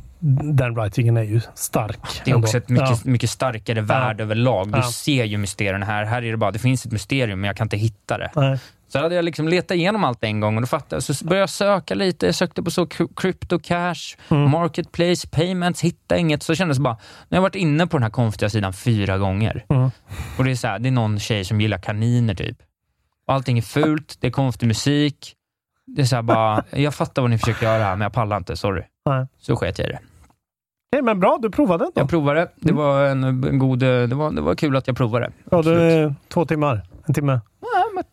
[0.54, 1.98] den writingen är ju stark.
[2.24, 2.64] Det är också ändå.
[2.64, 3.10] ett mycket, Ja.
[3.10, 4.72] mycket starkare värld överlag.
[4.72, 6.04] Du ser ju mysterierna här.
[6.04, 8.30] Här är det bara, det finns ett mysterium, men jag kan inte hitta det.
[8.36, 8.58] Nej.
[8.88, 11.02] Så hade jag liksom letat igenom allt en gång och då fattade.
[11.02, 12.26] Så började jag söka lite.
[12.26, 14.50] Jag sökte på så cry- crypto cash, Mm.
[14.50, 16.42] marketplace, payments, hittade inget.
[16.42, 16.94] Så kändes det bara,
[17.28, 19.64] nu har jag varit inne på den här konstiga sidan fyra gånger.
[19.68, 19.90] Mm.
[20.38, 22.56] Och det är så här, det är någon tjej som gillar kaniner typ.
[23.26, 25.34] Allting är fult, det är konstig musik.
[25.86, 28.56] Det är så bara, jag fattar vad ni försöker göra här, men jag pallar inte,
[28.56, 28.82] sorry.
[29.06, 29.26] Nej.
[29.38, 29.98] Så sket jag i det.
[30.92, 32.00] Okej, men bra, du provade ändå.
[32.00, 35.32] Jag provade, det var en, en god, det var, det var kul att jag provade.
[35.50, 36.82] Ja, är två timmar.
[37.06, 37.40] En timme.
[37.60, 38.04] Ja, men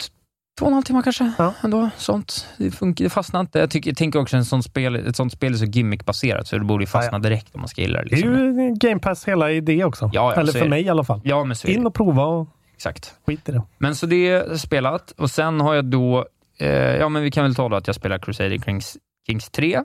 [0.60, 1.32] två och en halv timme kanske.
[1.38, 1.54] Ja.
[1.64, 2.48] Ändå, sånt.
[2.58, 3.60] Det, funkar, det fastnar inte.
[3.60, 6.58] Jag, tycker, jag tänker också att sån spel, ett sånt spel är så gimmickbaserat, så
[6.58, 8.10] det borde ju fastna direkt om man ska gilla det.
[8.10, 8.60] Det är Liksom.
[8.62, 10.10] ju Game Pass hela idé också.
[10.14, 11.22] Ja, ja, Eller för mig i alla fall.
[11.24, 12.48] Ja, men så In och prova och
[12.80, 13.14] Exakt.
[13.26, 13.62] skit i det.
[13.78, 16.26] Men så det är spelat och sen har jag då,
[16.60, 19.84] eh, ja men vi kan väl ta då att jag spelar Crusader Kings, Kings 3.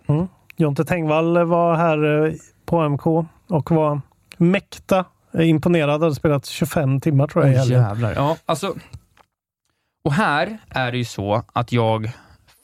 [0.57, 2.33] Jonte Tengvall var här eh,
[2.67, 3.07] på MK
[3.49, 4.01] och var
[4.37, 6.03] mäkta eh, imponerad.
[6.03, 7.83] Hade spelat 25 timmar tror jag helgen.
[7.83, 8.13] jävlar.
[8.15, 8.75] Ja, alltså.
[10.05, 12.11] Och här är det ju så att jag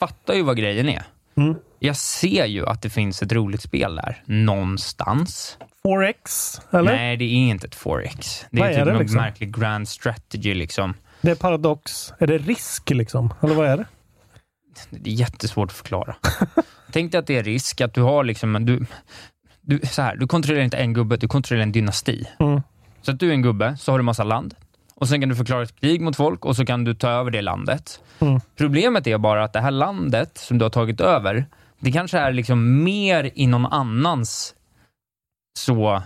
[0.01, 1.03] fattar ju vad grejen är.
[1.37, 1.55] Mm.
[1.78, 5.59] Jag ser ju att det finns ett roligt spel där, någonstans.
[5.85, 6.93] 4X, eller?
[6.97, 8.45] Nej, det är inte ett 4X.
[8.51, 9.20] Det är Vad är typ det någon liksom?
[9.20, 10.55] märklig grand strategy.
[10.55, 10.95] liksom.
[11.20, 12.12] Det är paradox.
[12.18, 13.35] Är det risk liksom?
[13.43, 13.85] Eller vad är det?
[14.91, 16.14] Det är jättesvårt att förklara.
[16.93, 18.66] Tänk dig att det är risk att du har liksom...
[18.66, 18.87] Du,
[19.61, 22.24] du, så här, du kontrollerar inte en gubbe, du kontrollerar en dynasti.
[22.39, 22.62] Mm.
[23.03, 24.55] Så att du är en gubbe, så har du massa land.
[24.95, 27.31] Och Sen kan du förklara ett krig mot folk och så kan du ta över
[27.31, 28.01] det landet.
[28.18, 28.41] Mm.
[28.57, 31.47] Problemet är bara att det här landet som du har tagit över,
[31.78, 34.55] det kanske är liksom mer i någon annans
[35.61, 36.02] så...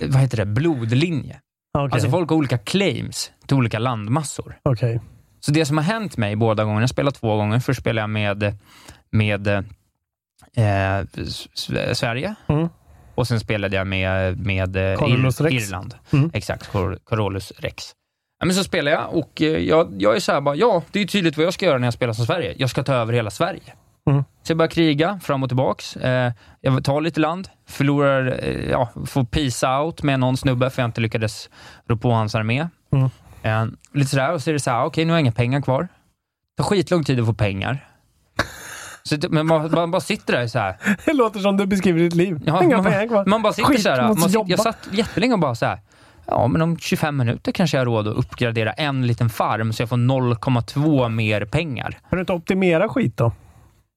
[0.00, 0.46] Vad heter det?
[0.46, 1.40] Blodlinje.
[1.78, 1.94] Okej.
[1.94, 4.58] Alltså folk har olika claims till olika landmassor.
[4.62, 5.00] Okej.
[5.40, 7.58] Så det som har hänt mig båda gångerna, jag har spelat två gånger.
[7.60, 8.58] Först spelade jag med,
[9.10, 11.06] med eh,
[11.94, 12.68] Sverige Mm.
[13.14, 15.66] och sen spelade jag med, med eh, Carolus Ir- Rex.
[15.66, 15.94] Irland.
[16.12, 16.30] Mm.
[16.34, 17.84] Exakt, Cor- Carolus Rex.
[18.38, 21.00] Ja, men så spelar jag och eh, jag, jag är så här bara, ja, det
[21.00, 22.54] är tydligt vad jag ska göra när jag spelar som Sverige.
[22.58, 23.72] Jag ska ta över hela Sverige.
[24.10, 24.24] Mm.
[24.42, 25.96] Så jag börjar kriga fram och tillbaks.
[25.96, 30.82] Eh, jag tar lite land, förlorar, eh, ja, får peace out med någon snubbe för
[30.82, 31.50] jag inte lyckades
[31.88, 32.68] rå på hans armé.
[32.92, 33.10] Mm.
[33.42, 35.60] Eh, lite sådär, och så är det så här, okej nu har jag inga pengar
[35.60, 35.82] kvar.
[36.56, 37.86] Det tar skitlång tid att få pengar.
[39.02, 40.76] Så, men man, man bara sitter där så här.
[41.04, 42.40] Det låter som du beskriver ditt liv.
[42.46, 43.24] Ja, Inga man, pengar kvar.
[43.26, 44.02] man bara sitter Skit, så här.
[44.02, 45.80] Man sitter, jag satt jättelänge och bara så här.
[46.26, 49.82] Ja, men om 25 minuter kanske jag har råd att uppgradera en liten farm så
[49.82, 51.90] jag får 0,2 mer pengar.
[51.90, 53.32] Kan du inte optimera skit då?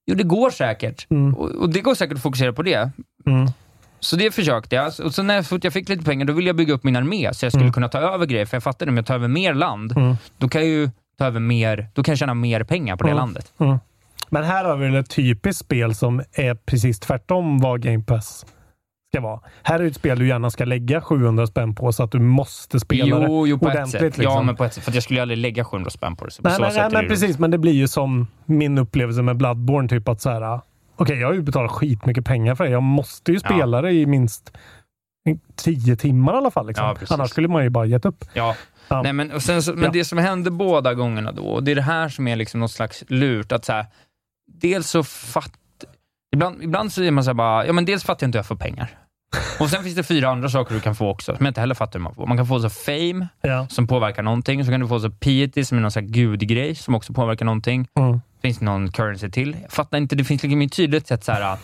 [0.06, 1.08] Jo, det går säkert.
[1.12, 1.34] Mm.
[1.34, 2.92] Och, och det går säkert att fokusera på det.
[3.26, 3.48] Mm.
[4.00, 4.94] Så det försökte jag.
[5.04, 7.34] Och sen när jag, så fick lite pengar, då ville jag bygga upp min armé
[7.34, 7.74] så jag skulle Mm.
[7.74, 8.46] kunna ta över grejer.
[8.46, 10.16] För jag fattade om jag tar över mer land, Mm.
[10.38, 13.10] då kan jag ju ta över mer, då kan jag tjäna mer pengar på det
[13.12, 13.18] Mm.
[13.18, 13.54] landet.
[14.30, 18.46] Men här har vi ett typiskt spel som är precis tvärtom vad Game Pass
[19.14, 19.40] ska vara.
[19.64, 22.80] Här är ett spel du gärna ska lägga 700 spänn på så att du måste
[22.80, 24.02] spela det Jo, jo, på ett ordentligt.
[24.02, 24.18] sätt.
[24.18, 24.46] Ja, liksom.
[24.46, 24.84] men på ett sätt.
[24.84, 26.32] För jag skulle ju aldrig lägga 700 spänn på det.
[26.32, 27.40] Så Nej, nej, sätt nej det precis.
[27.40, 29.90] Men det blir ju som min upplevelse med Bloodborne.
[29.90, 30.60] Typ att så här,
[30.96, 32.70] okej, jag har ju betalat skitmycket pengar för det.
[32.70, 33.50] Jag måste ju Ja.
[33.50, 34.52] spela det i minst
[35.56, 36.68] 10 timmar i alla fall.
[36.68, 36.86] Liksom.
[36.86, 36.96] Ja.
[37.10, 38.26] Annars skulle man ju bara gett upp.
[38.34, 38.56] Ja.
[38.88, 39.02] Ja.
[39.02, 39.90] Nej, men, och sen men Ja.
[39.94, 42.72] det som hände båda gångerna då, och det är det här som är liksom något
[42.72, 43.86] slags lurt, att så här,
[44.54, 45.54] dels så fatt...
[46.36, 48.40] Ibland, ibland så är man så här bara, ja men dels fattar jag inte hur
[48.40, 48.88] jag får pengar.
[49.60, 51.76] Och sen finns det fyra andra saker du kan få också, som jag inte heller
[51.76, 52.28] fattar hur man får.
[52.28, 53.68] Man kan få så fame, Ja.
[53.70, 54.66] som påverkar någonting.
[54.66, 57.46] Så kan du få så piety, som är någon så här gudgrej, som också påverkar
[57.46, 57.88] någonting.
[58.00, 58.22] Mm.
[58.42, 59.58] Finns det någon currency till?
[59.62, 61.58] Jag fattar inte, det finns liksom inget tydligt sätt så här.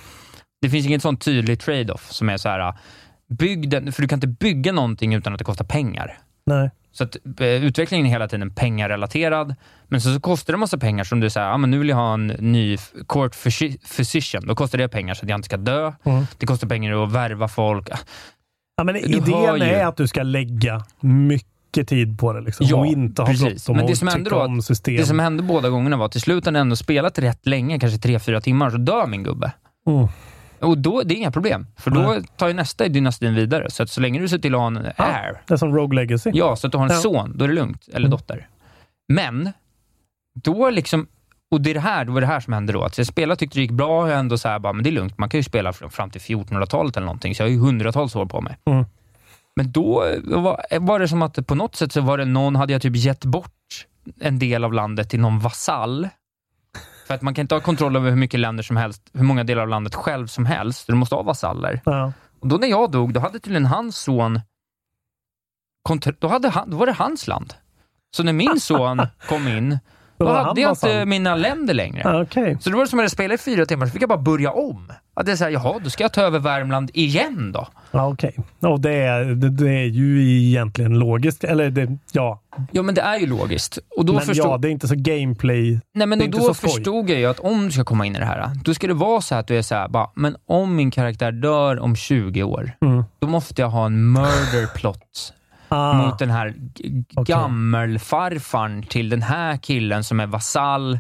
[0.62, 2.74] Det finns inget sånt tydligt trade-off som är så här,
[3.30, 6.18] bygg den, för du kan inte bygga någonting utan att det kostar pengar.
[6.46, 6.70] Nej.
[6.92, 9.56] Så att, eh, utvecklingen är hela tiden pengarelaterad,
[9.88, 11.96] men så, så kostar det massa pengar som du säger, ah, men nu vill jag
[11.96, 14.48] ha en ny court physi- physician.
[14.48, 15.92] Då kostar det pengar så att jag inte ska dö.
[16.04, 16.26] Mm.
[16.38, 17.90] Det kostar pengar att värva folk.
[18.78, 22.80] Ja, men Du idén ju- är att du ska lägga mycket tid på det liksom,
[22.80, 24.96] och inte ha bråttom Men det som, hände då, om system.
[24.96, 27.80] det som hände båda gångerna var att till slut har jag ändå spelat rätt länge,
[27.80, 29.52] kanske tre fyra timmar, så dör min gubbe.
[29.88, 30.08] Mm.
[30.62, 32.22] Och då, det är inga problem, för då Nej.
[32.38, 33.70] tar ju nästa i dynastin vidare.
[33.72, 35.96] Så att så länge du ser till att ha en heir, Det är som Rogue
[35.96, 36.32] Legacy.
[36.34, 37.00] ja, så att du har en Ja.
[37.02, 37.88] son, då är det lugnt.
[37.88, 38.12] Eller Mm.
[38.12, 38.48] dotter.
[39.14, 39.52] Men,
[40.44, 41.08] då liksom,
[41.52, 42.84] och det är det här, det var det här som hände då.
[42.84, 44.90] Att jag spelade tyckte det gick bra, och jag ändå så här, bara, men det
[44.90, 47.60] är lugnt, man kan ju spela fram till 1400-talet eller någonting, så jag har ju
[47.60, 48.58] hundratals år på mig.
[48.66, 48.86] Mm.
[49.56, 52.74] Men då var, var det som att på något sätt så var det någon, hade
[52.74, 53.52] jag typ gett bort
[54.20, 56.10] en del av landet till någon vasall.
[57.10, 59.44] För att man kan inte ha kontroll över hur mycket länder som helst, hur många
[59.44, 60.88] delar av landet själv som helst.
[60.88, 61.82] Du måste ha vasaller.
[61.86, 62.14] Ja.
[62.40, 64.40] Och då när jag dog, då hade tydligen hans son,
[66.20, 67.54] då, hade han, då var det hans land.
[68.16, 69.80] Så när min son kom in,
[70.18, 72.02] då hade jag inte mina länder längre.
[72.04, 72.58] Ja, Okej.
[72.62, 74.20] Så då var det som att jag spelade i fyra timmar, så fick jag bara
[74.20, 74.94] börja om.
[75.20, 77.68] Att det är såhär, jaha, då ska jag ta över Värmland igen då?
[77.92, 78.36] Ja, okej.
[78.60, 81.44] Och det är, det, det är ju egentligen logiskt.
[81.44, 82.42] Eller det, ja.
[82.72, 83.80] Ja, men det är ju logiskt.
[83.98, 84.46] Och då men förstod...
[84.46, 85.80] ja, det är inte så gameplay.
[85.94, 88.26] Nej, men och då förstod jag ju att om du ska komma in i det
[88.26, 90.76] här, då ska det vara så här att du är så här, bara, men om
[90.76, 93.04] min karaktär dör om 20 år, Mm.
[93.20, 95.34] då måste jag ha en murder plot
[95.72, 96.54] Ah, mot den här
[97.16, 97.36] Okej.
[97.36, 101.00] gammelfarfarn till den här killen som är vasall.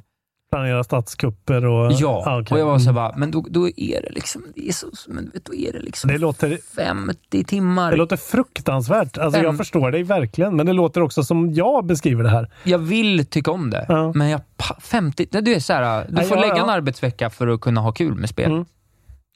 [0.51, 1.91] Planera statskupper och...
[1.91, 2.53] Ja, ah, okej.
[2.55, 2.95] och jag var så Mm.
[2.95, 6.07] bara, men då, då är det liksom, det är så, men då är det liksom
[6.11, 7.91] Det låter, 50 timmar.
[7.91, 9.17] det låter fruktansvärt.
[9.17, 12.51] Alltså, Fem- jag förstår dig verkligen, men det låter också som jag beskriver det här.
[12.63, 14.11] Jag vill tycka om det, Ja.
[14.15, 16.63] men jag, pa- 50, nej, du är så här, du Ja, får ja, lägga ja.
[16.63, 18.51] en arbetsvecka för att kunna ha kul med spel.
[18.51, 18.65] Mm.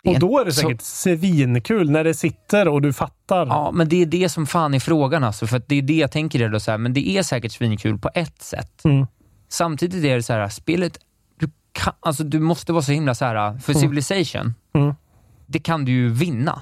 [0.03, 3.45] Det Och då är det så- säkert svinkul när det sitter och du fattar.
[3.45, 5.47] Ja, men det är det som fan är frågan alltså.
[5.47, 7.97] För det är det jag tänker är då så här, men det är säkert svinkul
[7.99, 8.85] på ett sätt.
[8.85, 9.05] Mm.
[9.53, 10.97] Samtidigt är det så här, spelet,
[11.39, 14.95] du, kan, alltså, du måste vara så himla så här, för Civilization, Mm.
[15.45, 16.61] det kan du ju vinna.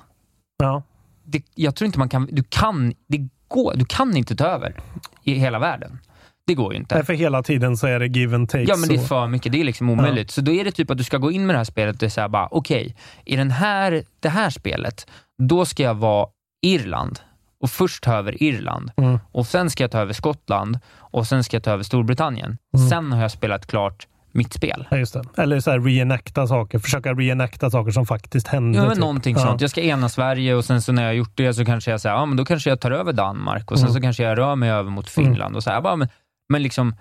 [0.58, 0.84] Ja.
[1.24, 4.76] Det, jag tror inte man kan, du kan, det går, du kan inte ta över
[5.24, 6.00] i hela världen.
[6.48, 6.96] Det går ju inte.
[6.96, 8.64] Nej, för hela tiden så är det give and take.
[8.68, 9.52] Ja, men det är för mycket.
[9.52, 10.32] Det är liksom omöjligt.
[10.32, 12.00] Så då är det typ att du ska gå in med det här spelet och
[12.00, 12.96] det är bara, okej,
[13.26, 15.08] i den här, det här spelet,
[15.38, 16.28] då ska jag vara
[16.62, 17.20] Irland
[17.62, 19.20] och först ta över Irland Mm.
[19.32, 22.58] och sen ska jag ta över Skottland och sen ska jag ta över Storbritannien.
[22.78, 22.90] Mm.
[22.90, 24.88] Sen har jag spelat klart mitt spel.
[24.92, 25.24] Ja, just det.
[25.38, 26.80] Eller så här reenacta saker.
[26.80, 28.78] Försöka reenacta saker som faktiskt hände.
[28.78, 29.00] Ja, men typ.
[29.02, 29.42] någonting Ja.
[29.46, 29.62] sånt.
[29.62, 32.02] Jag ska ena Sverige och sen så när jag har gjort det så kanske jag
[32.02, 33.94] säger, ja men då kanske jag tar över Danmark och sen Mm.
[33.96, 36.08] så kanske jag rör mig över mot Finland och så här, bara, men,
[36.50, 36.96] men liksom,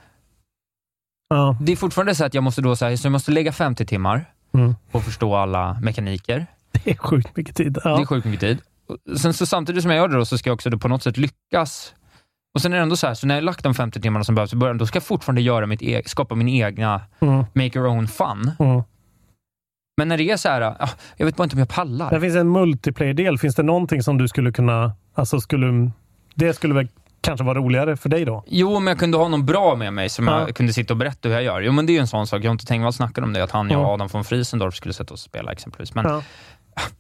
[1.29, 1.57] Ja.
[1.61, 4.25] det är fortfarande så att jag måste då säga, så jag måste lägga 50 timmar
[4.55, 4.75] Mm.
[4.91, 6.47] på att förstå alla mekaniker.
[6.73, 7.79] Det är sjukt mycket tid.
[7.85, 7.97] Ja.
[7.97, 8.59] Det är sjukt mycket tid.
[9.17, 11.17] Sen så samtidigt som jag gör det då, så ska jag också på något sätt
[11.17, 11.95] lyckas.
[12.55, 14.25] Och sen är det ändå så här, så när jag har lagt de 50 timmarna
[14.25, 17.45] som behövs i början, då ska jag fortfarande göra mitt e- skapa min egna Mm.
[17.55, 18.51] make your own fun.
[18.59, 18.83] Mm.
[19.97, 22.11] Men när det är så här, ja, jag vet bara inte om jag pallar.
[22.11, 23.39] Det finns en multiplayer-del.
[23.39, 24.93] Finns det någonting som du skulle kunna...
[25.15, 25.91] Alltså skulle...
[26.35, 26.89] Det skulle väl
[27.21, 28.45] kanske vara roligare för dig då?
[28.47, 30.41] Jo, om jag kunde ha någon bra med mig som Ja.
[30.41, 31.61] jag kunde sitta och berätta hur jag gör.
[31.61, 32.45] Jo, men det är ju en sån sak.
[32.45, 33.87] Jonte Tengvall snackade om det, att han, jag Ja.
[33.87, 35.95] och Adam von Friesendorf skulle sätta oss och spela exempelvis.
[35.95, 36.23] Men Ja.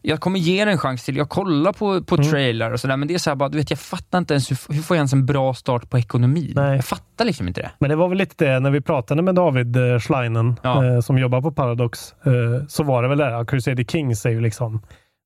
[0.02, 1.16] Jag kommer ge det en chans till.
[1.16, 2.28] Jag kollar på, på Mm.
[2.30, 4.50] trailer och sådär, men det är så här bara, du vet, jag fattar inte ens
[4.50, 6.52] hur, hur får jag ens en bra start på ekonomin?
[6.56, 6.74] Nej.
[6.76, 7.70] Jag fattar liksom inte det.
[7.78, 10.84] Men det var väl lite det när vi pratade med David eh, Schleinen Ja.
[10.86, 12.14] eh, som jobbar på Paradox.
[12.24, 13.44] Eh, så var det väl det.
[13.48, 14.82] Crusader Kings är ju liksom...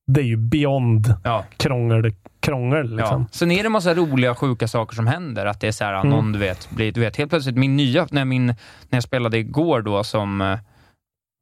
[0.06, 1.44] Det är ju beyond Ja.
[1.56, 3.20] krångel, krångel liksom.
[3.22, 3.26] Ja.
[3.32, 5.46] Sen är det en massa roliga, sjuka saker som händer.
[5.46, 6.08] Att det är så här, Mm.
[6.10, 8.56] någon du vet, blir, du vet, helt plötsligt, min nya, när, min, när
[8.90, 10.58] jag spelade igår då som eh,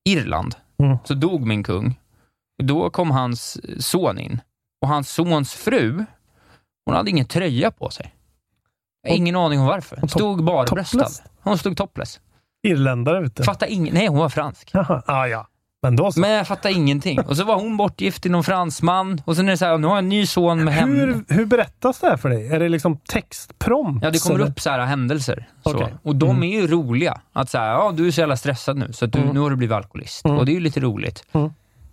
[0.09, 0.97] Irland, Mm.
[1.05, 1.99] så dog min kung.
[2.63, 4.41] Då kom hans son in.
[4.83, 6.05] Och hans sons fru,
[6.87, 8.15] hon hade ingen tröja på sig.
[9.09, 9.97] Och- ingen aning om varför.
[9.97, 10.99] top- Stod bara bröstad.
[10.99, 11.23] topless?
[11.43, 12.21] Hon stod topless.
[12.67, 13.43] Irländare vet du.
[13.43, 14.71] Fattar ingen, nej, hon var fransk.
[14.75, 15.03] Jaha.
[15.07, 15.47] Ah, ja.
[15.85, 16.21] Men då så.
[16.21, 17.21] Men jag fattar ingenting.
[17.21, 19.23] Och så var hon bortgift till någon fransman.
[19.25, 20.95] Och sen är det så här, nu har jag en ny son med henne.
[21.01, 22.49] hur, hur berättas det här för dig?
[22.49, 24.05] Är det liksom textprompt?
[24.05, 24.51] Ja, det kommer eller?
[24.51, 25.49] upp så här händelser.
[25.65, 25.75] Så.
[25.75, 25.95] Okej.
[26.03, 26.43] Och de Mm.
[26.43, 27.21] är ju roliga.
[27.33, 29.35] Att så här, ja, du är så jävla stressad nu, så du, Mm.
[29.35, 30.25] nu har du blivit alkoholist.
[30.25, 30.39] Mm.
[30.39, 31.25] Och det är ju lite roligt.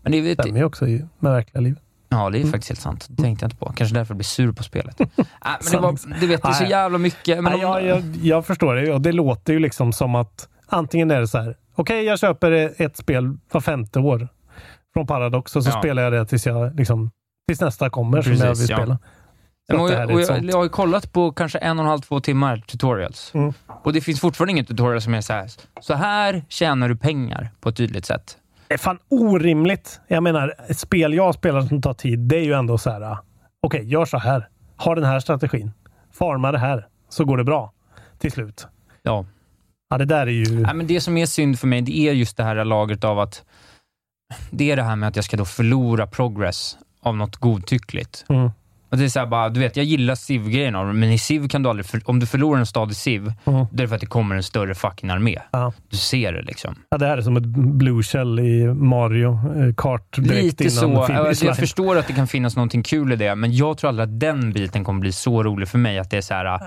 [0.02, 1.84] Men det, är- stämmer ju också i, med verkliga livet.
[2.10, 2.52] ja, det är Mm.
[2.52, 3.06] faktiskt helt sant.
[3.10, 3.74] Det tänkte jag inte på.
[3.76, 5.00] Kanske därför jag blir sur på spelet.
[5.02, 7.44] äh, men det, var, du vet, det är så jävla mycket.
[7.44, 11.12] Men om, jag, jag, jag förstår det och det låter ju liksom som att antingen
[11.12, 11.58] är det så här.
[11.76, 12.52] Okej, jag köper
[12.82, 14.28] ett spel var femte år
[14.94, 15.80] från Paradox och så Ja.
[15.82, 17.12] spelar jag det tills, jag, liksom,
[17.48, 18.78] tills nästa kommer som jag vill Precis, ja.
[18.78, 19.00] spela.
[19.72, 23.32] Här jag, jag har ju kollat på kanske en och en halv, två timmar tutorials.
[23.34, 23.54] Mm.
[23.84, 25.50] Och det finns fortfarande ingen tutorial som är så här.
[25.82, 28.38] så här tjänar du pengar på ett tydligt sätt.
[28.70, 30.02] Är fan orimligt.
[30.08, 33.02] Jag menar, ett spel jag spelar som tar tid, det är ju ändå så här.
[33.02, 33.24] ah,
[33.62, 34.50] Okej, gör så här.
[34.78, 35.72] Ha den här strategin.
[36.14, 36.88] Farma det här.
[37.10, 37.74] så går det bra
[38.18, 38.68] till slut.
[39.04, 39.26] Ja.
[39.90, 40.60] Ja, det där är ju...
[40.60, 43.20] Nej, men det som är synd för mig, det är just det här lagret av
[43.20, 43.46] att
[44.52, 48.26] det är det här med att jag ska då förlora progress av något godtyckligt.
[48.30, 48.52] Mm.
[48.90, 51.64] Och det är så bara, du vet, jag gillar Civ-grejen av men i Civ kan
[51.64, 53.34] du aldrig, för, om du förlorar en stad i Civ, Mm.
[53.46, 55.38] då är det för att det kommer en större fucking armé.
[55.52, 55.74] Ja.
[55.90, 56.76] Du ser det liksom.
[56.90, 59.32] Ja, det här är som ett blue shell i Mario
[59.68, 61.06] eh, Kart direkt Lite så.
[61.06, 64.04] film- Jag, förstår att det kan finnas någonting kul i det, men jag tror aldrig
[64.10, 66.00] att den biten kommer bli så rolig för mig.
[66.00, 66.60] Att det är så här,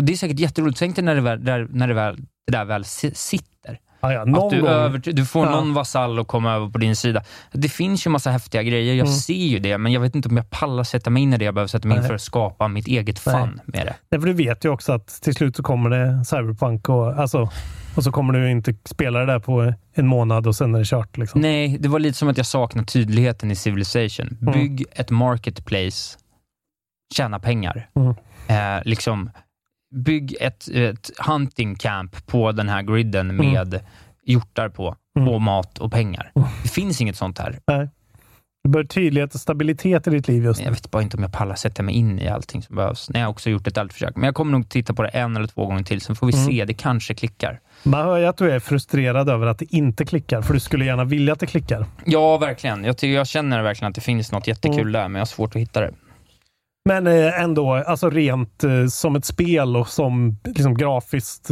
[0.00, 0.78] det är säkert jätteroligt.
[0.78, 2.16] Tänk dig när det, väl, där, när det, väl,
[2.46, 3.55] det där väl si- sitter.
[4.00, 4.70] Ja, ja, någon Att du, gång.
[4.70, 7.22] över, du får någon vasall att komma över på din sida.
[7.52, 9.16] Det finns ju massa häftiga grejer, jag Mm.
[9.18, 11.44] ser ju det, men jag vet inte om jag pallar sätta mig in i det
[11.44, 12.08] jag behöver sätta mig in Nej.
[12.08, 13.94] för att skapa mitt eget fun med det.
[14.10, 17.50] Nej, för du vet ju också att till slut så kommer det Cyberpunk och, alltså,
[17.96, 20.84] och så kommer du inte spela det där på en månad och sen är det
[20.84, 21.16] kört.
[21.16, 21.40] Liksom.
[21.40, 24.38] Nej, det var lite som att jag saknar tydligheten i Civilization.
[24.42, 24.54] Mm.
[24.54, 26.18] Bygg ett marketplace,
[27.14, 27.88] tjäna pengar.
[27.96, 28.14] Mm.
[28.48, 29.30] Eh, liksom,
[29.96, 33.80] bygg ett, ett hunting camp på den här griden med
[34.24, 35.28] hjortar på, Mm.
[35.28, 36.32] och mat och pengar.
[36.34, 36.48] Mm.
[36.62, 37.58] Det finns inget sånt här.
[37.66, 37.88] Nej.
[38.64, 40.70] Du behöver tydlighet och stabilitet i ditt liv just Jag nu.
[40.72, 43.10] vet bara inte om jag pallar sätta mig in i allting som behövs.
[43.10, 44.16] Nej, jag har också gjort ett försök.
[44.16, 46.32] Men jag kommer nog titta på det en eller två gånger till, sen får vi
[46.32, 46.46] Mm.
[46.46, 46.64] se.
[46.64, 47.60] Det kanske klickar.
[47.82, 50.84] Man hör ju att du är frustrerad över att det inte klickar, för du skulle
[50.84, 51.86] gärna vilja att det klickar.
[52.04, 52.84] Ja, verkligen.
[52.84, 54.92] Jag, jag känner verkligen att det finns något jättekul Mm.
[54.92, 55.90] där, men jag har svårt att hitta det.
[56.86, 61.48] Men eh, ändå, alltså rent eh, som ett spel och som liksom, grafiskt,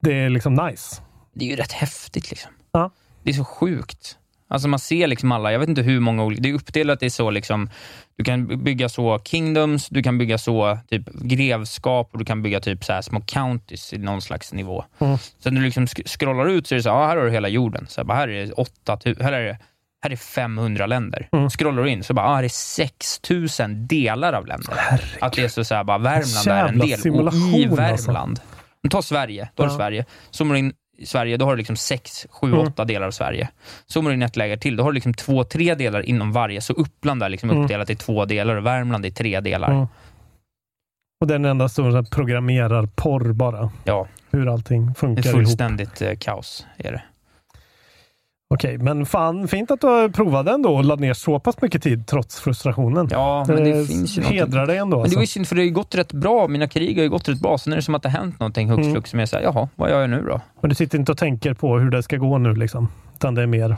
[0.00, 1.02] det är liksom nice.
[1.34, 2.50] Det är ju rätt häftigt liksom.
[2.72, 2.90] Ja.
[3.22, 4.18] Det är så sjukt.
[4.48, 7.10] Alltså man ser liksom alla, jag vet inte hur många olika, det är uppdelat i
[7.10, 7.70] så liksom,
[8.16, 12.60] du kan bygga så kingdoms, du kan bygga så typ grevskap och du kan bygga
[12.60, 14.84] typ så här små counties i någon slags nivå.
[14.98, 15.18] Mm.
[15.38, 17.30] Sen när du liksom scrollar ut så är det så här, ah, här har du
[17.30, 17.86] hela jorden.
[17.88, 19.58] Så här, bara, här är det 8000, här är det
[20.02, 21.28] här är 500 länder.
[21.32, 21.50] Mm.
[21.50, 24.74] Scrollar du in så bara, ah, här är 6000 delar av länder.
[24.76, 25.18] Herregud.
[25.20, 27.26] Att det är så, så här, bara Värmland är en del.
[27.26, 27.76] Och i alltså.
[27.76, 28.40] Värmland,
[28.84, 29.76] om ta Sverige, då har du Ja.
[29.78, 30.04] Sverige.
[30.30, 32.58] Zoomar du in i Sverige, då har du liksom 6, 7, Mm.
[32.60, 33.48] 8 delar av Sverige.
[33.86, 36.60] Zoomar du in ett läger till, då har du liksom 2, 3 delar inom varje.
[36.60, 37.62] Så Uppland är liksom Mm.
[37.62, 39.70] uppdelat i två delar och Värmland i tre delar.
[39.70, 39.86] Mm.
[41.20, 43.70] Och den enda som programmerar porr bara.
[43.84, 45.36] Ja, Hur allting det funkar är ihop.
[45.38, 46.66] fullständigt eh, kaos.
[46.76, 47.02] Är det.
[48.54, 52.06] Okej, men fan fint att du provade ändå och lade ner så pass mycket tid
[52.06, 53.08] trots frustrationen.
[53.10, 54.38] Ja, men det Eh, finns ju någonting.
[54.40, 54.96] Hedrar dig ändå.
[55.00, 55.32] Men det var ju Alltså.
[55.32, 56.48] synd, för det har ju gått rätt bra.
[56.48, 57.58] Mina krig har ju gått rätt bra.
[57.58, 58.92] Sen är det som att det har hänt någonting hux Mm.
[58.92, 60.40] flux som är såhär, jaha, vad gör jag nu då?
[60.60, 62.88] Men du sitter inte och tänker på hur det ska gå nu liksom.
[63.14, 63.76] Utan det är mer,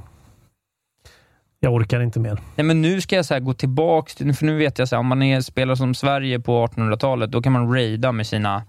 [1.60, 2.38] jag orkar inte mer.
[2.56, 5.00] Nej, men nu ska jag så gå tillbaks, till, för nu vet jag så här,
[5.00, 8.62] om man är, spelar som Sverige på 1800-talet, då kan man raida med sina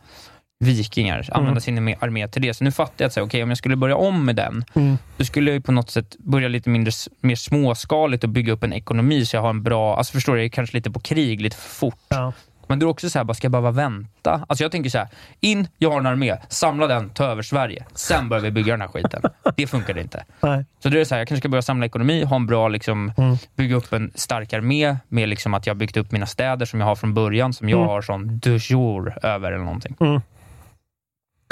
[0.59, 1.61] vikingar, använda Mm.
[1.61, 2.53] sin armé- till det.
[2.53, 4.97] Så nu fattar jag att okej, om jag skulle börja om med den, Mm.
[5.17, 6.91] då skulle jag ju på något sätt börja lite mindre,
[7.21, 10.39] mer småskaligt och bygga upp en ekonomi så jag har en bra, alltså förstår du,
[10.39, 11.99] jag är kanske lite på krig lite för fort.
[12.07, 12.33] Ja.
[12.67, 14.45] Men det är också så här, bara, ska jag behöva vänta?
[14.49, 15.07] Alltså jag tänker så här,
[15.39, 17.85] in, jag har en armé, samla den, ta över Sverige.
[17.93, 19.21] Sen börjar vi bygga den här skiten.
[19.55, 20.25] Det funkar inte.
[20.41, 20.65] Nej.
[20.83, 23.11] Så det är så här, jag kanske ska börja samla ekonomi, ha en bra, liksom,
[23.17, 23.35] Mm.
[23.55, 26.87] bygga upp en stark armé med liksom att jag byggt upp mina städer som jag
[26.87, 27.89] har från början, som jag Mm.
[27.89, 29.95] har sån de jour över eller någonting.
[29.99, 30.21] Mm.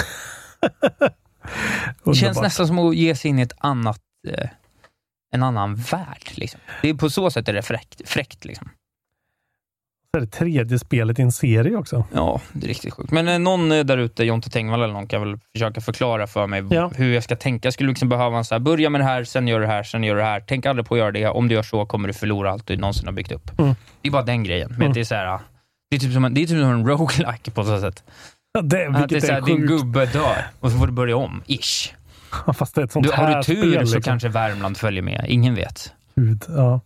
[2.04, 4.48] Det känns nästan som att ge sig in i ett annat, eh,
[5.34, 6.30] en annan värld.
[6.34, 6.60] Liksom.
[6.82, 8.02] Det är på så sätt är det fräckt.
[8.08, 8.68] fräckt liksom.
[10.10, 12.04] Så är det tredje spelet i en serie också.
[12.12, 13.10] Ja, det är riktigt sjukt.
[13.10, 16.46] Men eh, någon eh, där ute, Jonte Tengvall eller någon, kan väl försöka förklara för
[16.46, 16.90] mig Ja.
[16.96, 17.66] hur jag ska tänka.
[17.66, 19.82] Jag skulle liksom behöva en så här, börja med det här, sen gör det här,
[19.82, 20.44] sen gör det här.
[20.46, 21.26] Tänk aldrig på att göra det.
[21.28, 23.58] Om du gör så kommer du förlora allt du någonsin har byggt upp.
[23.58, 23.74] Mm.
[24.02, 24.68] Det är bara den grejen.
[24.70, 24.92] Men Mm.
[24.92, 25.40] det är så här,
[25.90, 28.04] det är typ som en, det är typ som en roguelike på så sätt.
[28.62, 30.92] Det, Att det är vilket så här, är din gubbe dör och så får du
[30.92, 31.92] börja om, ish.
[32.46, 33.72] Ja, Fast det är ett sånt Du, har här du tur spel.
[33.72, 34.02] så liksom.
[34.02, 35.24] kanske Värmland följer med.
[35.28, 35.92] Ingen vet.
[36.16, 36.80] Gud, ja.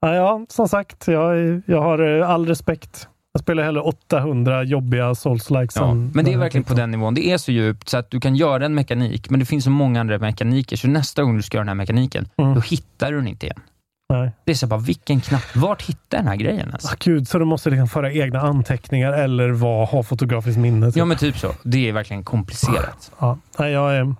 [0.00, 3.08] Ja, ja, som sagt, jag, jag har eh, all respekt.
[3.32, 5.76] Jag spelar hellre 800 jobbiga souls-likes.
[5.76, 7.14] Ja, men det är verkligen på den nivån.
[7.14, 9.70] Det är så djupt så att du kan göra en mekanik, men det finns så
[9.70, 12.54] många andra mekaniker, så nästa gång du ska göra den här mekaniken, Mm.
[12.54, 13.60] då hittar du den inte igen.
[14.08, 14.32] Nej.
[14.44, 15.56] Det är så bara, vilken knapp?
[15.56, 16.92] Vart hittar jag den här grejen ens?
[16.92, 20.86] Ah, Gud, så du måste liksom föra egna anteckningar eller vad, ha fotografiskt minne.
[20.86, 20.96] typ.
[20.96, 21.52] Ja, men typ så.
[21.62, 23.12] Det är verkligen komplicerat.
[23.18, 24.14] Ja, nej, jag är,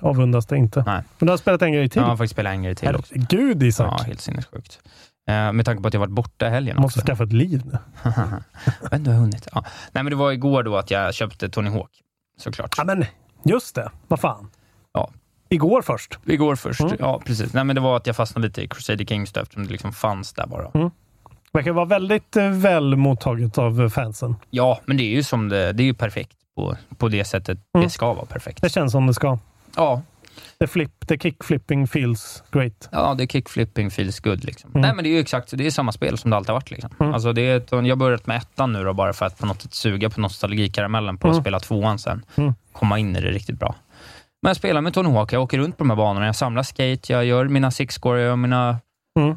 [0.00, 0.82] avundas det inte.
[0.86, 1.02] Nej.
[1.18, 2.00] Men du har spelat en grej till.
[2.02, 3.14] Jag har faktiskt spelat en grej till också.
[3.14, 3.94] Herregud Isak.
[4.00, 4.78] Ja, helt sinnessjukt.
[5.28, 7.06] Eh, med tanke på att jag varit borta helgen Du måste också.
[7.06, 7.78] skaffa ett liv nu.
[8.02, 9.48] jag vet inte, jag har hunnit.
[9.52, 9.64] Ja.
[9.92, 11.90] Nej, men det var igår då att jag köpte Tony Hawk.
[12.38, 12.74] Såklart.
[12.78, 13.04] Ja, men
[13.44, 13.90] just det.
[14.08, 14.50] Vad fan.
[15.52, 16.18] Igår först.
[16.26, 16.80] Igår först.
[16.80, 16.96] Mm.
[16.98, 17.52] Ja, precis.
[17.52, 19.92] Nej, men det var att jag fastnade lite i Crusader Kings då, eftersom det liksom
[19.92, 20.90] fanns där bara.
[21.52, 24.36] Verkar vara väldigt eh, väl mottaget av eh, fansen.
[24.50, 27.58] Ja, men det är ju som det, det är ju perfekt på, på det sättet
[27.74, 27.84] Mm.
[27.84, 28.62] det ska vara perfekt.
[28.62, 29.38] Det känns som det ska.
[29.76, 30.02] Ja,
[30.60, 32.88] The flip, the kickflipping feels great.
[32.92, 34.44] Ja, det är kickflipping feels good.
[34.44, 34.70] Liksom.
[34.70, 34.80] Mm.
[34.82, 36.70] Nej, men det är ju exakt det är samma spel som det alltid har varit.
[36.70, 36.90] Liksom.
[37.00, 37.14] Mm.
[37.14, 39.46] Alltså, det är ett, jag har börjat med ettan nu då, bara för att på
[39.46, 41.42] något sätt suga på nostalgikaramellen på att Mm.
[41.42, 42.24] spela tvåan sen.
[42.36, 42.54] Mm.
[42.72, 43.74] Komma in i det riktigt bra.
[44.42, 46.62] Men jag spelar med Tony Hawk, jag åker runt på de här banorna, jag samlar
[46.62, 48.78] skate, jag gör mina six-score, jag gör mina,
[49.18, 49.36] Mm.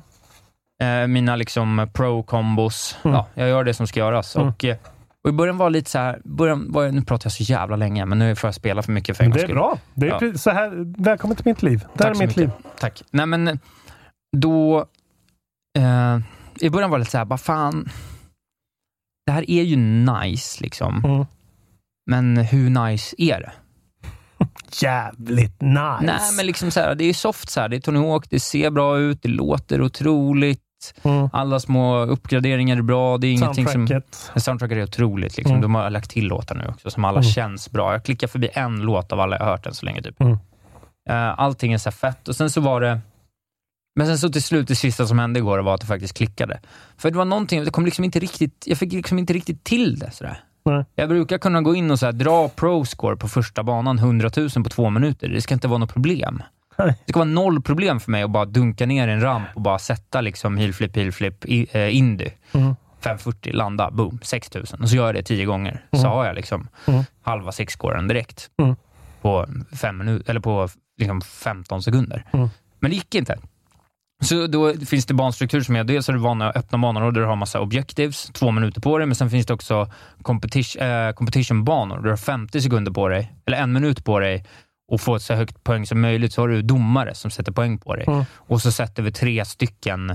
[0.83, 2.97] eh, mina liksom pro-kombos.
[3.03, 3.15] Mm.
[3.15, 4.35] Ja, jag gör det som ska göras.
[4.35, 4.47] Mm.
[4.47, 4.77] Och, eh,
[5.23, 8.05] och I början var lite så här, början var, nu pratar jag så jävla länge,
[8.05, 9.77] men nu får jag spela för mycket för en Det är bra.
[9.93, 10.37] Det är Ja.
[10.37, 10.71] så här,
[11.03, 11.85] välkommen till mitt liv.
[11.97, 12.37] Det här är Tack mitt mycket.
[12.37, 12.51] liv.
[12.79, 13.01] Tack.
[13.11, 13.59] Nej, men
[14.37, 14.85] då...
[15.77, 16.19] Eh,
[16.59, 17.89] I början var det lite så här, bara fan.
[19.25, 21.05] Det här är ju nice, liksom.
[21.05, 21.25] Mm.
[22.11, 23.51] Men hur nice är det?
[24.81, 25.99] Jävligt nice.
[26.01, 27.69] Nej, men liksom så här, det är soft, så här.
[27.69, 30.59] det är Tony Hawk, det ser bra ut, det låter otroligt.
[31.03, 31.29] Mm.
[31.33, 33.17] Alla små uppgraderingar är bra.
[33.17, 33.87] Det är ingenting som...
[33.87, 34.31] Soundtracket.
[34.43, 35.37] Soundtracket är otroligt.
[35.37, 35.51] Liksom.
[35.51, 35.61] Mm.
[35.61, 37.31] De har lagt till låtar nu också, som alla Mm.
[37.31, 37.91] känns bra.
[37.91, 40.01] Jag klickar förbi en låt av alla jag hört än så länge.
[40.01, 40.21] Typ.
[40.21, 40.37] Mm.
[41.09, 42.27] Eh, allting är så fett.
[42.27, 42.99] Och sen så var det...
[43.95, 46.59] Men sen så till slut, det sista som hände igår var att det faktiskt klickade.
[46.97, 49.99] För det var någonting, det kom liksom inte riktigt, jag fick liksom inte riktigt till
[49.99, 50.11] det.
[50.11, 50.43] Sådär.
[50.65, 50.85] Nej.
[50.95, 54.49] Jag brukar kunna gå in och så här, dra pro-score på första banan, 100 000
[54.49, 55.27] på två minuter.
[55.29, 56.43] Det ska inte vara något problem.
[56.77, 56.95] Nej.
[57.05, 59.79] Det ska vara noll problem för mig att bara dunka ner en ramp och bara
[59.79, 61.45] sätta liksom heel-flip, heel-flip,
[61.75, 62.29] eh, indy.
[62.51, 62.75] Mm.
[63.03, 64.81] 540, landa, boom, 6000.
[64.81, 65.85] Och så gör jag det tio gånger.
[65.91, 66.11] Så Mm.
[66.11, 67.03] har jag liksom Mm.
[67.21, 68.49] halva six-scoren direkt.
[68.61, 68.75] Mm.
[69.21, 69.45] På,
[69.75, 72.25] fem minut, eller på liksom 15 sekunder.
[72.33, 72.49] Mm.
[72.79, 73.37] Men det gick inte.
[74.23, 77.25] Så då finns det banstruktur som är, dels är det vanliga öppna banor där du
[77.27, 79.91] har massa objectives, två minuter på dig, men sen finns det också
[80.21, 82.01] competition, eh, competition-banor.
[82.03, 84.45] Du har 50 sekunder på dig, eller en minut på dig
[84.91, 86.33] och få ett så högt poäng som möjligt.
[86.33, 88.05] Så har du domare som sätter poäng på dig.
[88.07, 88.25] Mm.
[88.35, 90.09] Och så sätter vi tre stycken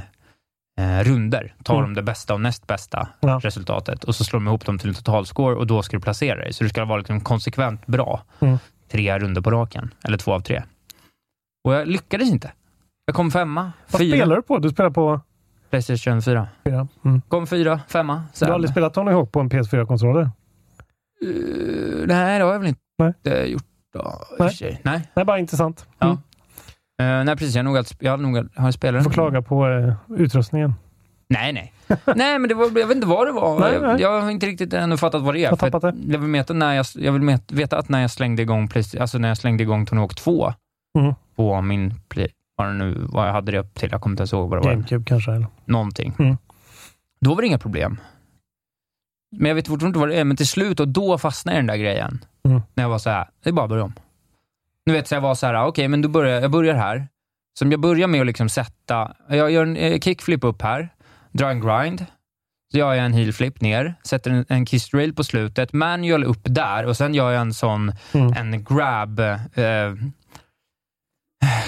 [0.80, 1.54] eh, runder.
[1.64, 1.84] Tar Mm.
[1.86, 3.40] de det bästa och näst bästa Ja.
[3.42, 6.36] resultatet och så slår de ihop dem till en totalscore och då ska du placera
[6.38, 6.52] dig.
[6.52, 8.22] Så du ska vara liksom konsekvent bra.
[8.40, 8.58] Mm.
[8.92, 10.62] Tre runder på raken, eller två av tre.
[11.64, 12.52] Och jag lyckades inte.
[13.08, 14.16] Jag kom femma, Vad fyra.
[14.16, 14.58] spelar du på?
[14.58, 15.20] Du spelar på...
[15.70, 16.48] Playstation 4.
[16.62, 16.86] Ja.
[17.04, 17.20] Mm.
[17.28, 18.22] Kom fyra, femma.
[18.38, 20.16] Du har aldrig spelat Tony Hawk på en PS4-kontroll?
[20.16, 20.30] eller?
[21.24, 22.80] Uh, nej, det har jag väl inte
[23.22, 23.52] Nej.
[23.52, 23.62] gjort.
[23.92, 24.80] Då, Nej.
[24.82, 25.08] Nej.
[25.14, 25.86] Det är bara intressant.
[25.98, 26.06] Ja.
[26.98, 27.20] Mm.
[27.20, 27.54] Eh, nej, precis.
[27.54, 30.74] Jag har nog, att- jag har nog har spelat Du får klaga på eh, utrustningen.
[31.28, 31.72] Nej, nej.
[32.16, 33.60] nej, men det var, jag vet inte vad det var.
[33.60, 34.00] Nej, jag, nej.
[34.00, 35.42] jag har inte riktigt ännu fattat vad det är.
[35.60, 38.68] Jag att Jag vill, veta när jag, jag vill veta att när jag slängde igång,
[39.00, 40.52] alltså när jag slängde igång Tony Hawk 2
[40.98, 41.14] Mm.
[41.36, 42.28] på min Play,
[42.58, 44.62] vad, det nu, vad jag hade det upp till, jag kommer inte ens ihåg vad
[44.62, 44.74] det var.
[44.74, 45.32] GameCube kanske?
[45.32, 45.46] Eller?
[45.64, 46.14] Någonting.
[46.18, 46.36] Mm.
[47.20, 48.00] Då var det inga problem.
[49.36, 51.64] Men jag vet fortfarande inte vad det är, men till slut, och då fastnade jag
[51.64, 52.24] i den där grejen.
[52.44, 52.60] Mm.
[52.74, 53.92] När jag var så här, det är bara att börja om.
[54.86, 57.08] Nu vet så jag var så här, okej, men då börjar, jag börjar här.
[57.58, 60.88] Så jag börjar med att liksom sätta, jag gör en eh, kickflip upp här,
[61.32, 62.06] drar en grind,
[62.72, 66.40] så gör jag en heelflip ner, sätter en, en kiss rail på slutet, manual upp
[66.42, 68.32] där och sen gör jag en sån, Mm.
[68.32, 69.94] en grab eh,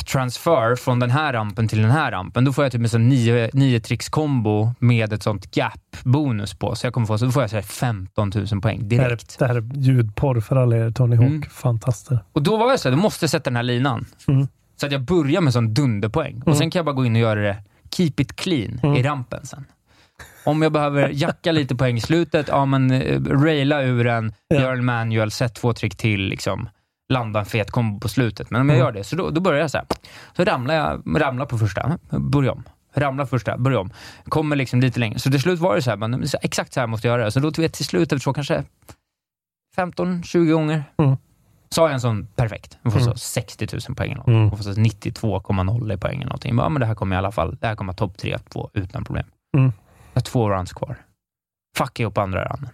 [0.06, 2.44] transfer från den här rampen till den här rampen.
[2.44, 6.74] Då får jag typ en sån nio, nio tricks kombo med ett sånt gap-bonus på.
[6.74, 9.04] Så jag kommer få, så då får jag så här 15 000 poäng Det här,
[9.04, 9.38] är, direkt.
[9.38, 11.26] det här är ljudporr för alla er Tony Hawk.
[11.28, 11.42] Mm.
[11.50, 12.18] Fantaster.
[12.32, 14.06] Och då var jag så här, du måste sätta den här linan.
[14.28, 14.48] Mm.
[14.76, 16.32] Så att jag börjar med sån dunderpoäng.
[16.34, 16.42] Mm.
[16.46, 17.56] Och sen kan jag bara gå in och göra det
[17.90, 18.96] keep it clean Mm.
[18.96, 19.64] i rampen sen.
[20.44, 24.60] Om jag behöver jacka lite poäng i slutet, ja men eh, raila ur en, Ja.
[24.60, 26.68] gör en manual, sätt två trick till, liksom,
[27.10, 28.50] landa en fet kombo på slutet.
[28.50, 28.86] Men om jag Mm.
[28.86, 29.86] gör det, så då, då börjar jag så här.
[30.36, 32.62] Så ramlar jag ramlar på första, börja om.
[32.94, 33.90] Ramlar första, börja om.
[34.28, 35.18] Kommer liksom lite längre.
[35.18, 37.30] Så till slut var det så här, men, exakt så här måste jag göra.
[37.30, 38.64] Så då jag till slut, efter så kanske
[39.76, 41.16] 15-20 gånger, Mm.
[41.70, 42.78] sa jag en sån perfekt.
[42.82, 43.12] Jag får Mm.
[43.12, 44.28] så 60 000 poäng eller.
[44.28, 44.42] Mm.
[44.48, 46.56] Jag får så 92,0 i poäng eller någonting.
[46.56, 49.04] Ja, men det här kommer i alla fall, det här kommer topp 3 två utan
[49.04, 49.26] problem.
[49.56, 49.72] Mm.
[50.12, 50.88] Jag har två runs kvar.
[51.78, 52.70] Jag upp andra runnen.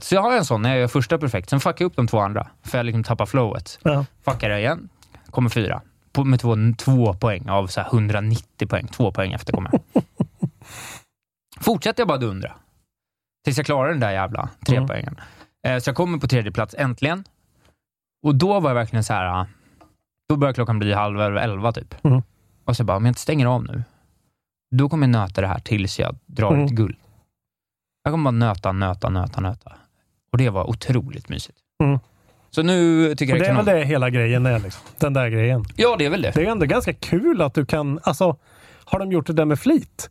[0.00, 2.06] Så jag har en sån när jag gör första perfekt, sen fuckar jag upp de
[2.06, 2.46] två andra.
[2.62, 3.78] För jag liksom tappar flowet.
[3.82, 4.04] Ja.
[4.24, 4.88] Fuckar jag igen,
[5.30, 5.82] kommer fyra.
[6.12, 8.86] På, med två, två poäng av så här 190 poäng.
[8.88, 10.02] Två poäng efter kommer jag.
[11.60, 12.52] Fortsätter jag bara dundra.
[13.44, 14.88] Tills jag klarar den där jävla tre Mm.
[14.88, 15.20] poängen.
[15.66, 17.24] Eh, så jag kommer på tredje plats äntligen.
[18.26, 19.24] Och då var jag verkligen så här.
[19.40, 19.46] ah,
[20.28, 22.04] Då börjar klockan bli halv elva, elva typ.
[22.04, 22.22] Mm.
[22.64, 23.82] Och så bara, om jag inte stänger av nu,
[24.76, 26.64] då kommer jag nöta det här tills jag drar Mm.
[26.64, 26.96] ett guld.
[28.04, 29.72] Jag kommer bara nöta, nöta, nöta, nöta.
[30.32, 31.58] Och det var otroligt mysigt.
[31.82, 31.98] Mm.
[32.50, 33.64] Så nu tycker Och jag det är kanon.
[33.64, 34.58] väl det hela grejen är.
[34.58, 34.82] Liksom.
[34.98, 35.64] Den där grejen.
[35.76, 36.30] Ja, det är väl det.
[36.34, 38.00] Det är ändå ganska kul att du kan...
[38.02, 38.36] Alltså,
[38.84, 40.10] har de gjort det där med flit?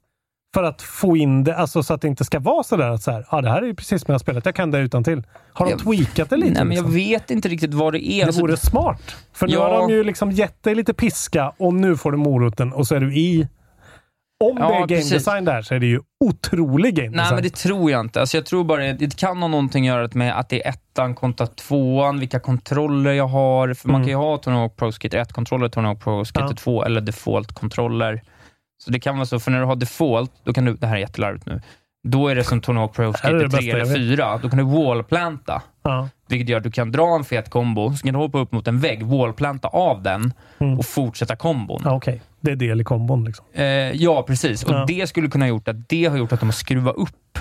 [0.53, 3.11] För att få in det, alltså så att det inte ska vara sådär att så
[3.11, 5.03] här, ah, det här är ju precis som jag har spelat, jag kan det utan
[5.03, 5.23] till.
[5.53, 6.53] Har de Jag- tweakat det lite?
[6.53, 6.93] Nej, men jag liksom?
[6.95, 8.19] vet inte riktigt vad det är.
[8.21, 9.15] Det Alltså, vore smart.
[9.33, 9.59] För nu Ja.
[9.67, 12.95] har de ju liksom gett dig lite piska och nu får du moroten och så
[12.95, 13.47] är du i.
[14.43, 15.09] Om Ja, det är game precis.
[15.11, 17.35] design där så är det ju otrolig game Nej, design.
[17.35, 18.19] men det tror jag inte.
[18.19, 21.15] Alltså, jag tror bara det kan ha någonting att göra med att det är ettan
[21.15, 23.73] kontra tvåan, vilka kontroller jag har.
[23.73, 24.05] För man Mm.
[24.05, 26.55] kan ju ha Tony Pro Skater 1-kontroller, Tony Pro Skater Ja.
[26.55, 28.21] 2 eller default-kontroller.
[28.83, 30.95] Så det kan vara så, för när du har default, då kan du, det här
[30.95, 31.61] är jättelarvigt nu,
[32.07, 34.17] då är det som Tony Hawk Pro Skater det 3 bästa jag eller vet.
[34.17, 34.39] 4.
[34.41, 36.09] Då kan du wallplanta, ja.
[36.29, 38.67] vilket gör att du kan dra en fet kombo, så kan du hoppa upp mot
[38.67, 40.79] en vägg, wallplanta av den Mm.
[40.79, 41.81] och fortsätta kombon.
[41.85, 43.25] Ja, Okej, det är del i kombon.
[43.25, 43.45] Liksom.
[43.53, 44.63] Eh, ja, precis.
[44.63, 44.85] Och Ja.
[44.87, 47.39] det skulle kunna ha gjort att det har gjort att de har skruvat upp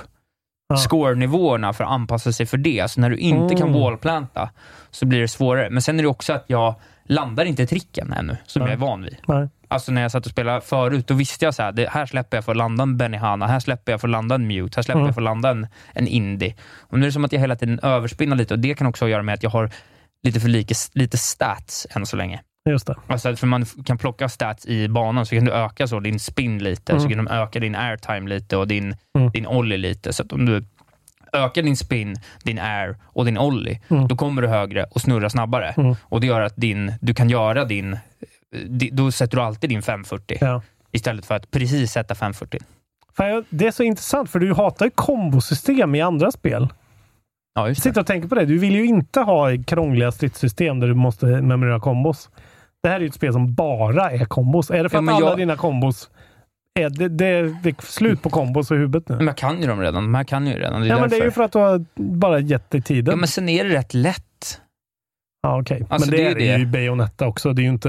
[0.68, 0.76] Ja.
[0.76, 2.90] score-nivåerna för att anpassa sig för det.
[2.90, 3.80] Så när du inte kan Mm.
[3.80, 4.50] wallplanta
[4.90, 5.70] så blir det svårare.
[5.70, 6.74] Men sen är det också att jag
[7.04, 8.68] landar inte tricken ännu, som Nej.
[8.70, 9.16] jag är van vid.
[9.28, 9.48] Nej.
[9.68, 12.36] Alltså när jag satt och spelade förut, då visste jag så här, det här släpper
[12.36, 14.82] jag för att landa en Benihana, här släpper jag för att landa en Mute, här
[14.82, 15.06] släpper Mm.
[15.06, 16.54] jag för att landa en, en Indie.
[16.80, 19.08] Och nu är det som att jag hela tiden överspinnar lite och det kan också
[19.08, 19.70] göra med att jag har
[20.22, 22.40] lite för lite, lite stats än så länge.
[22.66, 22.94] Just det.
[23.06, 26.58] Alltså för man kan plocka stats i banan, så kan du öka så din spin
[26.58, 27.08] lite, så Mm.
[27.16, 29.30] kan de öka din airtime lite och din, Mm.
[29.30, 30.12] din ollie lite.
[30.12, 30.64] Så om du
[31.32, 34.08] ökar din spin, din air och din ollie, Mm.
[34.08, 35.74] då kommer du högre och snurrar snabbare.
[35.76, 35.94] Mm.
[36.02, 37.96] Och Det gör att din, du kan göra din...
[38.66, 40.62] di- Då sätter du alltid din 540 Ja.
[40.92, 42.60] istället för att precis sätta 540.
[43.16, 46.68] Fan, jag- det är så intressant, för du hatar ju kombosystem i andra spel.
[47.54, 47.88] Ja, Jag just det.
[47.90, 48.44] sitter och tänker på det.
[48.44, 52.30] Du vill ju inte ha krångliga stridssystem där du måste memorera kombos.
[52.86, 54.70] Det här är ju ett spel som bara är kombos.
[54.70, 56.10] Är det för Ja, att men alla jag- dina kombos...
[56.78, 59.16] Är det, det, det är slut på kombos i huvudet nu?
[59.16, 59.94] Men jag kan ju dem redan.
[60.02, 60.80] De här kan ju redan.
[60.80, 63.12] Det är ja, men det är ju för att du har bara gett dig tiden.
[63.12, 64.60] Ja, men sen är det rätt lätt.
[65.42, 65.86] Ja, okej.
[65.88, 67.52] Alltså, men det, det är är ju Bayonetta också.
[67.52, 67.88] Det är ju inte,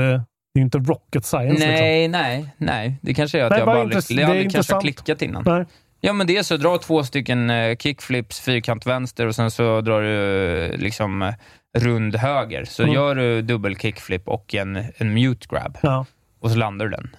[0.53, 1.53] det är inte rocket science.
[1.53, 1.69] Liksom.
[1.69, 2.97] Nej, nej, nej.
[3.01, 5.43] Det kanske är att Nej, jag bara det jag aldrig kanske har klickat innan.
[5.45, 5.65] Nej.
[6.01, 6.57] Ja, men det är så.
[6.57, 11.33] Dra två stycken eh, kickflips, fyrkant vänster och sen så drar du eh, liksom eh,
[11.77, 12.65] rund höger.
[12.65, 12.95] Så Mm.
[12.95, 16.05] gör du dubbel kickflip och en, en mute grab Ja.
[16.39, 17.15] och så landar du den.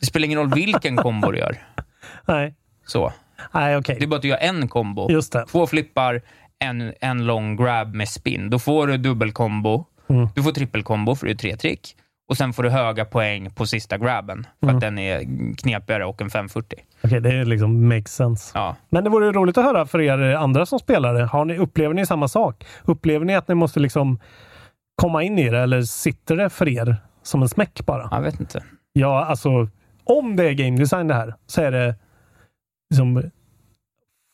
[0.00, 1.56] Det spelar ingen roll vilken kombo du gör.
[2.26, 2.54] Nej,
[2.86, 3.12] Så.
[3.54, 3.96] Nej okej.
[3.98, 5.10] Det är bara att du gör en kombo.
[5.10, 5.46] Just det.
[5.46, 6.22] Två flippar,
[6.58, 8.50] en, en lång grab med spin.
[8.50, 9.84] Då får du dubbelkombo.
[10.08, 10.28] Mm.
[10.34, 11.96] Du får trippelkombo för det är tre trick.
[12.28, 14.76] Och sen får du höga poäng på sista grabben för Mm.
[14.76, 15.24] att den är
[15.56, 16.78] knepigare och en 540.
[17.04, 18.50] Okej, det är liksom makes sense.
[18.54, 18.76] Ja.
[18.88, 21.22] Men det vore roligt att höra för er andra som spelare.
[21.22, 22.66] Har ni, upplever ni samma sak?
[22.84, 24.18] Upplever ni att ni måste liksom
[25.02, 28.08] komma in i det eller sitter det för er som en smäck bara?
[28.10, 28.62] Jag vet inte.
[28.92, 29.68] Ja, alltså
[30.04, 31.94] om det är game design det här så är det
[32.90, 33.30] liksom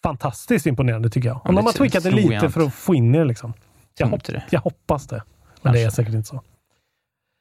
[0.03, 1.37] fantastiskt imponerande tycker jag.
[1.37, 3.53] Ja, Om det de har tweakat det lite för att få in er liksom.
[3.53, 4.43] Jag, Tror hop- inte det.
[4.51, 5.23] jag hoppas det.
[5.63, 5.97] Men det är Kanske.
[5.97, 6.43] säkert inte så.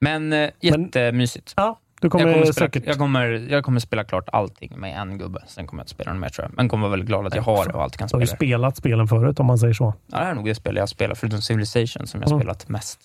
[0.02, 1.53] Men eh, jättemysigt.
[1.57, 2.84] Ja, du kommer, jag, kommer spela, säkert...
[2.88, 5.44] jag, kommer, jag kommer spela klart allting med en gubbe.
[5.48, 6.56] Sen kommer jag inte spela något mer tror jag.
[6.56, 8.28] Men kommer vara väldigt glad att jag har det och alltid kan Du har ju
[8.28, 9.94] spela spelat spelen förut om man säger så.
[10.11, 12.40] Ja, det här är nog det spel jag spelar, förutom Civilization, som jag Mm.
[12.40, 12.99] spelat mest.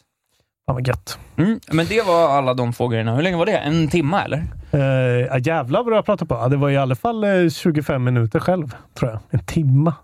[0.67, 1.19] Fan vad gött.
[1.37, 1.61] Mm.
[1.73, 3.15] Men det var alla de frågorna.
[3.17, 3.57] Hur länge var det?
[3.59, 4.45] En timma eller?
[4.75, 4.81] Uh,
[5.27, 6.35] ja, jävlar vad du har pratat på.
[6.35, 9.21] Ja, det var i alla fall eh, 25 minuter själv, tror jag.
[9.31, 9.95] En timma.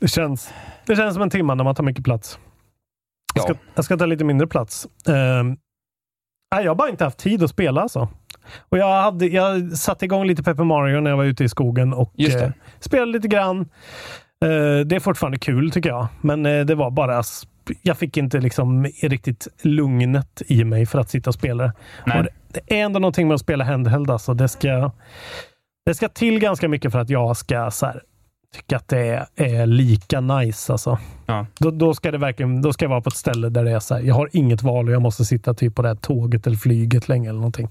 [0.00, 0.52] Det känns,
[0.86, 2.38] det känns som en timma när man tar mycket plats.
[3.34, 3.58] Jag ska, Ja.
[3.74, 4.86] jag ska ta lite mindre plats.
[5.06, 5.56] Nej,
[6.62, 8.08] jag har bara inte haft tid att spela alltså.
[8.68, 11.92] Och jag, hade, jag satte igång lite Paper Mario när jag var ute i skogen
[11.92, 12.50] och eh,
[12.80, 13.60] spelade lite grann.
[14.44, 17.22] Eh, det är fortfarande kul tycker jag, men eh, det var bara...
[17.82, 21.72] Jag fick inte liksom riktigt lugnet i mig för att sitta och spela.
[22.06, 22.18] Nej.
[22.18, 22.30] Och det.
[22.56, 24.10] Det är ändå någonting med att spela handheld.
[24.10, 24.34] Alltså.
[24.34, 24.90] Det, ska,
[25.86, 28.02] det ska till ganska mycket för att jag ska så här,
[28.52, 30.72] tycka att det är, lika nice.
[30.72, 30.98] Alltså.
[31.26, 31.46] Ja.
[31.58, 33.80] Då, då, ska det verkligen, då ska jag vara på ett ställe där det är
[33.80, 36.46] så här, jag har inget val och jag måste sitta typ på det här tåget
[36.46, 37.68] eller flyget länge eller någonting.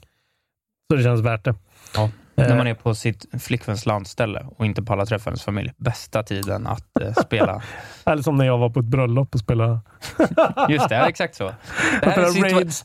[0.92, 1.56] Så det känns värt det.
[1.96, 2.10] Ja.
[2.38, 2.48] Eh.
[2.48, 5.72] När man är på sitt flickväns landställe och inte pallar träffa hennes familj.
[5.78, 7.62] Bästa tiden att eh, spela.
[8.06, 9.80] Eller som när jag var på ett bröllop och spelade.
[10.70, 11.44] Just det, ja, exakt så.
[12.02, 12.34] Det här, är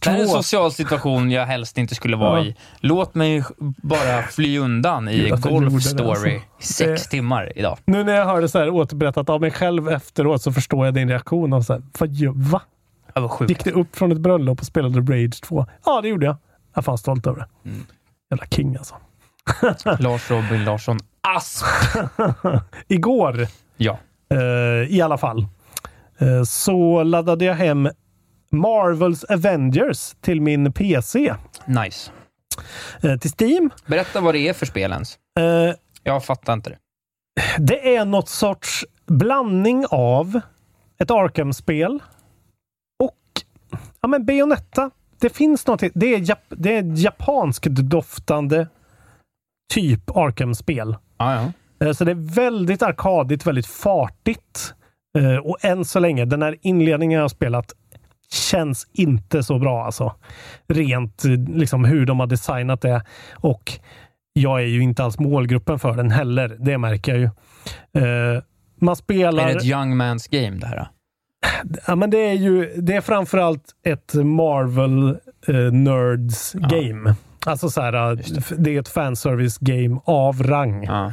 [0.04, 0.32] det här är en 2.
[0.42, 2.44] social situation jag helst inte skulle vara Ja.
[2.44, 2.56] i.
[2.80, 6.28] Låt mig bara fly undan i Gud, Golf det, Story alltså.
[6.28, 7.78] i sex Det- timmar idag.
[7.84, 11.08] Nu när jag hörde så här återberättat av mig själv efteråt så förstår jag din
[11.08, 11.52] reaktion.
[11.52, 12.62] Av så här, vad, va?
[13.14, 13.50] Det var sjukt.
[13.50, 15.66] Gick det upp från ett bröllop och spelade Rage 2?
[15.84, 16.36] Ja, det gjorde jag.
[16.74, 17.68] Jag är fan stolt över det.
[17.70, 17.86] Mm.
[18.30, 18.94] Jävla king alltså.
[19.98, 21.64] Lars Robin Larsson Asp.
[22.88, 23.46] Igår,
[23.76, 23.98] Ja.
[24.30, 25.46] eh, i alla fall,
[26.18, 27.88] eh, så laddade jag hem
[28.52, 31.34] Marvels Avengers till min PC.
[31.66, 32.10] Nice.
[33.02, 33.70] Eh, till Steam.
[33.86, 35.18] Berätta vad det är för spel ens.
[35.40, 36.78] Eh, Jag fattar inte det.
[37.58, 40.40] det är något sorts blandning av
[40.98, 42.02] ett Arkham-spel
[43.02, 43.16] och
[44.00, 44.90] ja, men Bayonetta.
[45.18, 45.82] Det finns något.
[45.94, 48.68] Det är, jap, det är japanskt doftande
[49.70, 50.96] typ Arkham-spel.
[51.18, 51.86] Ja, ja.
[51.86, 54.74] Eh, Så det är väldigt arkadigt, väldigt fartigt.
[55.18, 57.72] Eh, Och än så länge, den här inledningen jag har spelat
[58.50, 60.14] känns inte så bra alltså.
[60.68, 63.02] Rent eh, liksom hur de har designat det.
[63.34, 63.72] Och
[64.32, 66.56] jag är ju inte alls målgruppen för den heller.
[66.60, 67.30] Det märker jag ju.
[68.80, 69.42] Man spelar...
[69.42, 70.88] Är det ett young man's game det här?
[71.86, 75.08] Ja, men det är ju det är framförallt ett Marvel
[75.48, 76.68] eh, Nerds Ja.
[76.68, 77.14] game.
[77.46, 78.64] Alltså så här, det.
[78.64, 80.84] det är ett fanservice game av rang.
[80.84, 81.12] Ja.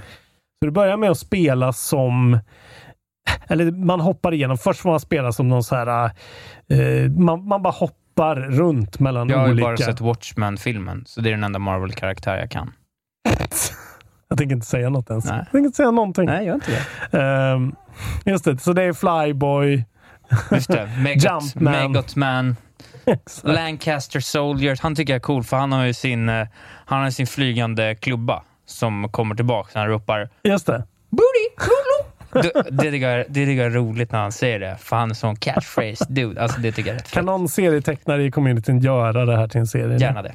[0.60, 2.40] Så du börjar med att spela som
[3.48, 4.58] eller man hoppar igenom.
[4.58, 6.12] Först får man spela som någon så här...
[6.70, 9.68] Eh, man, man bara hoppar runt mellan Jag har ju olika...
[9.68, 12.72] bara sett Watchmen-filmen, så det är den enda Marvel-karaktär jag kan.
[14.30, 15.26] Jag tänker inte säga något ens.
[15.26, 15.38] Nej.
[15.38, 16.26] Jag tänker inte säga någonting.
[16.26, 16.72] Nej, gör inte
[17.12, 17.18] det.
[17.20, 17.76] Ehm,
[18.26, 19.86] just det, så det är Flyboy.
[20.52, 20.90] Just det.
[21.04, 21.92] Megot, Jumpman.
[21.92, 22.56] Megot Man.
[23.44, 24.80] Lancaster Soldiers.
[24.80, 26.48] Han tycker jag är cool, för han har ju sin, eh,
[26.86, 29.80] han har sin flygande klubba som kommer tillbaka.
[29.80, 30.84] Han ropar Just det.
[31.10, 31.72] Booty!
[32.72, 35.14] Det, tycker jag, det tycker jag är roligt när han säger det, för han är
[35.14, 36.42] sån catchphrase dude.
[36.42, 39.98] Alltså det tycker jag Kan någon serietecknare i communityn göra det här till en serie?
[39.98, 40.34] Gärna det.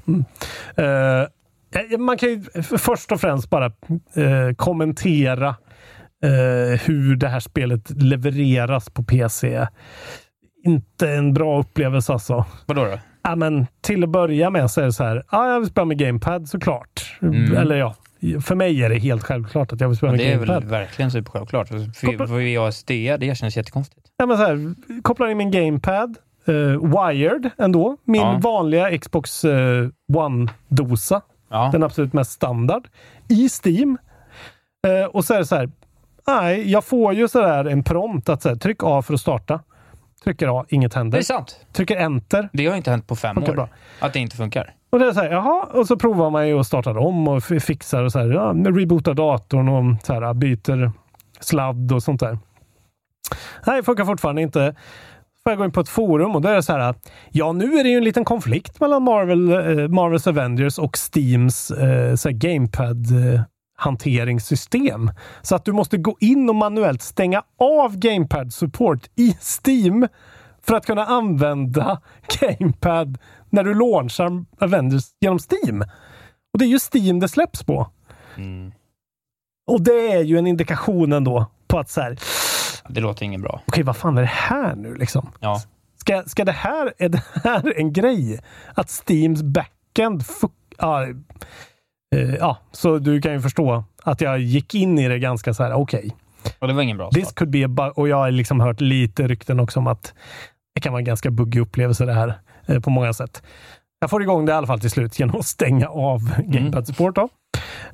[0.77, 5.48] Eh, man kan ju först och främst bara eh, kommentera
[6.24, 9.66] eh, hur det här spelet levereras på PC.
[10.64, 12.44] Inte en bra upplevelse alltså.
[12.66, 12.98] Vadå då?
[13.22, 15.22] Ja, men till att börja med så är det så här.
[15.30, 17.18] Ja, jag vill spela med GamePad såklart.
[17.22, 17.56] Mm.
[17.56, 17.94] Eller ja,
[18.44, 20.62] för mig är det helt självklart att jag vill spela Ja, med det är GamePad.
[20.62, 21.68] väl verkligen supersjälvklart.
[21.68, 22.89] För, Koppla- för VASD,
[23.20, 24.06] det känns jättekonstigt.
[24.16, 26.16] Ja, men så här, kopplar in min GamePad,
[26.47, 27.97] eh, wired ändå.
[28.05, 28.39] Min Ja.
[28.43, 31.20] vanliga Xbox eh, One-dosa.
[31.51, 31.68] Ja.
[31.72, 32.89] Den absolut mest standard.
[33.28, 33.98] I Steam.
[34.86, 35.70] Eh, och så är det så här.
[36.26, 39.20] Nej, jag får ju så där en prompt att så här, tryck A för att
[39.20, 39.60] starta.
[40.24, 41.19] Trycker A, inget Det händer.
[41.19, 41.66] är sant.
[41.73, 42.49] Trycker Enter.
[42.53, 43.53] Det har inte hänt på fem år.
[43.53, 43.69] bra.
[44.01, 44.74] Att det inte funkar.
[44.90, 47.43] Och det är så här, jaha, och så provar man ju och startar om och
[47.44, 50.93] fixar och så här, ja, rebootar datorn och så här, byter
[51.40, 52.39] sladd och sånt där.
[53.66, 54.74] Nej, det funkar fortfarande inte.
[55.44, 56.94] Får jag gå in på ett forum och då är det så här,
[57.31, 61.70] ja nu är det ju en liten konflikt mellan Marvel, eh, Marvels Avengers och Steams
[61.70, 63.40] eh, så Gamepad eh,
[63.83, 65.11] hanteringssystem.
[65.43, 70.09] Så att du måste gå in och manuellt stänga av Gamepad support i Steam
[70.63, 72.01] för att kunna använda
[72.41, 73.19] Gamepad
[73.51, 75.83] när du launchar Avengers genom Steam.
[76.53, 77.91] Och det är ju Steam det släpps på.
[79.67, 82.19] Och det är ju en indikation ändå på att så här,
[82.89, 83.61] Det låter inget bra.
[83.67, 85.31] okej, vad fan är det här nu liksom?
[85.41, 85.61] Ja.
[85.97, 88.41] Ska, ska det här, är det här en grej?
[88.75, 91.07] Att Steams backend fuck, ja,
[92.12, 95.62] eh, ja, så du kan ju förstå att jag gick in i det ganska så
[95.62, 96.16] här, okej.
[96.59, 97.34] Och det var ingen bra This start.
[97.34, 97.93] could be a.
[97.97, 100.14] Och jag har liksom hört lite rykten också om att
[100.74, 102.34] det kan vara en ganska buggig upplevelse det här
[102.66, 103.43] eh, på många sätt.
[104.01, 107.14] Jag får igång det i alla fall till slut genom att stänga av Gamepad Support.
[107.14, 107.28] Då.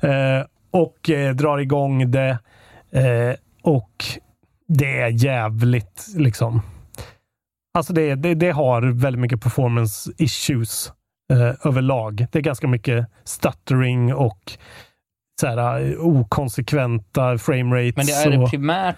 [0.08, 2.38] Eh, och eh, drar igång det.
[3.62, 4.04] Och
[4.68, 6.62] det är jävligt liksom.
[7.78, 10.92] Alltså det, det, det har väldigt mycket performance issues
[11.32, 12.26] eh, överlag.
[12.32, 14.52] Det är ganska mycket stuttering och
[15.40, 17.96] så här, eh, okonsekventa framerates.
[17.96, 18.44] Men det är, och...
[18.44, 18.96] det primärt,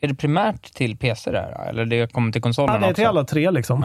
[0.00, 1.68] är det primärt till PC det här?
[1.68, 3.08] Eller det kommer till konsolerna Ja, det är till också?
[3.08, 3.82] alla tre liksom.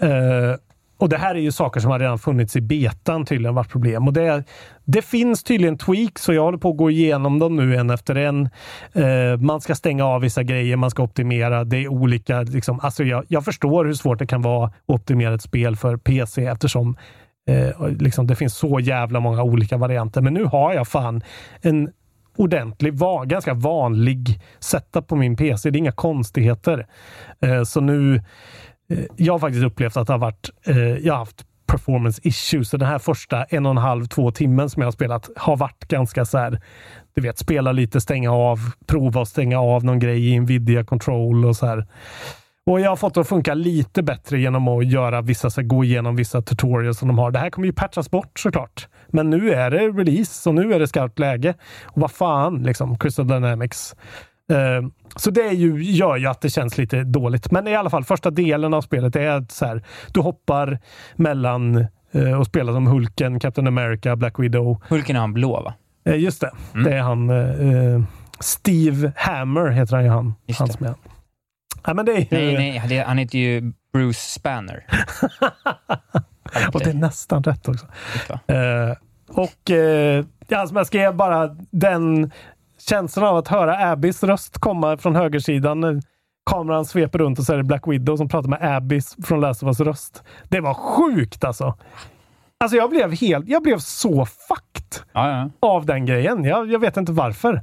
[0.00, 0.06] Ja.
[0.06, 0.56] Eh,
[0.98, 4.06] och det här är ju saker som har redan funnits i betan tydligen varit problem.
[4.06, 4.44] Och det,
[4.84, 8.14] det finns tydligen tweaks och jag håller på att gå igenom dem nu en efter
[8.14, 8.48] en.
[8.92, 11.64] Eh, man ska stänga av vissa grejer, man ska optimera.
[11.64, 12.42] Det är olika.
[12.42, 15.96] Liksom, alltså jag, jag förstår hur svårt det kan vara att optimera ett spel för
[15.96, 16.96] PC eftersom
[17.48, 20.20] eh, liksom det finns så jävla många olika varianter.
[20.20, 21.22] Men nu har jag fan
[21.60, 21.90] en
[22.38, 25.70] ordentlig, va, ganska vanlig setup på min PC.
[25.70, 26.86] Det är inga konstigheter.
[27.40, 28.22] Eh, så nu
[28.92, 32.68] Eh, jag har faktiskt upplevt att det har varit, eh, jag har haft performance issues.
[32.68, 35.56] Så den här första en och en halv, två timmen som jag har spelat har
[35.56, 36.60] varit ganska så här,
[37.14, 41.44] du vet, spela lite, stänga av, prova att stänga av någon grej i Nvidia control
[41.44, 41.86] och så här.
[42.66, 45.68] Och jag har fått det att funka lite bättre genom att göra vissa, så här,
[45.68, 47.30] gå igenom vissa tutorials som de har.
[47.30, 48.88] Det här kommer ju patchas bort såklart.
[49.08, 51.54] Men nu är det release och nu är det skarpt läge.
[51.84, 53.96] Och vad fan, liksom, Crystal Dynamics.
[54.50, 57.50] Eh, så det är ju, gör ju att det känns lite dåligt.
[57.50, 60.78] Men i alla fall, första delen av spelet är att så här, du hoppar
[61.16, 64.82] mellan eh, och spelar som Hulken, Captain America, Black Widow.
[64.88, 65.74] Hulken är han blå, va?
[66.06, 66.84] Eh, just det, Mm.
[66.84, 67.30] det är han.
[68.40, 70.34] Steve Hammer heter han ju han.
[70.46, 70.94] Just han som är.
[71.86, 72.26] Ja, men det är ju,
[72.58, 74.84] Nej, nej, han heter ju Bruce Spanner.
[76.74, 77.86] Och det är nästan rätt också.
[78.46, 78.96] Eh,
[79.28, 79.70] och
[80.48, 82.30] ja, som jag skrev bara den
[82.78, 86.02] känslan av att höra Abbys röst komma från högersidan.
[86.50, 89.62] Kameran sveper runt och så är det Black Widow som pratar med Abbys från Last
[89.62, 90.22] of Us röst.
[90.48, 91.74] Det var sjukt alltså.
[92.60, 95.50] Alltså jag blev helt, jag blev så fucked Ja, ja.
[95.68, 96.44] av den grejen.
[96.44, 97.62] Jag, jag vet inte varför.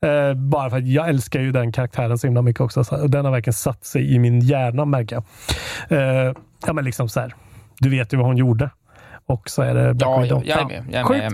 [0.00, 2.82] Eh, bara för att jag älskar ju den karaktären så himla mycket också.
[2.82, 5.24] Den har verkligen satt sig i min hjärna märker jag.
[6.00, 6.34] Eh,
[6.66, 7.34] ja men liksom så här.
[7.78, 8.70] Du vet ju vad hon gjorde.
[9.28, 10.42] Och så är det Black Ja, Widow.
[10.44, 10.94] ja, jag är med.
[10.94, 11.30] Jag är med, jag är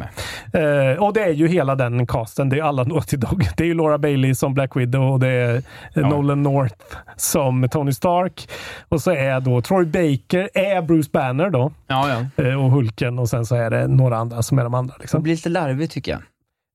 [0.92, 0.92] med.
[0.94, 2.48] Eh, och det är ju hela den casten.
[2.48, 3.48] Det är alla Naughty Dog.
[3.56, 5.62] Det är ju Laura Bailey som Black Widow och det är
[5.94, 6.74] eh, Nolan North
[7.16, 8.48] som Tony Stark.
[8.88, 11.72] Och så är då Troy Baker, är Bruce Banner då.
[11.86, 12.44] Ja, ja.
[12.44, 14.94] Eh, och Hulken och sen så är det några andra som är de andra.
[14.96, 15.22] Det Liksom.
[15.22, 16.20] blir lite larvigt tycker jag.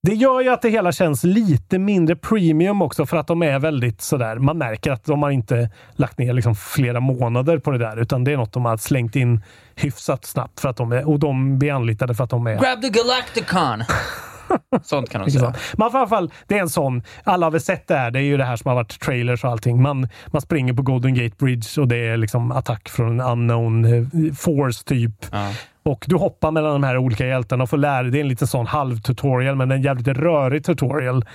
[0.02, 3.60] Det gör ju att det hela känns lite mindre premium också för att de är
[3.60, 4.36] väldigt sådär.
[4.36, 8.24] Man märker att de har inte lagt ner liksom flera månader på det där utan
[8.24, 9.42] det är något de har slängt in
[9.76, 12.82] hyfsat snabbt för att de är, och de blir anlitade för att de är Grab
[12.82, 13.84] the Galacticon!
[14.84, 15.54] Sånt kan de säga.
[15.78, 17.04] Men i alla fall, det är en sån.
[17.24, 18.12] Alla har väl sett det här.
[18.12, 19.82] Det är ju det här som har varit trailers och allting.
[19.82, 23.86] Man, man springer på Golden Gate Bridge och det är liksom attack från en unknown
[23.86, 25.26] eh, force typ.
[25.32, 25.52] Ja.
[25.90, 28.12] Och du hoppar mellan de här olika hjältarna och får lära dig.
[28.12, 31.26] Det är en liten sån halvtutorial, men en jävligt rörig tutorial.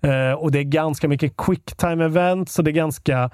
[0.00, 3.30] Eh, och det är ganska mycket quick time events, så det är ganska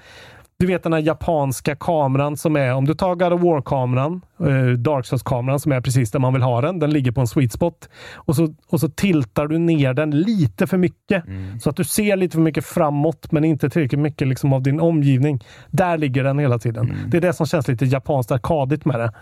[0.58, 4.68] du vet den här japanska kameran som är, om du tar God of War-kameran, eh,
[4.68, 6.78] Dark Souls-kameran som är precis där man vill ha den.
[6.78, 7.88] Den ligger på en sweet spot.
[8.14, 11.24] Och så, och så tiltar du ner den lite för mycket.
[11.62, 14.80] Så att du ser lite för mycket framåt, men inte tillräckligt mycket liksom av din
[14.80, 15.44] omgivning.
[15.70, 16.96] Där ligger den hela tiden.
[17.08, 19.12] Det är det som känns lite japanskt arkadigt med det.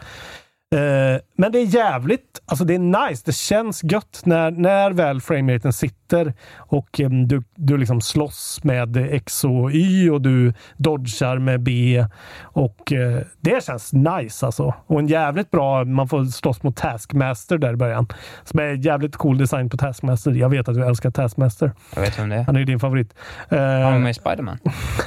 [0.75, 3.23] Eh, men det är jävligt, alltså det är nice.
[3.27, 8.97] Det känns gött när, när väl frameraten sitter och em, du, du liksom slåss med
[8.97, 12.05] X och Y och du dodgar med B.
[12.43, 14.75] Och eh, det känns nice alltså.
[14.87, 18.07] Och en jävligt bra, man får slåss mot Taskmaster där i början.
[18.45, 20.31] Som är jävligt cool design på Taskmaster.
[20.31, 21.73] Jag vet att du älskar Taskmaster.
[21.95, 22.43] Jag vet vem det är.
[22.43, 23.15] Han är ju din favorit.
[23.49, 24.59] Eh, Han var med i Spiderman.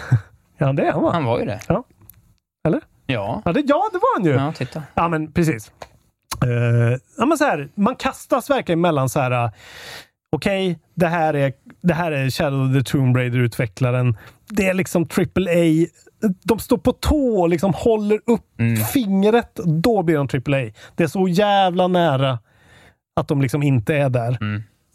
[0.57, 1.11] ja, det är han va?
[1.13, 1.59] Han var ju det.
[1.67, 1.83] Ja.
[2.67, 2.81] Eller?
[3.07, 3.41] Ja.
[3.45, 4.31] Ja, det, ja, det var han ju.
[4.31, 4.83] Ja, titta.
[4.93, 5.71] Ja, men precis.
[6.43, 9.31] Eh, ja, men så här, man kastas verkligen mellan så här.
[9.45, 9.51] uh,
[10.31, 14.17] Okej, det, här är, det här är Shadow of the Tomb Raider-utvecklaren.
[14.49, 15.87] Det är liksom AAA.
[16.43, 18.61] De står på tå och liksom håller upp
[18.93, 19.55] fingret.
[19.65, 20.71] Då blir de AAA.
[20.95, 22.39] Det är så jävla nära
[23.19, 24.37] att de liksom inte är där.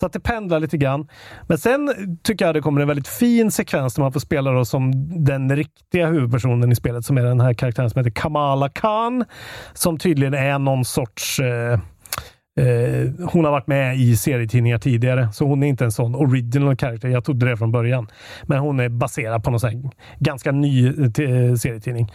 [0.02, 1.08] Så att det pendlar lite grann.
[1.46, 4.64] Men sen tycker jag det kommer en väldigt fin sekvens där man får spela då
[4.64, 4.92] som
[5.24, 9.24] den riktiga huvudpersonen i spelet, som är den här karaktären som heter Kamala Khan.
[9.72, 11.40] Som tydligen är någon sorts...
[11.40, 11.72] Eh,
[12.60, 16.76] eh, hon har varit med i serietidningar tidigare, så hon är inte en sån original
[16.76, 17.08] karaktär.
[17.08, 18.08] Jag trodde det från början.
[18.42, 22.12] Men hon är baserad på någon ganska ny eh, serietidning.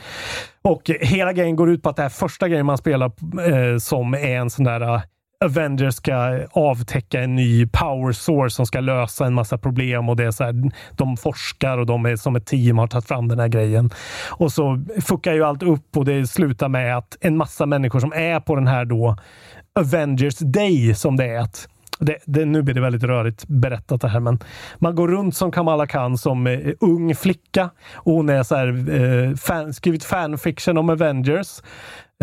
[0.61, 3.11] Och hela grejen går ut på att det här första grejen man spelar
[3.51, 5.01] eh, som är en sån där eh,
[5.45, 10.23] Avengers ska avtäcka en ny power source som ska lösa en massa problem och det
[10.23, 13.39] är så här, de forskar och de är som ett team har tagit fram den
[13.39, 13.89] här grejen.
[14.29, 18.13] Och så fuckar ju allt upp och det slutar med att en massa människor som
[18.13, 19.15] är på den här då
[19.79, 21.39] Avengers Day som det är.
[21.39, 21.67] Att
[21.99, 24.39] det, det, nu blir det väldigt rörigt berättat det här, men
[24.77, 28.67] man går runt som Kamala Khan som eh, ung flicka och hon är så här,
[28.67, 31.61] eh, fan, skrivit fanfiction om Avengers.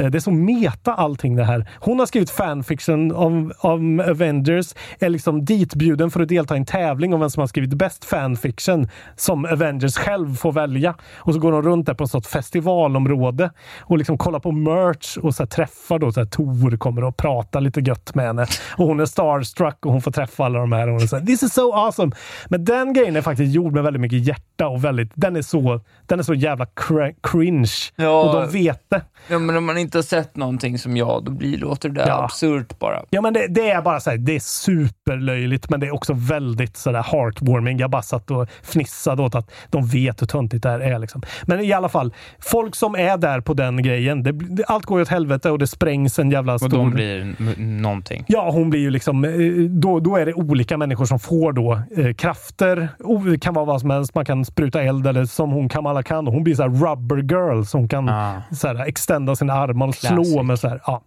[0.00, 1.68] Eh, Det är så meta allting det här.
[1.80, 6.66] Hon har skrivit fanfiction om, om Avengers, är liksom ditbjuden för att delta i en
[6.66, 10.94] tävling om vem som har skrivit bäst fanfiction som Avengers själv får välja.
[11.16, 13.50] Och så går hon runt där på ett sånt festivalområde
[13.80, 17.60] och liksom kollar på merch och så träffar då så här Tor kommer och pratar
[17.60, 18.46] lite gött med henne.
[18.76, 20.86] Och hon är starstruck och hon får träffa alla de här.
[20.88, 22.12] Och hon är så här, This is so awesome!
[22.48, 25.80] Men den grejen är faktiskt gjord med väldigt mycket hjärta och väldigt, den är så,
[26.06, 27.72] den är så jävla cr- cringe.
[27.96, 28.22] Ja.
[28.22, 29.02] Och de vet det.
[29.28, 32.08] Ja, men om man inte har sett någonting som jag, då blir, låter det där
[32.08, 32.24] Ja.
[32.24, 33.02] absurt bara.
[33.10, 36.12] Ja, men det, det är bara så här, det är superlöjligt, men det är också
[36.16, 37.78] väldigt så där heartwarming.
[37.78, 40.98] Jag bara satt och fnissade åt att de vet hur töntigt det här är.
[40.98, 41.22] Liksom.
[41.42, 45.00] Men i alla fall, folk som är där på den grejen, det, det, allt går
[45.00, 46.68] åt helvete och det sprängs en jävla Och stor...
[46.78, 48.24] de blir någonting.
[48.28, 49.24] Ja, hon blir ju liksom...
[49.24, 49.30] eh,
[49.70, 52.88] Då, då är det olika människor som får då eh, krafter.
[53.30, 54.14] Det kan vara vad som helst.
[54.14, 56.26] Man kan spruta eld eller som hon Kamala Khan.
[56.26, 57.62] Hon blir så här rubber girl.
[57.64, 58.42] Så hon kan Ah.
[58.52, 60.32] så här, extenda sina armar och Classic.
[60.32, 60.80] slå med så här.
[60.86, 61.02] Ja.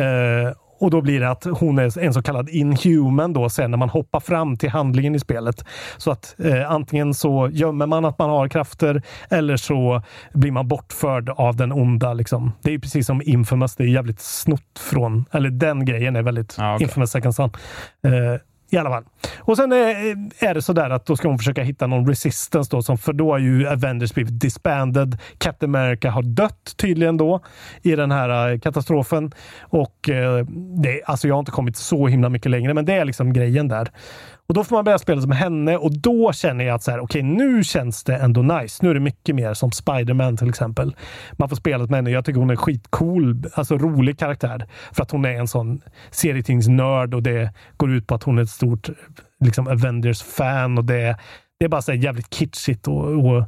[0.00, 3.78] Eh, och då blir det att hon är en så kallad inhuman då sen när
[3.78, 5.64] man hoppar fram till handlingen i spelet.
[5.96, 10.02] Så att eh, antingen så gömmer man att man har krafter eller så
[10.32, 12.12] blir man bortförd av den onda.
[12.14, 12.52] Liksom.
[12.62, 13.76] Det är precis som Infamous.
[13.76, 16.84] Det är jävligt snott från, eller den grejen är väldigt Ja, okej.
[16.84, 17.50] Infamous Second Son.
[18.06, 18.40] Eh,
[18.72, 19.04] i alla fall.
[19.38, 19.78] Och sen eh,
[20.48, 23.30] är, det sådär att då ska hon försöka hitta någon resistance då, som, för då
[23.32, 25.18] har ju Avengers blivit disbanded.
[25.38, 27.40] Captain America har dött tydligen då
[27.82, 29.32] i den här eh, katastrofen.
[29.60, 30.46] Och eh,
[30.82, 33.68] det, alltså jag har inte kommit så himla mycket längre, men det är liksom grejen
[33.68, 33.88] där.
[34.48, 37.00] Och då får man börja spela som henne och då känner jag att så här,
[37.00, 38.84] okej, nu känns det ändå nice.
[38.84, 40.96] Nu är det mycket mer som Spider-Man till exempel.
[41.32, 42.10] Man får spela med henne.
[42.10, 44.66] Jag tycker hon är skitcool, alltså rolig karaktär.
[44.92, 48.42] För att hon är en sån serietingsnörd och det går ut på att hon är
[48.42, 48.90] ett stort
[49.44, 51.16] liksom Avengers-fan och det,
[51.58, 53.44] det är bara så här jävligt kitschigt och, och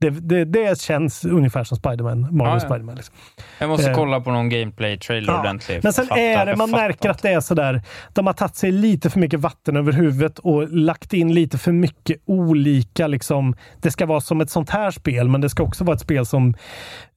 [0.00, 2.60] det, det, det känns ungefär som Spiderman, Marvel Ja, ja.
[2.60, 2.94] Spiderman.
[2.96, 3.14] Liksom.
[3.58, 5.82] Jag måste Eh, kolla på någon gameplay-trailer Ja, ordentligt.
[5.82, 7.82] Men sen Fattar, är det, man märker att det är sådär,
[8.12, 11.72] de har tagit sig lite för mycket vatten över huvudet och lagt in lite för
[11.72, 15.84] mycket olika, liksom, det ska vara som ett sånt här spel, men det ska också
[15.84, 16.54] vara ett spel som,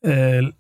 [0.05, 0.13] eh,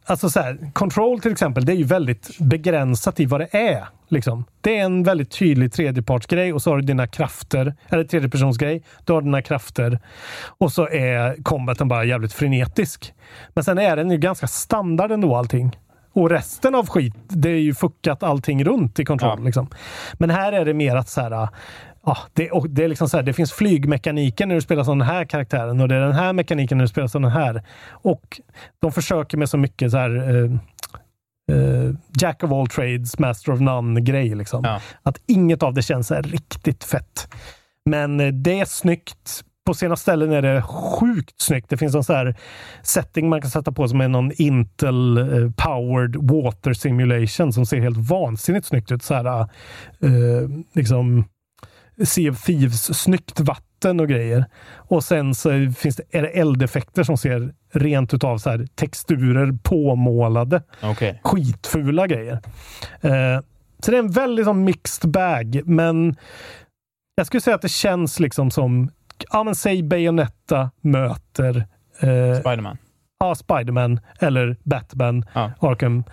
[0.05, 3.83] alltså så här, Control till exempel, det är ju väldigt begränsat i vad det är.
[4.07, 4.45] Liksom.
[4.61, 9.13] Det är en väldigt tydlig tredjepartsgrej och så har du dina krafter, eller tredjepersonsgrej, du
[9.13, 9.99] har dina krafter
[10.57, 13.13] och så är combaten bara jävligt frenetisk.
[13.53, 15.77] Men sen är den ju ganska standard ändå allting.
[16.13, 19.39] Och resten av skit, det är ju fuckat allting runt i Control.
[19.39, 19.45] Ja.
[19.45, 19.67] Liksom.
[20.13, 21.47] Men här är det mer att så här,
[22.05, 24.99] ja, det, och det, är liksom så här, det finns flygmekaniken när du spelar som
[24.99, 27.63] den här karaktären och det är den här mekaniken när du spelar som den här.
[27.89, 28.39] Och
[28.79, 30.51] de försöker med så mycket så här eh,
[31.51, 34.35] eh, Jack of all trades, master of none-grej.
[34.35, 34.61] Liksom.
[34.63, 34.81] Ja.
[35.03, 37.27] Att inget av det känns här riktigt fett.
[37.89, 39.43] Men eh, det är snyggt.
[39.65, 41.69] På sina ställen är det sjukt snyggt.
[41.69, 42.35] Det finns en så här
[42.81, 45.51] setting man kan sätta på som är någon Intel eh,
[46.19, 49.03] water simulation som ser helt vansinnigt snyggt ut.
[49.03, 51.25] Så här, eh, liksom
[52.03, 53.39] Sea of Thieves snyggt
[53.83, 54.45] vatten och grejer.
[54.89, 59.51] Och sen så finns det, är det eldeffekter som ser rent utav så här texturer
[59.63, 61.19] påmålade Okej.
[61.23, 62.39] skitfula grejer.
[63.01, 63.39] Eh,
[63.79, 66.15] så det är en väldigt sån mixed bag, men
[67.15, 68.89] jag skulle säga att det känns liksom som,
[69.31, 71.57] ja men säg Bayonetta möter
[71.99, 72.77] eh, Spiderman.
[73.19, 75.51] ja, Spiderman eller Batman, Ja.
[75.59, 76.03] Arkham.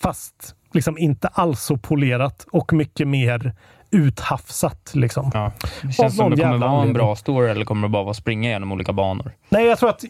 [0.00, 3.54] Fast liksom inte alls så polerat och mycket mer
[3.96, 4.90] uthafsat.
[4.94, 5.30] Liksom.
[5.34, 5.52] Ja.
[5.82, 8.14] Det Av känns som det kommer vara en bra story eller kommer det bara vara
[8.14, 9.32] springa genom olika banor?
[9.48, 10.04] Nej, jag tror att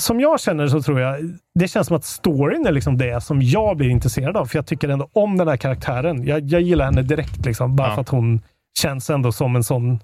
[0.00, 1.16] som jag känner så tror jag
[1.54, 4.46] det känns som att storyn är liksom det som jag blir intresserad av.
[4.46, 6.26] För jag tycker ändå om den här karaktären.
[6.26, 7.94] Jag, jag gillar henne direkt, liksom, bara Ja.
[7.94, 8.40] för att hon
[8.78, 9.98] känns ändå som en sån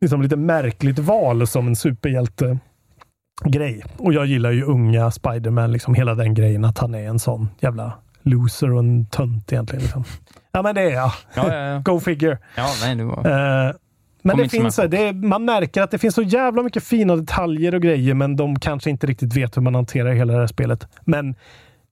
[0.00, 2.58] liksom lite märkligt val som en superhjälte
[3.44, 3.82] grej.
[3.96, 7.48] Och jag gillar ju unga Spiderman, liksom hela den grejen att han är en sån
[7.60, 7.92] jävla
[8.22, 9.82] loser och en tönt egentligen.
[9.82, 10.04] Liksom.
[10.52, 11.12] Ja, men det är jag.
[11.34, 11.78] Ja, ja, ja.
[11.84, 12.38] Go figure.
[12.56, 13.16] ja nej, det var...
[13.66, 13.72] Eh,
[14.24, 17.16] men Kom det finns, så det, man märker att det finns så jävla mycket fina
[17.16, 20.46] detaljer och grejer, men de kanske inte riktigt vet hur man hanterar hela det här
[20.46, 20.88] spelet.
[21.04, 21.34] Men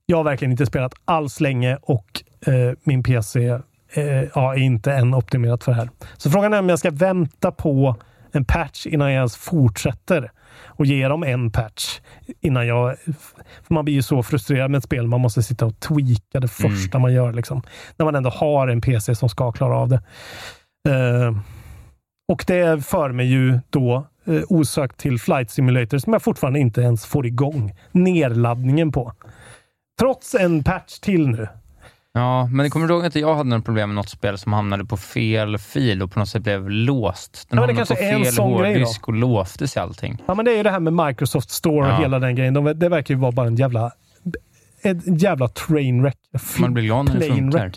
[0.07, 3.49] jag har verkligen inte spelat alls länge och eh, min PC
[3.93, 5.91] eh, ja, är inte än optimerat för det här.
[6.17, 7.97] Så frågan är om jag ska vänta på
[8.33, 10.31] en patch innan jag ens fortsätter
[10.81, 12.01] och ge dem en patch
[12.41, 12.97] innan jag...
[13.63, 15.07] För man blir ju så frustrerad med ett spel.
[15.07, 17.33] Man måste sitta och tweaka det första man gör.
[17.33, 17.63] Liksom,
[17.97, 20.03] när man ändå har en PC som ska klara av det.
[20.89, 21.37] Eh,
[22.33, 26.81] och det för mig ju då eh, osökt till Flight Simulator som jag fortfarande inte
[26.81, 29.13] ens får igång nedladdningen på.
[30.01, 31.49] Trots en patch till nu.
[32.13, 34.85] Ja, men kommer du ihåg att jag hade något problem med något spel som hamnade
[34.85, 37.47] på fel fil och på något sätt blev låst?
[37.51, 40.23] Den Ja, hamnade på fel hårddisk och låste sig allting.
[40.27, 41.97] Ja, men det är ju det här med Microsoft Store och Ja.
[42.03, 42.55] hela den grejen.
[42.55, 43.91] De, det verkar ju vara bara en jävla
[45.05, 46.17] jävla trainwreck.
[46.59, 47.73] Man blir glad när det funkar.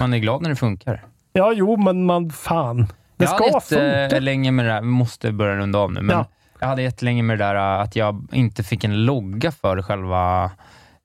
[0.00, 1.04] Man är glad när det funkar.
[1.32, 2.76] Ja, jo, men man fan.
[3.16, 4.20] Det jag ska hade jätte- funka.
[4.24, 6.26] länge med det där, vi måste börja runda av nu, men Ja.
[6.60, 10.44] jag hade jättelänge med det där äh, att jag inte fick en logga för själva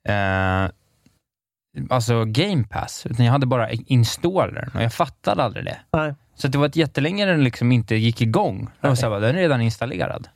[0.09, 0.69] eh,
[1.89, 5.77] alltså Game Pass, utan jag hade bara installern och jag fattade aldrig det.
[5.93, 6.15] Nej.
[6.35, 8.69] Så det var ett jättelänge den liksom inte gick igång.
[8.81, 10.27] Det var så bara, den är redan installerad.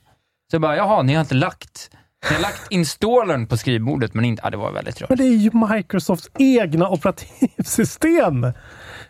[0.52, 1.90] Så jag bara, jaha, ni har inte lagt
[2.30, 4.42] ni har lagt installern på skrivbordet, men inte...
[4.44, 5.22] Ja, det var väldigt Men rörigt.
[5.22, 8.42] det är ju Microsofts egna operativsystem.
[8.42, 8.54] Det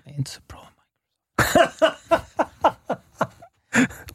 [0.05, 0.67] är inte så bra.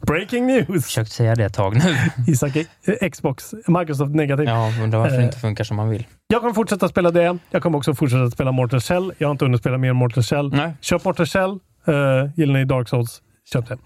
[0.07, 0.85] Breaking news!
[0.85, 1.81] Försökt säga det ett tag nu.
[2.31, 2.51] Isak,
[3.11, 4.45] Xbox, Microsoft negativ.
[4.45, 5.25] Ja, undrar varför det Eh.
[5.25, 6.07] inte funkar som man vill.
[6.27, 7.37] Jag kommer fortsätta spela det.
[7.51, 9.13] Jag kommer också fortsätta spela Mortal Shell.
[9.17, 10.49] Jag har inte hunnit spela mer Mortal Shell.
[10.49, 10.73] Nej.
[10.81, 11.49] Köp Mortal Shell.
[11.89, 13.21] Uh, gillar ni Dark Souls?
[13.53, 13.77] Köp det.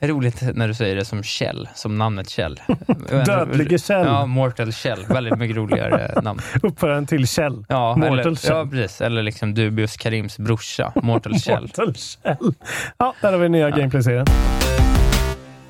[0.00, 2.60] Eh, roligt när du säger det som Kjell, som namnet Kjell.
[3.26, 4.06] Dödlige Kjell.
[4.06, 5.04] Ja, Mortal Kjell.
[5.08, 6.40] Väldigt mycket roligare namn.
[6.62, 7.64] uppföraren till Kjell.
[7.68, 8.56] Ja, Mortal eller, Kjell.
[8.56, 9.00] ja precis.
[9.00, 11.62] Eller liksom Dubious Karims brorsa, Mortal Kjell.
[11.62, 12.36] Mortal Shell.
[12.98, 14.26] Ja, där har vi nya gameplay-serien.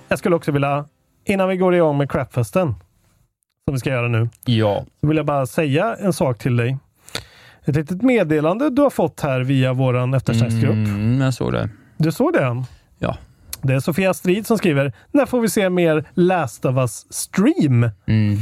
[0.09, 0.85] Jag skulle också vilja,
[1.25, 2.75] innan vi går igång med Crapfesten,
[3.65, 4.85] som vi ska göra nu, Ja.
[5.01, 6.77] så vill jag bara säga en sak till dig.
[7.65, 10.73] Ett litet meddelande du har fått här via våran eftersnacksgrupp.
[10.75, 11.69] Mm, jag såg det.
[11.97, 12.65] Du såg det?
[12.99, 13.17] Ja.
[13.63, 17.91] Det är Sofia Strid som skriver, när får vi se mer Last of Us stream?
[18.07, 18.39] Mm.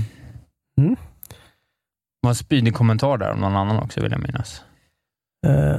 [0.78, 0.96] Mm.
[0.96, 4.62] Det var en spydig kommentar där om någon annan också, vill jag minnas.
[5.46, 5.76] Eh,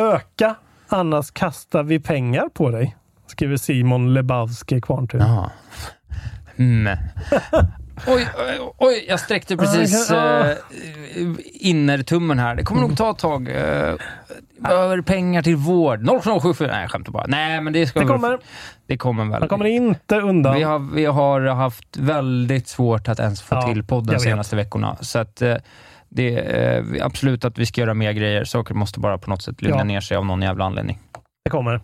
[0.00, 0.54] öka,
[0.88, 2.96] annars kastar vi pengar på dig.
[3.26, 5.18] Skriver Simon Lebowski Kvarntur.
[5.18, 5.50] Jaha.
[6.56, 6.98] Mm.
[8.06, 10.56] Oj, oj, oj, jag sträckte precis eh,
[11.52, 12.54] innertummen här.
[12.54, 13.48] Det kommer nog ta ett tag.
[13.48, 13.94] Eh,
[14.58, 16.00] behöver pengar till vård.
[16.00, 16.66] 0,74.
[16.66, 17.26] Nej, jag skämtar bara.
[17.26, 18.38] Nej, men det ska Det väl- kommer.
[18.86, 19.40] Det kommer väl.
[19.40, 20.54] Han kommer inte undan.
[20.56, 24.56] Vi har, vi har haft väldigt svårt att ens få Ja, till podden de senaste
[24.56, 24.96] veckorna.
[25.00, 25.56] Så att, eh,
[26.08, 28.44] det är absolut att vi ska göra mer grejer.
[28.44, 29.84] Saker måste bara på något sätt lugna Ja.
[29.84, 30.98] ner sig av någon jävla anledning.
[31.44, 31.80] Det kommer.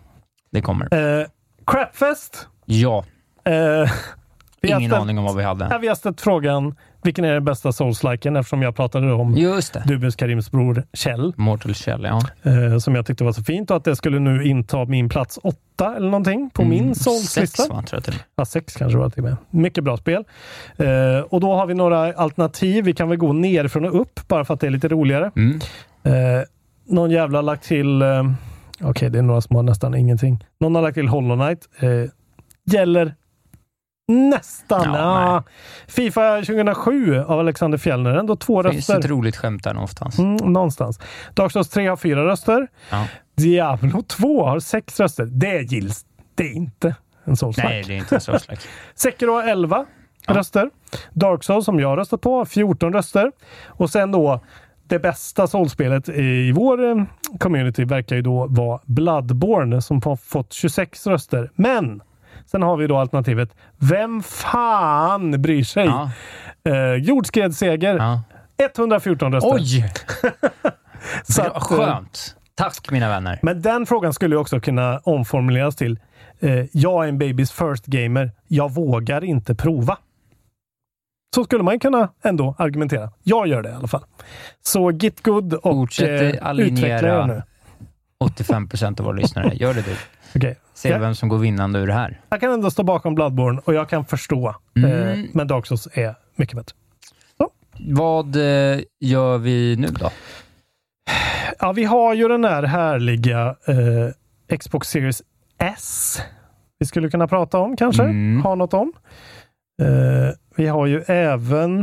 [0.51, 1.19] Det kommer.
[1.19, 1.25] Eh,
[1.67, 2.47] Crapfest.
[2.65, 3.03] Ja,
[3.45, 3.91] Eh,
[4.61, 5.77] vi ingen ställt- aning om vad vi hade.
[5.81, 8.35] vi har ställt frågan, vilken är den bästa Souls-liken?
[8.35, 9.83] Eftersom jag pratade om Just det.
[9.87, 12.21] Dubus Karims bror Kjell, Mortal Shell, ja.
[12.51, 15.39] eh, som jag tyckte var så fint och att det skulle nu inta min plats
[15.43, 17.63] åtta eller någonting på min Mm, Sex, Souls-lista.
[17.73, 18.19] va, tror jag till.
[18.35, 19.37] Ja, sex kanske det var till och med.
[19.49, 20.23] Mycket bra spel.
[20.77, 22.85] Eh, och då har vi några alternativ.
[22.85, 25.31] Vi kan väl gå nerifrån och upp bara för att det är lite roligare.
[25.35, 25.59] Mm.
[26.03, 26.13] Eh,
[26.87, 28.01] någon jävla har lagt till...
[28.01, 28.31] Eh,
[28.83, 30.45] Okej, det är några som har nästan ingenting.
[30.59, 31.69] Någon har lagt till Hollow Knight.
[31.79, 32.11] Eh,
[32.73, 33.15] gäller
[34.07, 34.93] nästan.
[34.93, 35.43] Ja, Ja,
[35.87, 38.11] Fifa 2007 av Alexander Fjellner.
[38.15, 38.99] Ändå två finns röster.
[38.99, 40.19] ett roligt skämt där någonstans.
[40.19, 40.99] Mm, någonstans.
[41.33, 42.67] Dark Souls 3 har fyra röster.
[42.89, 43.05] Ja.
[43.37, 45.25] Diablo 2 har sex röster.
[45.25, 46.05] Det gills.
[46.35, 48.47] Det är inte en souls Nej, det är inte slags.
[48.95, 49.85] Sekiro har 11
[50.27, 50.33] Ja.
[50.33, 50.69] röster.
[51.13, 53.31] Dark Souls, som jag röstat på, har 14 röster.
[53.67, 54.39] Och sen då,
[54.87, 57.03] det bästa soulspelet i vår eh,
[57.39, 61.51] community verkar ju då vara Bloodborne som har fått 26 röster.
[61.55, 62.01] Men
[62.51, 65.85] sen har vi då alternativet Vem fan bryr sig?
[65.85, 66.11] Ja.
[66.71, 68.21] Eh, Jordskredsseger, Ja.
[68.57, 69.53] 114 röster.
[69.53, 69.91] Oj!
[71.23, 72.35] Så att, eh, Skönt.
[72.55, 73.39] Tack mina vänner.
[73.41, 75.99] Men den frågan skulle också kunna omformuleras till
[76.39, 78.31] eh, Jag är en babys first gamer.
[78.47, 79.97] Jag vågar inte prova.
[81.35, 83.11] Så skulle man kunna ändå argumentera.
[83.23, 84.03] Jag gör det i alla fall.
[84.63, 87.41] Så Git Good och Fortsätt eh, utveckla er nu.
[88.19, 89.55] 85 procent av våra lyssnare.
[89.55, 89.95] Gör det du.
[90.35, 90.59] Okej.
[90.73, 90.97] Se Ja.
[90.97, 92.21] vem som går vinnande ur det här.
[92.29, 94.55] Jag kan ändå stå bakom Bloodborne och jag kan förstå.
[94.77, 94.91] Mm.
[94.91, 96.75] Eh, men Dark Souls är mycket bättre.
[97.79, 100.09] Vad eh, gör vi nu då?
[101.59, 105.21] Ja, vi har ju den här härliga eh, Xbox Series
[105.57, 106.21] S.
[106.79, 108.03] Vi skulle kunna prata om kanske.
[108.03, 108.41] Mm.
[108.41, 108.93] Ha något om.
[109.81, 109.87] Eh,
[110.55, 111.81] vi har ju även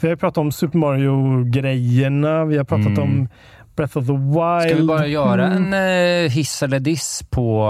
[0.00, 2.44] vi har ju pratat om Super Mario-grejerna.
[2.44, 3.02] Vi har pratat Mm.
[3.02, 3.28] om
[3.76, 4.62] Breath of the Wild.
[4.70, 5.72] Ska vi bara göra Mm.
[5.74, 7.66] en eh, hiss eller diss på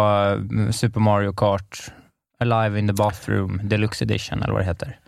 [0.67, 1.93] eh, Super Mario Kart
[2.41, 4.99] Alive in the Bathroom Deluxe Edition, eller vad det heter?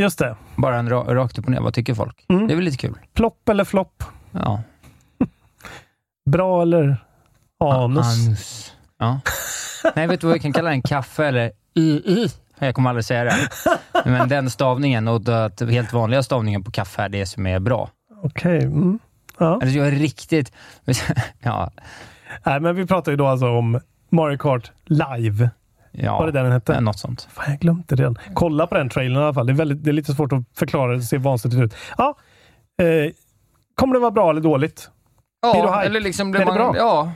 [0.00, 0.36] Just det.
[0.56, 1.60] Bara en ra- rakt upp och ner.
[1.60, 2.24] Vad tycker folk?
[2.28, 2.46] Mm.
[2.46, 2.98] Det är väl lite kul?
[3.14, 4.04] Plopp eller flopp?
[4.30, 4.62] Ja.
[6.30, 6.96] Bra eller
[7.64, 8.06] anus?
[8.26, 8.72] Anus.
[8.98, 9.20] Ja.
[9.96, 10.82] Nej, vet du vad vi kan kalla den?
[10.82, 12.28] Kaffe eller i
[12.58, 13.48] Jag kommer aldrig säga det.
[14.04, 17.90] Men den stavningen och den helt vanliga stavningen på kaffe är det som är bra.
[18.22, 18.62] Okej.
[18.64, 18.98] Mm.
[19.38, 19.52] Ja.
[19.54, 20.52] Alltså jag är riktigt...
[21.40, 21.70] Ja,
[22.46, 23.80] Nej, men vi pratar ju då alltså om
[24.10, 25.50] Mario Kart Live.
[25.92, 26.80] ja Var det den hette?
[26.80, 27.28] något sånt.
[27.32, 28.18] Fan, jag glömde det redan.
[28.34, 29.46] Kolla på den trailern i alla fall.
[29.46, 30.92] Det är, väldigt, det är lite svårt att förklara.
[30.96, 31.74] Det ser vansinnigt ut.
[31.98, 32.16] Ja,
[32.82, 33.12] eh,
[33.74, 34.90] kommer det vara bra eller dåligt?
[35.42, 35.86] Blir du Ja, hype?
[35.86, 36.28] eller liksom...
[36.28, 36.76] Är Blir det man, bra?
[36.76, 37.12] Ja,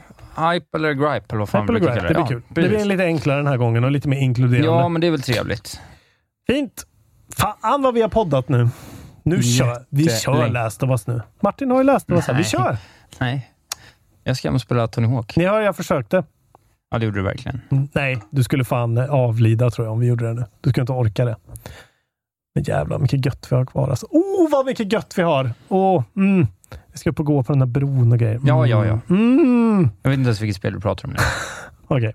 [0.53, 2.15] hype eller gripe eller vad fan man brukar Gripe, det det.
[2.15, 2.43] blir kul.
[2.49, 4.67] Ja, det blir lite enklare den här gången och lite mer inkluderande.
[4.83, 5.81] ja, men det är väl trevligt.
[6.47, 6.87] Fint!
[7.37, 8.69] Fan vad vi har poddat nu.
[9.27, 10.05] Nu kör vi.
[10.05, 10.53] kör Jättelänge.
[10.53, 11.23] Last of Us nu.
[11.41, 12.35] Martin har ju Last of Us här.
[12.35, 12.77] Vi kör!
[13.21, 13.51] Nej.
[14.25, 15.37] Jag ska hem och spela Tony Hawk.
[15.37, 16.25] Ni hör, jag försökte.
[16.91, 17.61] Ja, det gjorde du verkligen.
[17.71, 20.45] Mm, Nej, du skulle fan avlida tror jag om vi gjorde det nu.
[20.61, 21.37] Du skulle inte orka det.
[22.55, 23.89] Men jävlar mycket gött vi har kvar.
[23.89, 24.07] Alltså.
[24.11, 25.51] Oh, vad mycket gött vi har!
[25.69, 26.47] Oh, mm.
[26.93, 28.35] Vi ska upp och gå på den där bron och grejer.
[28.35, 28.47] Mm.
[28.47, 28.99] Ja, ja, ja.
[29.11, 29.91] Mm.
[30.03, 31.19] Jag vet inte ens vilket spel du pratar om nu.
[31.97, 32.15] Okej.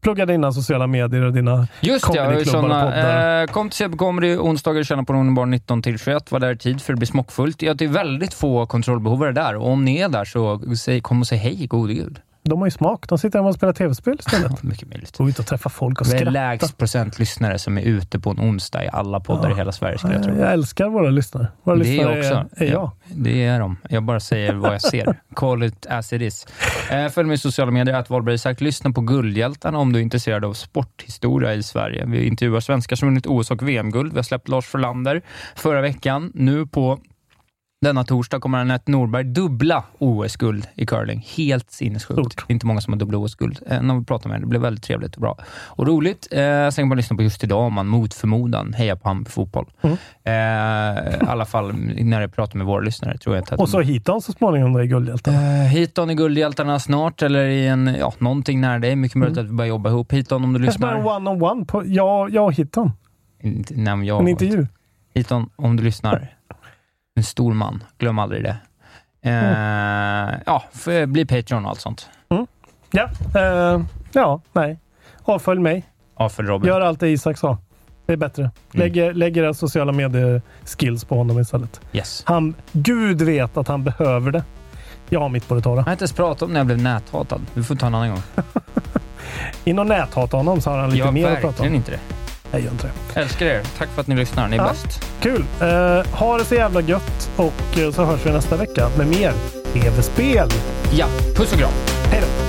[0.00, 4.82] Plugga dina sociala medier och dina Just ja, såna, eh, kom till CB Comedy onsdagar,
[4.82, 6.32] känna på någon barn 19 till 21.
[6.32, 7.62] Var där i tid för det blir smockfullt.
[7.62, 11.20] Ja, det är väldigt få kontrollbehovare där och om ni är där så säg, kom
[11.20, 12.20] och säg hej, gode gud.
[12.48, 13.08] De har ju smak.
[13.08, 14.50] De sitter hemma och spelar tv-spel istället.
[14.50, 15.16] Ja, mycket möjligt.
[15.16, 16.30] Gå ut och träffa folk och Det är skratta.
[16.30, 19.54] lägst procent lyssnare som är ute på en onsdag i alla poddar Ja.
[19.54, 20.36] i hela Sverige skulle jag tro.
[20.38, 21.48] Jag älskar våra lyssnare.
[21.62, 22.62] Våra Det är lyssnare också.
[22.64, 22.90] Är, är jag.
[23.06, 23.76] Det är de.
[23.90, 25.20] Jag bara säger vad jag ser.
[25.34, 26.46] Call it as it is.
[26.90, 28.60] Eh, följ mig i sociala medier, att Wahlberg Isak.
[28.60, 32.04] Lyssna på Guldhjältarna om du är intresserad av sporthistoria i Sverige.
[32.06, 34.12] Vi intervjuar svenskar som vunnit OS och VM-guld.
[34.12, 35.22] Vi har släppt Lars Frölander
[35.56, 36.32] förra veckan.
[36.34, 36.98] Nu på
[37.80, 41.26] denna torsdag kommer Anette Norberg dubbla OS-guld i curling.
[41.36, 42.20] Helt sinnessjukt.
[42.20, 42.44] Stort.
[42.46, 43.58] Det är inte många som har dubbla OS-guld.
[43.66, 44.46] Eh, när vi pratar med henne.
[44.46, 45.38] Det blev väldigt trevligt och bra.
[45.66, 46.28] Och roligt.
[46.30, 49.30] Eh, sen kan man lyssna på just idag om man mot förmodan hejar på Hammarby
[49.30, 49.66] fotboll.
[49.80, 49.96] Mm.
[50.24, 53.68] Eh, I alla fall när jag pratar med våra lyssnare tror jag inte att Och
[53.68, 55.38] så hitan så småningom då i Guldhjältarna.
[55.38, 58.96] Uh, Hiton i Guldhjältarna snart, eller i en, ja, någonting nära dig.
[58.96, 60.12] Mycket möjligt att vi börjar jobba ihop.
[60.12, 61.16] Hiton om du Kanske en lyssnar.
[61.16, 62.52] one-on-one på jag, jag och
[63.70, 64.66] Nej, jag, En intervju.
[65.14, 66.37] Hiton, om du lyssnar.
[67.18, 67.84] En stor man.
[67.98, 68.56] Glöm aldrig det.
[69.22, 72.08] Eh, Ja, f- bli Patreon och allt sånt.
[72.90, 73.08] Ja,
[73.40, 73.80] eh,
[74.12, 74.78] ja, nej.
[75.24, 75.86] Avfölj mig.
[76.18, 76.68] Ja, för Robin.
[76.68, 77.58] Gör allt det Isak sa.
[78.06, 78.50] Det är bättre.
[78.72, 81.80] Lägger, lägger era sociala medier-skills på honom istället.
[81.92, 82.22] Yes.
[82.26, 84.42] Han, Gud vet att han behöver det.
[85.08, 85.76] Jag har mitt på det torra.
[85.76, 87.40] Jag har inte ens pratat om när jag blev näthatad.
[87.54, 88.22] Vi får ta en annan gång.
[89.64, 91.76] Inom näthata honom så har han lite jag mer att prata verkligen om.
[91.76, 92.00] inte det.
[92.50, 93.20] Jag gör inte det.
[93.20, 93.62] Älskar er.
[93.78, 94.48] Tack för att ni lyssnar.
[94.48, 94.68] Ni är Ja.
[94.68, 95.04] bäst.
[95.20, 95.44] Kul!
[95.62, 99.32] Uh, ha det så jävla gött och eh, så hörs vi nästa vecka med mer
[99.72, 100.48] tv-spel.
[100.92, 101.06] Ja,
[101.36, 101.70] puss och kram.
[102.10, 102.47] Hej då!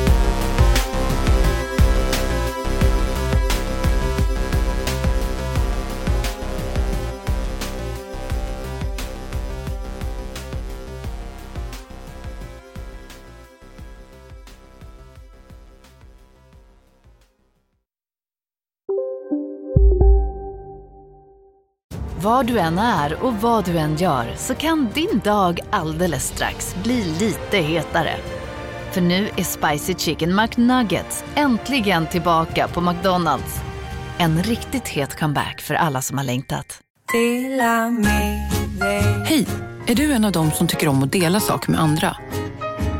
[22.22, 26.76] Var du än är och vad du än gör så kan din dag alldeles strax
[26.84, 28.16] bli lite hetare.
[28.92, 33.56] För nu är Spicy Chicken McNuggets äntligen tillbaka på McDonalds.
[34.18, 36.82] En riktigt het comeback för alla som har längtat.
[39.26, 39.48] Hej!
[39.88, 42.18] Är du en av dem som tycker om att dela saker med andra?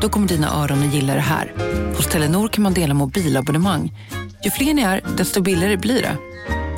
[0.00, 1.52] Då kommer dina öron att gilla det här.
[1.96, 3.92] Hos Telenor kan man dela mobilabonnemang.
[4.44, 6.16] Ju fler ni är, desto billigare blir det.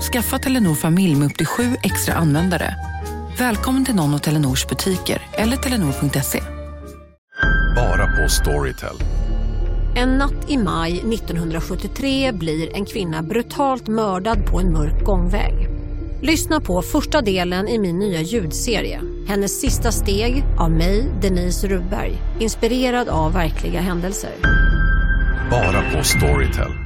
[0.03, 2.75] Skaffa Telenor familj med upp till sju extra användare.
[3.39, 6.43] Välkommen till någon av Telenors butiker eller telenor.se.
[7.77, 8.97] Bara på Storytel.
[9.97, 15.69] En natt i maj 1973 blir en kvinna brutalt mördad på en mörk gångväg.
[16.23, 19.01] Lyssna på första delen i min nya ljudserie.
[19.29, 22.13] Hennes sista steg av mig, Denise Rubberg.
[22.41, 24.33] Inspirerad av verkliga händelser.
[25.51, 26.82] Bara på Storytel.